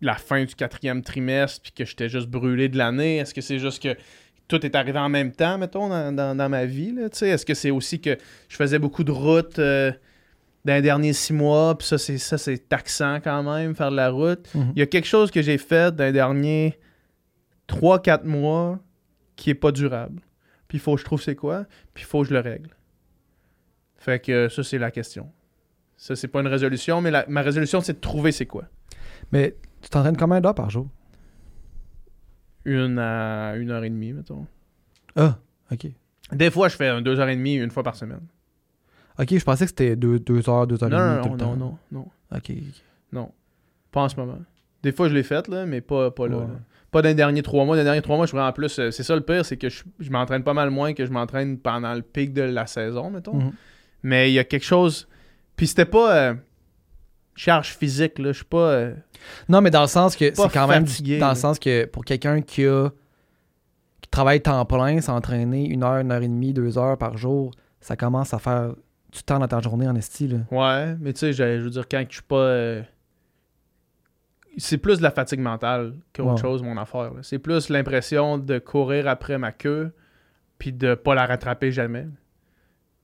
[0.00, 3.18] la fin du quatrième trimestre puis que j'étais juste brûlé de l'année?
[3.18, 3.96] Est-ce que c'est juste que
[4.48, 6.94] tout est arrivé en même temps, mettons, dans, dans- dans ma vie?
[7.00, 8.16] Est-ce que c'est aussi que
[8.48, 9.90] je faisais beaucoup de routes euh,
[10.64, 13.96] dans les derniers six mois, puis ça, c'est ça, c'est taxant quand même, faire de
[13.96, 14.48] la route.
[14.54, 14.72] Mhm.
[14.76, 16.78] Il y a quelque chose que j'ai fait dans les derniers
[17.70, 18.78] 3-4 mois
[19.36, 20.20] qui est pas durable.
[20.68, 21.64] Puis il faut que je trouve c'est quoi,
[21.94, 22.70] puis il faut que je le règle.
[23.96, 25.30] Fait que ça, c'est la question.
[25.96, 28.64] Ça, c'est pas une résolution, mais la- ma résolution, c'est de trouver c'est quoi.
[29.32, 30.88] Mais tu t'entraînes combien d'heures par jour?
[32.64, 34.46] Une à une heure et demie, mettons.
[35.16, 35.38] Ah,
[35.72, 35.86] ok.
[36.32, 38.20] Des fois, je fais un deux heures et demie, une fois par semaine.
[39.18, 41.16] Ok, je pensais que c'était deux, deux heures, deux heures Non, et demie.
[41.16, 41.78] non, tout non, le non, temps.
[41.92, 42.52] non, non, Ok,
[43.12, 43.32] non.
[43.90, 44.38] Pas en ce moment.
[44.82, 46.38] Des fois, je l'ai fait, là, mais pas, pas là.
[46.38, 46.44] Ouais.
[46.46, 46.60] là.
[46.90, 47.76] Pas dans les derniers trois mois.
[47.76, 48.78] Dans les derniers trois mois, je suis en plus.
[48.78, 51.10] euh, C'est ça le pire, c'est que je, je m'entraîne pas mal moins que je
[51.12, 53.34] m'entraîne pendant le pic de la saison, mettons.
[53.36, 53.52] Mhm.
[54.02, 55.06] Mais il y a quelque chose.
[55.56, 56.14] Puis c'était pas.
[56.16, 56.34] euh,
[57.36, 58.32] charge physique, là.
[58.32, 58.70] Je suis pas.
[58.70, 58.94] euh,
[59.48, 61.32] Non, mais dans le sens que c'est quand même fatigué, dans là.
[61.34, 62.90] le sens que pour quelqu'un qui a
[64.00, 67.52] qui travaille temps plein, s'entraîner une heure, une heure et demie, deux heures par jour,
[67.80, 68.74] ça commence à faire
[69.12, 70.38] du temps dans ta journée en esti là.
[70.50, 72.36] Ouais, mais tu sais, je je veux dire, quand je suis pas.
[72.36, 72.82] euh,
[74.56, 77.12] C'est plus de la fatigue mentale qu'autre chose, mon affaire.
[77.22, 79.92] C'est plus l'impression de courir après ma queue,
[80.58, 82.06] puis de pas la rattraper jamais.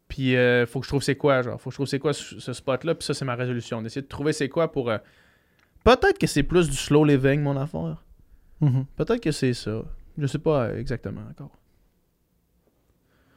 [0.08, 1.60] Puis euh, faut que je trouve c'est quoi, genre.
[1.60, 3.82] Faut que je trouve c'est quoi ce, spot-là, puis ça, c'est ma résolution.
[3.82, 4.90] D'essayer de trouver c'est quoi pour.
[4.90, 4.98] euh,
[5.84, 8.02] Peut-être que c'est plus du slow living, mon affaire.
[8.96, 9.82] Peut-être que c'est ça.
[10.18, 11.50] Je sais pas euh, exactement encore.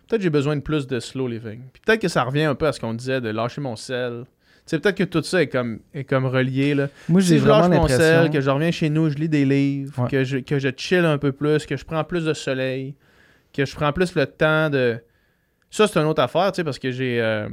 [0.07, 1.61] Peut-être que j'ai besoin de plus de slow living.
[1.71, 4.25] Puis peut-être que ça revient un peu à ce qu'on disait de lâcher mon sel.
[4.69, 6.75] Sais, peut-être que tout ça est comme, est comme relié.
[6.75, 6.89] Là.
[7.07, 9.15] Moi, Si j'ai je vraiment lâche mon l'impression sel, que je reviens chez nous, je
[9.15, 10.09] lis des livres, Ouais.
[10.09, 12.95] que, je, que je chill un peu plus, que je prends plus de soleil,
[13.53, 14.99] que je prends plus le temps de...
[15.71, 17.19] Ça, c'est une autre affaire, tu sais, parce que j'ai...
[17.21, 17.49] euh,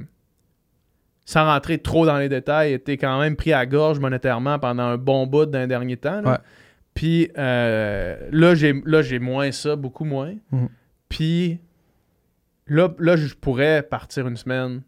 [1.25, 4.97] sans rentrer trop dans les détails, été quand même pris à gorge monétairement pendant un
[4.97, 6.21] bon bout d'un dernier temps.
[6.21, 6.31] là.
[6.33, 6.39] Ouais.
[6.95, 10.35] Puis euh, là, j'ai là, j'ai moins ça, beaucoup moins.
[10.53, 10.69] Mhm.
[11.09, 11.59] Puis
[12.69, 14.83] là, là, je pourrais partir une semaine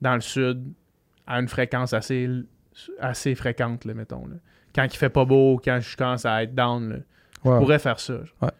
[0.00, 0.62] dans le sud
[1.26, 2.28] à une fréquence assez,
[3.00, 4.26] assez fréquente, là, mettons.
[4.26, 4.36] là.
[4.74, 6.96] Quand il fait pas beau, quand je commence à être down, là,
[7.44, 7.58] je Ouais.
[7.58, 8.14] pourrais faire ça.
[8.40, 8.50] Ouais.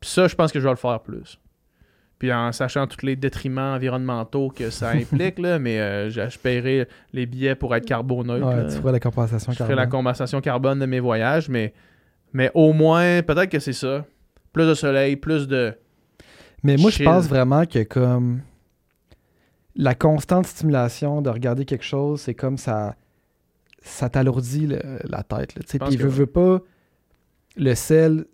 [0.00, 1.38] Puis ça, je pense que je vais le faire plus.
[2.18, 6.38] Puis en sachant tous les détriments environnementaux que ça implique, là, mais euh, je je
[6.38, 7.84] paierai les billets pour être.
[7.90, 8.64] Ouais, là.
[8.64, 9.84] tu ferais la compensation Je ferai carbone.
[9.84, 11.72] la compensation carbone de mes voyages, mais,
[12.32, 14.04] mais au moins, peut-être que c'est ça.
[14.52, 15.74] Plus de soleil, plus de.
[16.62, 18.40] Mais moi, je pense vraiment que comme
[19.76, 22.96] la constante stimulation de regarder quelque chose, c'est comme ça
[23.84, 24.66] ça t'alourdit
[25.04, 25.54] la tête.
[25.54, 26.60] Puis, que veut, pas,
[27.56, 28.24] le sel,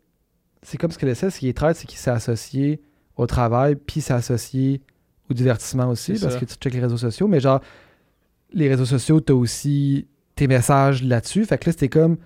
[0.62, 2.80] c'est comme ce que le sel, ce qui est traite, c'est qu'il s'est associé
[3.16, 4.80] au travail, puis c'est associé
[5.28, 6.40] au divertissement aussi, parce ça.
[6.40, 7.60] que tu checkes les réseaux sociaux, mais genre,
[8.52, 10.06] les réseaux sociaux, t'as aussi
[10.36, 11.44] tes messages là-dessus.
[11.44, 12.16] Fait que là, c'était comme,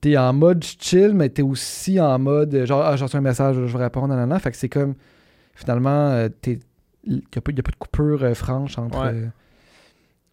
[0.00, 3.56] t'es en mode chill, mais t'es aussi en mode, genre, ah, j'ai reçu un message,
[3.56, 4.38] je vais répondre, nanana.
[4.38, 4.94] Fait que c'est comme,
[5.54, 6.58] finalement, euh, t'es,
[7.04, 9.00] il n'y a, pas- y a pas de coupure euh, franche entre.
[9.00, 9.12] Ouais.
[9.14, 9.28] euh,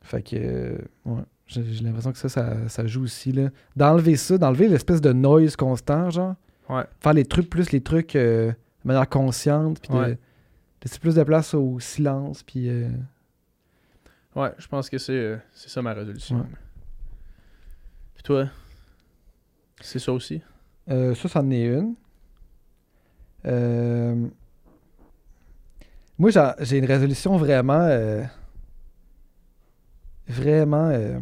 [0.02, 3.50] fait que, euh, ouais, j'ai, l'impression que ça, ça, ça joue aussi, là.
[3.76, 6.36] D'enlever ça, d'enlever l'espèce de noise constant, genre.
[6.70, 6.84] Ouais.
[7.00, 10.18] Faire les trucs, plus les trucs de manière consciente, puis de-
[10.84, 12.70] laisser plus de place au silence, puis.
[14.36, 16.38] Ouais, je pense que c'est c'est ça ma résolution.
[16.38, 16.44] Ouais.
[18.14, 18.48] Puis toi,
[19.82, 20.42] c'est ça aussi?
[20.90, 21.96] Euh, ça, c'en est une.
[23.46, 24.28] Euh,
[26.20, 26.30] Moi,
[26.62, 27.82] j'ai- une résolution vraiment.
[27.82, 28.24] euh,
[30.28, 30.90] Vraiment.
[30.90, 31.18] euh,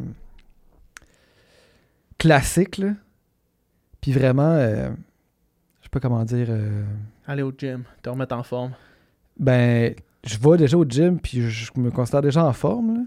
[2.17, 2.93] Classique, là.
[4.01, 4.51] Puis vraiment.
[4.53, 4.89] euh,
[5.79, 6.47] Je sais pas comment dire.
[6.49, 6.83] euh,
[7.27, 8.71] Aller au gym, te remettre en forme.
[9.39, 9.93] Ben,
[10.23, 13.01] je vais déjà au gym, puis je, je me considère déjà en forme, là.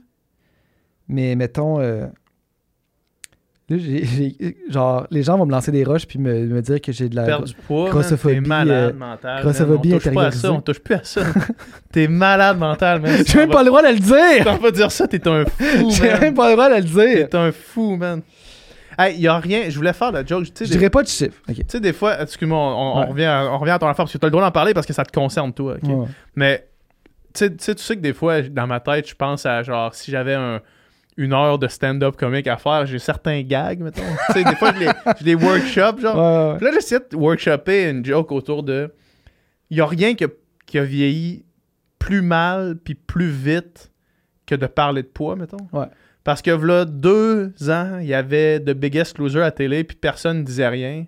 [1.08, 1.80] Mais mettons.
[3.70, 6.60] Euh, Là, j'ai- j'ai- genre, les gens vont me lancer des roches puis me, me
[6.62, 7.24] dire que j'ai de la.
[7.24, 9.42] Perdre du poids, grossophobie, t'es malade euh, mental.
[9.42, 9.96] grossophobie man.
[9.96, 11.20] On touche pas à ça, on touche plus à ça.
[11.92, 13.22] t'es malade mental, man.
[13.26, 14.44] J'ai même pas le droit de le dire!
[14.44, 17.28] T'en vas dire ça, t'es un fou, J'ai même pas le droit de le dire!
[17.28, 18.22] T'es un fou, man.
[18.98, 19.70] Hey, y a rien.
[19.70, 20.44] Je voulais faire la joke.
[20.44, 21.40] Je des, dirais pas de chiffre.
[21.48, 21.54] Ok.
[21.56, 23.06] tu sais, des fois, excuse-moi, on, on- on Ouais.
[23.06, 24.86] revient à, on revient à ton affaire parce que t'as le droit d'en parler parce
[24.86, 25.76] que ça te concerne, toi.
[25.82, 25.88] ok?
[25.88, 26.06] Ouais.
[26.34, 26.66] Mais
[27.32, 29.62] tu sais- tu sais, tu sais que des fois, dans ma tête, je pense à
[29.62, 30.60] genre si j'avais un-
[31.20, 34.00] une heure de stand-up comique à faire, j'ai certains gags, mettons.
[34.28, 34.90] tu sais, des fois, je les,
[35.20, 36.16] je les workshop, genre.
[36.16, 36.56] Ouais, ouais.
[36.56, 38.90] Puis là, j'essaie de workshopper une joke autour de.
[39.68, 40.28] Il n'y a rien qui a,
[40.64, 41.44] qui a vieilli
[41.98, 43.92] plus mal puis plus vite
[44.46, 45.68] que de parler de poids, mettons.
[45.72, 45.86] Ouais.
[46.24, 50.38] Parce que là, deux ans, il y avait The Biggest Loser à télé, puis personne
[50.38, 51.04] ne disait rien.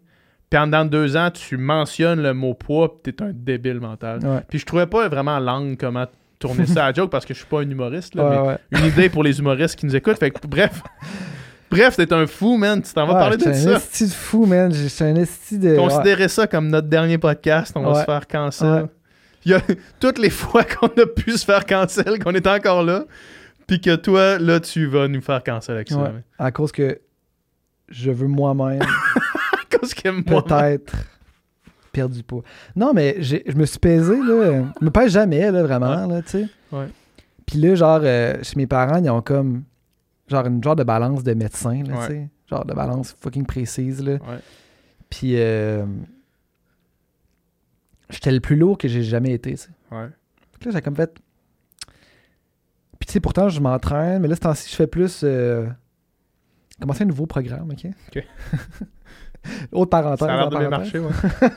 [0.51, 4.45] Puis de deux ans, tu mentionnes le mot poids, puis t'es un débile mental.
[4.51, 6.07] Puis je trouvais pas vraiment langue comment
[6.43, 8.59] tourner ça à joke parce que je suis pas un humoriste, là, Ouais, mais ouais.
[8.83, 10.19] une idée pour les humoristes qui nous écoutent.
[10.19, 10.83] Fait que, bref,
[11.71, 12.83] bref, t'es un fou, man.
[12.83, 13.71] Tu t'en vas parler de ça.
[13.71, 14.73] un esti de fou, man.
[14.73, 15.77] J'étais un esti de.
[15.77, 17.73] Considérez ça comme notre dernier podcast.
[17.77, 18.89] On va se faire cancel.
[19.45, 19.61] Il y a
[20.01, 23.05] toutes les fois qu'on a pu se faire cancel, qu'on est encore là,
[23.67, 25.99] puis que toi, là, tu vas nous faire cancel avec ça.
[25.99, 26.11] Ouais.
[26.39, 27.01] À cause que
[27.89, 28.83] je veux moi-même
[29.81, 30.93] Parce que moi, peut-être
[31.93, 32.43] perdre du poids.
[32.75, 34.65] Non, mais j'ai- je me suis pesé, là.
[34.81, 36.47] Je me pèse jamais, là, vraiment, là, tu sais.
[36.73, 36.89] Ouais.
[37.47, 39.65] Puis là, genre, euh, chez mes parents, ils ont comme.
[40.29, 42.07] Genre, une genre de balance de médecin, là, Ouais.
[42.07, 42.29] tu sais.
[42.49, 44.13] Genre de balance fucking précise, là.
[44.13, 44.39] Ouais.
[45.11, 45.33] Puis.
[45.37, 45.85] euh,
[48.11, 49.69] J'étais le plus lourd que j'ai jamais été, tu sais.
[49.91, 50.09] Ouais.
[50.65, 51.15] Là, j'ai comme fait.
[52.99, 55.23] Puis tu sais, pourtant, je m'entraîne, mais là, ce temps-ci, je fais plus.
[55.25, 55.67] euh,
[56.71, 57.87] Tu commencé un nouveau programme, OK?
[58.15, 58.25] OK.
[59.73, 60.27] Autre parenthèse.
[60.29, 61.11] Ça a l'air de bien marcher, ouais.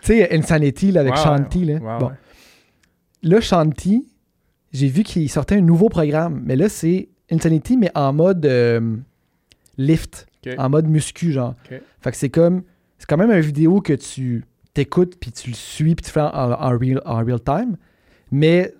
[0.00, 1.64] Tu sais, Insanity là, avec Shanti.
[1.64, 1.78] Là.
[1.98, 2.06] bon.
[2.06, 2.12] ouais.
[3.22, 4.08] Là, Shanti,
[4.72, 6.40] j'ai vu qu'il sortait un nouveau programme.
[6.44, 8.96] Mais là, c'est Insanity, mais en mode euh,
[9.76, 10.26] lift.
[10.56, 11.54] En mode muscu, genre.
[12.00, 12.62] Fait que c'est comme.
[12.98, 16.20] C'est quand même une vidéo que tu t'écoutes, puis tu le suis, puis tu fais
[16.20, 17.76] en, en real, en real time.
[18.30, 18.72] Mais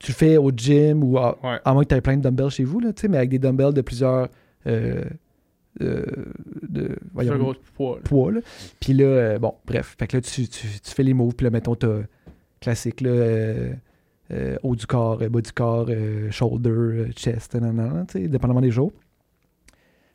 [0.00, 1.58] tu le fais au gym ou à, Ouais.
[1.64, 3.30] à moins que tu aies plein de dumbbells chez vous, là, tu sais, mais avec
[3.30, 4.28] des dumbbells de plusieurs.
[4.66, 5.04] euh,
[5.80, 6.04] euh,
[6.62, 7.54] de, voyons, gros.
[8.80, 9.96] Puis là, euh, bon, bref.
[9.98, 11.34] Fait que là, tu, tu, tu fais les moves.
[11.34, 12.02] Puis là, mettons, t'as
[12.60, 13.72] classique, là, euh,
[14.30, 15.88] euh, haut du corps, bas du corps,
[16.30, 18.92] shoulder, chest, nan, nan, nan, tu sais, dépendamment des jours.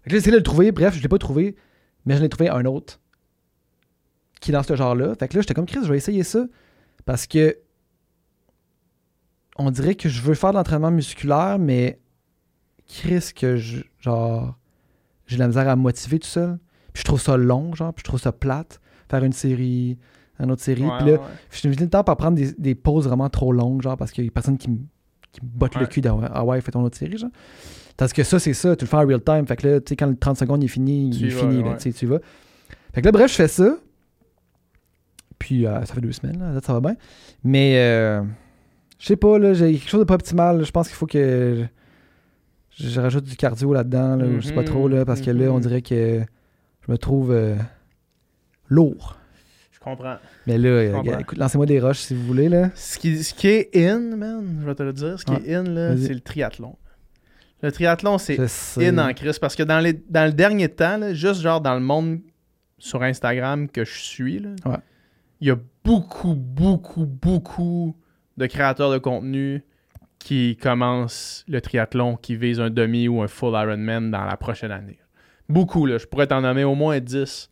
[0.02, 0.72] Fait que là, j'essaie de le trouver.
[0.72, 1.56] Bref, je l'ai pas trouvé,
[2.06, 3.00] mais je l'ai trouvé un autre
[4.40, 5.16] qui est dans ce genre-là.
[5.16, 6.46] Fait que là, j'étais comme Chris, je vais essayer ça
[7.06, 7.58] parce que
[9.58, 12.00] on dirait que je veux faire de l'entraînement musculaire, mais
[12.88, 14.58] Chris, que je, genre,
[15.30, 16.58] j'ai de la misère à me motiver tout seul.
[16.94, 18.82] Puis je trouve ça long, genre, puis je trouve ça plate.
[19.10, 19.98] Faire une série,
[20.40, 20.84] une autre série.
[20.84, 21.20] Ouais, puis là, ouais.
[21.52, 24.26] je suis le temps par prendre des, des pauses vraiment trop longues, genre, parce qu'il
[24.26, 24.78] y a personne qui me
[25.32, 27.30] qui me botte le cul dans Ah ouais, fais ton autre série, genre.
[27.98, 29.46] Tandis que ça, c'est ça, tu le fais en real time.
[29.46, 31.30] Fait que là, tu sais, quand le 30 secondes il est fini, Tu il est
[31.30, 32.20] vas, fini, là, tu sais, tu y vas.
[32.94, 33.76] Fait que là, bref, je fais ça.
[35.38, 36.96] Puis euh, ça fait deux semaines, là, ça va bien.
[37.44, 38.24] Mais euh,
[38.98, 40.64] je sais pas, là, j'ai quelque chose de pas optimal.
[40.64, 41.66] Je pense qu'il faut que
[42.80, 45.52] je, rajoute du cardio là-dedans, là, ou je sais pas trop, là, parce que là,
[45.52, 45.62] on mhm.
[45.62, 46.22] dirait que
[46.86, 47.56] je me trouve euh,
[48.68, 49.18] lourd.
[49.72, 50.18] Je comprends.
[50.48, 52.70] Mais là, euh, lancez-moi des roches si vous voulez, là.
[52.76, 55.50] Ce qui, ce qui est in, man, je vais te le dire, ce qui Ouais.
[55.50, 56.76] est in, c'est le triathlon.
[57.62, 58.40] Le triathlon, c'est
[58.78, 61.76] in en crise parce que dans, les, dans le dernier temps, là, juste genre dans
[61.76, 62.20] le monde
[62.78, 64.78] sur Instagram que je suis, là, Ouais.
[65.42, 67.96] il y a beaucoup, beaucoup, beaucoup
[68.38, 69.64] de créateurs de contenu
[70.20, 74.72] qui commencent le triathlon, qui visent un demi ou un full Ironman dans la prochaine
[74.72, 75.00] année.
[75.48, 75.98] Beaucoup, là.
[75.98, 77.50] Je pourrais t'en nommer au moins 10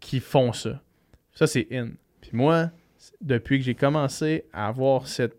[0.00, 0.82] qui font ça.
[1.32, 1.90] Ça, c'est in.
[2.20, 2.70] Puis moi,
[3.20, 5.36] depuis que j'ai commencé à avoir cette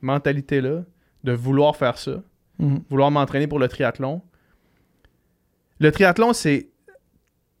[0.00, 0.84] mentalité-là,
[1.24, 2.22] de vouloir faire ça,
[2.58, 2.82] Mhm.
[2.88, 4.22] vouloir m'entraîner pour le triathlon.
[5.80, 6.68] Le triathlon, c'est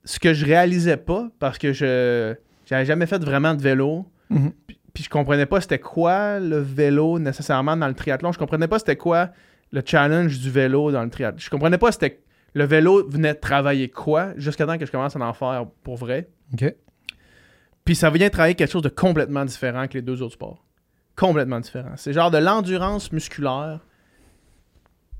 [0.04, 2.34] ce que je réalisais pas parce que je
[2.66, 4.06] j'avais jamais fait vraiment de vélo.
[4.30, 4.52] Mhm.
[4.66, 8.32] Puis, puis je comprenais pas c'était quoi le vélo nécessairement dans le triathlon.
[8.32, 9.30] Je comprenais pas c'était quoi
[9.72, 11.38] le challenge du vélo dans le triathlon.
[11.38, 12.22] Je comprenais pas c'était
[12.54, 16.28] le vélo venait travailler quoi jusqu'à temps que je commence à en faire pour vrai.
[16.54, 16.72] OK.
[17.84, 20.64] Puis ça vient travailler quelque chose de complètement différent que les deux autres sports.
[21.16, 21.92] Complètement différent.
[21.96, 23.80] C'est genre de l'endurance musculaire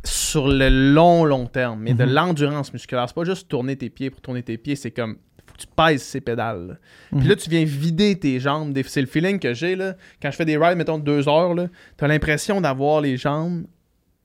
[0.05, 2.12] sur le long, long terme, mais de Mhm.
[2.12, 3.06] l'endurance musculaire.
[3.09, 5.16] C'est pas juste tourner tes pieds pour tourner tes pieds, c'est comme
[5.55, 6.66] faut que tu pèses ces pédales.
[6.68, 7.18] là.
[7.18, 8.76] Puis là, tu viens vider tes jambes.
[8.86, 9.94] C'est le feeling que j'ai là.
[10.20, 13.64] Quand je fais des rides, mettons, de deux heures, là, t'as l'impression d'avoir les jambes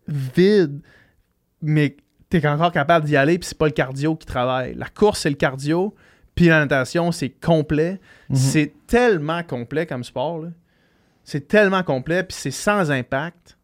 [0.07, 0.81] vides,
[1.61, 1.95] mais
[2.29, 4.73] t'es encore capable d'y aller, puis c'est pas le cardio qui travaille.
[4.75, 5.95] La course, c'est le cardio,
[6.35, 7.99] puis la natation, c'est complet.
[8.29, 8.35] Mhm.
[8.35, 10.45] C'est tellement complet comme sport.
[11.23, 13.57] C'est tellement complet, puis c'est sans impact.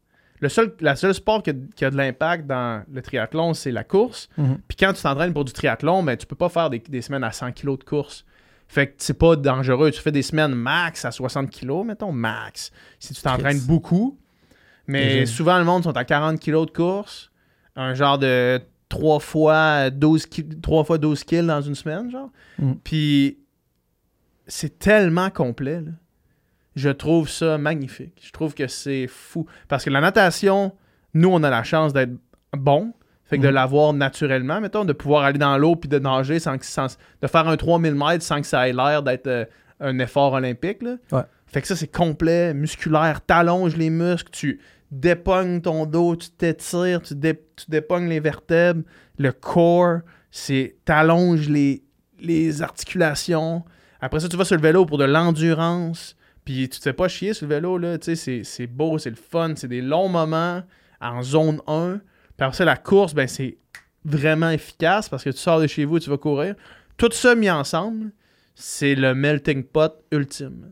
[0.46, 3.72] Le seul, la seule sport qui a, qui a de l'impact dans le triathlon, c'est
[3.72, 4.30] la course.
[4.38, 4.60] Mhm.
[4.68, 7.24] Puis quand tu t'entraînes pour du triathlon, ben, tu peux pas faire des, des semaines
[7.24, 8.26] à 100 kg de course.
[8.68, 9.90] Fait que c'est pas dangereux.
[9.90, 12.72] Tu fais des semaines max à 60 kg, mettons, max.
[13.00, 14.20] Si tu t'entraînes beaucoup.
[14.88, 17.32] Mais souvent, le monde sont à 40 kg de course.
[17.76, 22.30] Un genre de 3 fois 12, ki- trois fois 12 kills dans une semaine, genre.
[22.60, 22.74] Mm.
[22.84, 23.40] Puis
[24.46, 25.92] c'est tellement complet, là.
[26.76, 28.22] Je trouve ça magnifique.
[28.26, 29.46] Je trouve que c'est fou.
[29.68, 30.74] Parce que la natation,
[31.14, 32.12] nous, on a la chance d'être
[32.54, 32.94] bon.
[33.24, 33.54] Fait que de Mhm.
[33.56, 37.28] l'avoir naturellement, mettons, de pouvoir aller dans l'eau puis de nager sans que sans- de
[37.28, 39.46] faire un 3000 mètres sans que ça ait l'air d'être euh,
[39.80, 40.84] un effort olympique.
[40.84, 40.98] Là.
[41.12, 41.24] Ouais.
[41.48, 44.60] Fait que ça, c'est complet, musculaire, t'allonges les muscles, tu
[44.92, 48.84] dépognes ton dos, tu t'étires, tu, dé- tu dépognes les vertèbres,
[49.18, 50.00] le corps,
[50.30, 51.84] c'est t'allonges les,
[52.20, 53.64] les articulations.
[54.02, 56.16] Après ça, tu vas sur le vélo pour de l'endurance.
[56.46, 57.98] Puis tu te fais pas chier sur le vélo, là.
[57.98, 60.62] Tu sais, c'est- beau, c'est le fun, c'est des longs moments
[61.02, 61.98] en zone 1.
[62.38, 63.58] Puis après ça, la course, ben c'est
[64.04, 66.56] vraiment efficace parce que tu sors de chez vous et tu vas courir.
[66.98, 68.12] Tout ça mis ensemble,
[68.54, 70.72] c'est le melting pot ultime.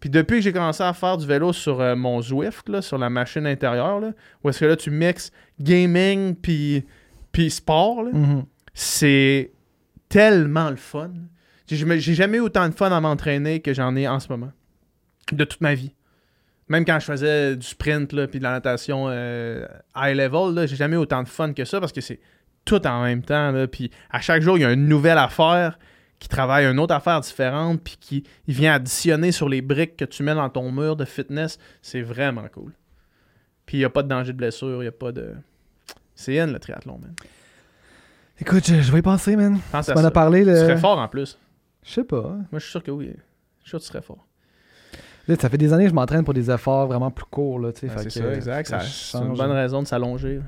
[0.00, 2.98] Puis depuis que j'ai commencé à faire du vélo sur euh, mon Zwift, là, sur
[2.98, 4.12] la machine intérieure, là,
[4.44, 6.84] où est-ce que là tu mixes gaming puis,
[7.32, 8.44] puis sport, Mhm.
[8.74, 9.50] c'est
[10.08, 11.10] tellement le fun.
[11.66, 14.28] J'ai jamais- j'ai jamais eu autant de fun à m'entraîner que j'en ai en ce
[14.28, 14.52] moment.
[15.32, 15.94] De toute ma vie.
[16.68, 20.76] Même quand je faisais du sprint là, puis de la natation euh, high level, j'ai
[20.76, 22.20] jamais eu autant de fun que ça parce que c'est
[22.64, 23.50] tout en même temps.
[23.52, 25.78] Là, puis à chaque jour, il y a une nouvelle affaire
[26.18, 30.04] qui travaille une autre affaire différente puis qui il vient additionner sur les briques que
[30.04, 31.58] tu mets dans ton mur de fitness.
[31.80, 32.72] C'est vraiment cool.
[33.64, 35.34] Puis il n'y a pas de danger de blessure, il n'y a pas de...
[36.14, 37.14] C'est N le triathlon, man.
[38.40, 39.58] Écoute, je, je vais y penser, man.
[39.72, 40.40] Pense Tu m'en as parlé.
[40.40, 40.56] Tu Le...
[40.56, 41.38] serais fort en plus.
[41.84, 42.22] Je sais pas.
[42.22, 43.06] Moi, je suis sûr que oui.
[43.06, 44.27] Je suis sûr que tu serais fort.
[45.28, 47.60] Là, ça fait des années que je m'entraîne pour des efforts vraiment plus courts.
[47.60, 48.72] Là, Ouais, c'est ça, exact.
[48.82, 50.40] C'est une bonne raison de s'allonger.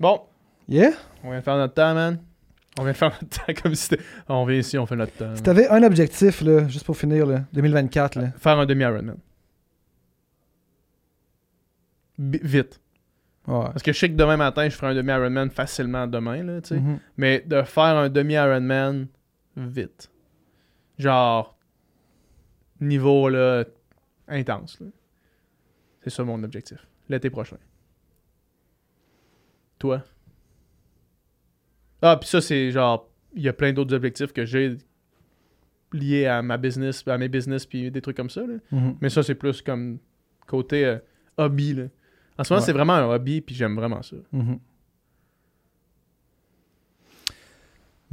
[0.00, 0.22] Bon,
[0.68, 0.92] Yeah?
[1.22, 2.18] on vient de faire notre temps, man.
[2.78, 4.02] On vient de faire notre temps comme si c'était.
[4.28, 5.36] On vient ici, on fait notre temps.
[5.36, 8.30] Si t'avais un objectif, là, juste pour finir, là, 2024, là.
[8.38, 9.16] Faire un demi-Ironman.
[12.18, 12.80] Vite.
[13.46, 13.64] Ouais.
[13.64, 16.68] Parce que je sais que demain matin, je ferai un demi-Ironman facilement demain, là, tu
[16.68, 16.80] sais.
[16.80, 16.98] Mhm.
[17.18, 19.06] Mais de faire un demi-Ironman
[19.56, 20.10] vite.
[20.98, 21.53] Genre,
[22.80, 23.64] niveau, là,
[24.28, 24.78] intense.
[26.02, 26.86] C'est ça mon objectif.
[27.08, 27.56] L'été prochain.
[29.78, 30.02] Toi?
[32.02, 34.76] Ah, puis ça, c'est genre, il y a plein d'autres objectifs que j'ai
[35.92, 38.54] liés à ma business, à mes business, puis des trucs comme ça, là.
[38.72, 38.96] Mhm.
[39.00, 39.98] Mais ça, c'est plus comme
[40.46, 40.98] côté euh,
[41.38, 41.84] hobby, là.
[42.38, 42.66] En ce moment, Ouais.
[42.66, 44.16] c'est vraiment un hobby, puis j'aime vraiment ça.
[44.32, 44.58] Mhm.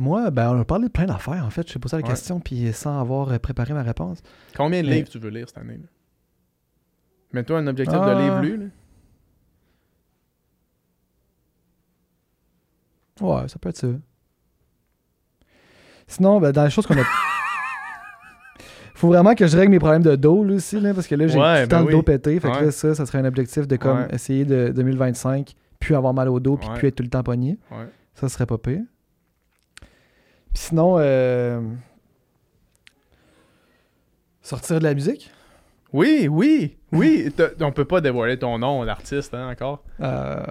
[0.02, 1.68] Moi, ben, on a parlé de plein d'affaires, en fait.
[1.68, 2.10] Je t'ai posé la Ouais.
[2.10, 4.24] question, puis sans avoir euh, préparé ma réponse.
[4.58, 5.78] Combien de livres tu veux lire cette année?
[5.78, 5.88] là?
[7.34, 8.16] Mets-toi un objectif Ah.
[8.16, 8.58] de livres lus.
[8.58, 8.66] là.
[13.22, 13.88] Ouais, ça peut être ça.
[16.08, 17.04] Sinon, ben, dans les choses qu'on a.
[18.96, 21.28] Faut vraiment que je règle mes problèmes de dos là, aussi, là, parce que là,
[21.28, 22.40] j'ai Ouais, tout le temps ben le dos pété.
[22.40, 24.08] Fait que là, ça, ça serait un objectif de comme Ouais.
[24.16, 27.58] essayer de 2025, puis avoir mal au dos, puis plus être tout le temps pogné.
[27.72, 27.88] Ouais.
[28.16, 28.82] Ça serait pas pire.
[30.54, 31.62] Puis sinon, euh,
[34.42, 35.32] sortir de la musique?
[35.94, 37.34] Oui, oui, oui.
[37.60, 39.84] On peut pas dévoiler ton nom d'artiste hein, encore?
[40.00, 40.42] Euh,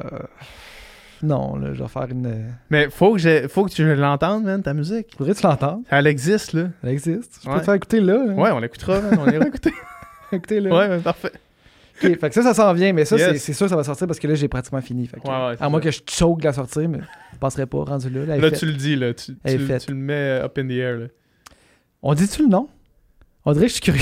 [1.23, 2.55] Non, là, je vais faire une.
[2.71, 5.15] Mais faut que, faut que tu l'entendes, man, ta musique.
[5.17, 5.83] Faudrait que tu l'entendes.
[5.91, 6.69] Elle existe, là.
[6.83, 7.41] Elle existe.
[7.43, 7.61] Je peux Ouais.
[7.61, 8.25] te faire écouter là.
[8.27, 8.33] là.
[8.35, 9.19] Ouais, on l'écoutera, man.
[9.21, 9.73] On ira écouter.
[10.33, 10.71] Écoutez là.
[10.71, 11.33] Ouais, ouais, parfait.
[12.03, 13.29] Ok, fait que ça, ça s'en vient, mais ça, Yes.
[13.33, 15.07] c'est- c'est sûr que ça va sortir parce que là, j'ai pratiquement fini.
[15.07, 15.85] Fait que, Ouais, ouais, c'est à moins ça.
[15.85, 17.01] que je choke la sortie, mais
[17.35, 18.21] je passerai pas rendu là.
[18.21, 18.59] là, elle est Là, faite.
[18.61, 19.13] tu le dis, là.
[19.15, 19.83] Tu, Elle est tu- faite.
[19.87, 21.07] tu le mets up in the air, là.
[22.03, 22.69] On dit-tu le nom?
[23.45, 24.01] On dirait que je suis curieux.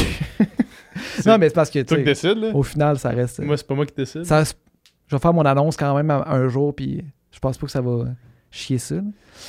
[1.16, 2.50] C'est non, mais c'est parce que, toi tu qui sais, décides, là.
[2.54, 3.40] au final, ça reste.
[3.40, 4.24] Moi, c'est pas moi qui décide.
[4.24, 7.02] ça, je vais faire mon annonce quand même un, un jour, puis
[7.32, 8.06] je pense pas que ça va
[8.50, 8.94] chier ça.
[8.96, 9.02] là.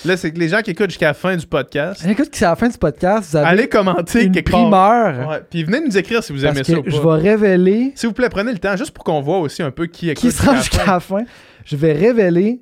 [0.05, 2.49] Là, c'est que les gens qui écoutent jusqu'à la fin du podcast, Écoute, c'est à
[2.49, 4.61] la fin du podcast, vous avez allez commenter une quelque part.
[4.61, 5.29] primeur.
[5.29, 5.41] Ouais.
[5.49, 6.89] Puis venez nous écrire si vous aimez ça ou pas.
[6.91, 9.71] je vais révéler S'il vous plaît, prenez le temps juste pour qu'on voit aussi un
[9.71, 11.23] peu qui écoute qui sera jusqu'à la fin.
[11.65, 12.61] Je vais révéler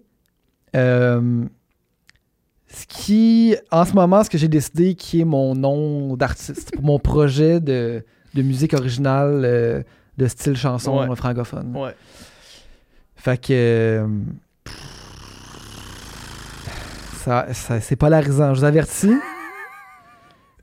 [0.76, 1.43] euh,
[2.69, 6.84] ce qui, en ce moment, ce que j'ai décidé qui est mon nom d'artiste pour
[6.84, 8.03] mon projet de,
[8.35, 9.81] de musique originale euh,
[10.18, 11.15] de style chanson Ouais.
[11.15, 11.76] francophone.
[11.76, 11.95] Ouais.
[13.15, 13.47] Fait que.
[13.51, 14.07] euh,
[17.27, 19.13] ça, ça- c'est polarisant, je vous avertis.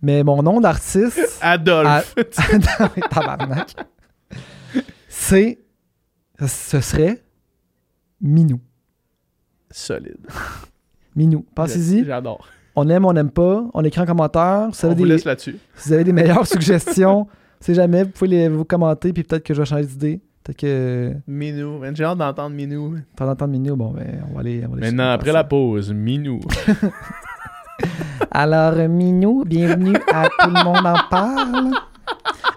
[0.00, 1.20] Mais mon nom d'artiste.
[1.42, 2.14] Adolphe.
[3.10, 3.74] Tabarnak.
[5.08, 5.58] C'est.
[6.46, 7.22] Ce serait.
[8.20, 8.60] Minou.
[9.70, 10.26] Solide.
[11.14, 11.44] Minou.
[11.54, 12.04] Pensez-y.
[12.04, 12.46] J'adore.
[12.76, 13.64] On aime, on n'aime pas.
[13.74, 14.68] On écrit en commentaire.
[14.72, 15.58] Si vous On avez vous des, laisse là-dessus.
[15.76, 17.28] si vous avez des meilleures suggestions,
[17.60, 19.12] si jamais, vous pouvez les, vous commenter.
[19.12, 20.20] Puis peut-être que je vais changer d'idée.
[20.44, 21.14] Peut-être que.
[21.26, 21.78] Minou.
[21.78, 22.96] Man, J'ai hâte d'entendre Minou.
[23.16, 24.62] Pendant le temps de Minou, bon, ben, on va aller.
[24.66, 25.32] on va aller Maintenant, après ça.
[25.34, 26.40] la pause, Minou.
[28.30, 31.70] Alors, Minou, bienvenue à Tout le monde en parle.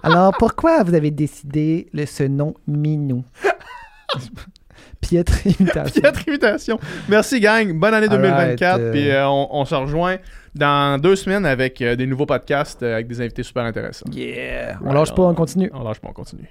[0.03, 3.23] Alors, pourquoi vous avez décidé le, ce nom Minou?
[5.01, 6.01] Piètre imitation.
[6.01, 6.80] Piètre imitation.
[7.07, 7.72] Merci, gang.
[7.80, 8.61] Bonne année 2024.
[8.64, 10.18] Alright, euh, Puis euh, on, on se rejoint
[10.55, 14.09] dans deux semaines avec euh, des nouveaux podcasts euh, avec des invités super intéressants.
[14.11, 14.80] Yeah!
[14.84, 15.69] On Ouais, lâche pas, on continue.
[15.73, 16.49] On lâche pas, on continue.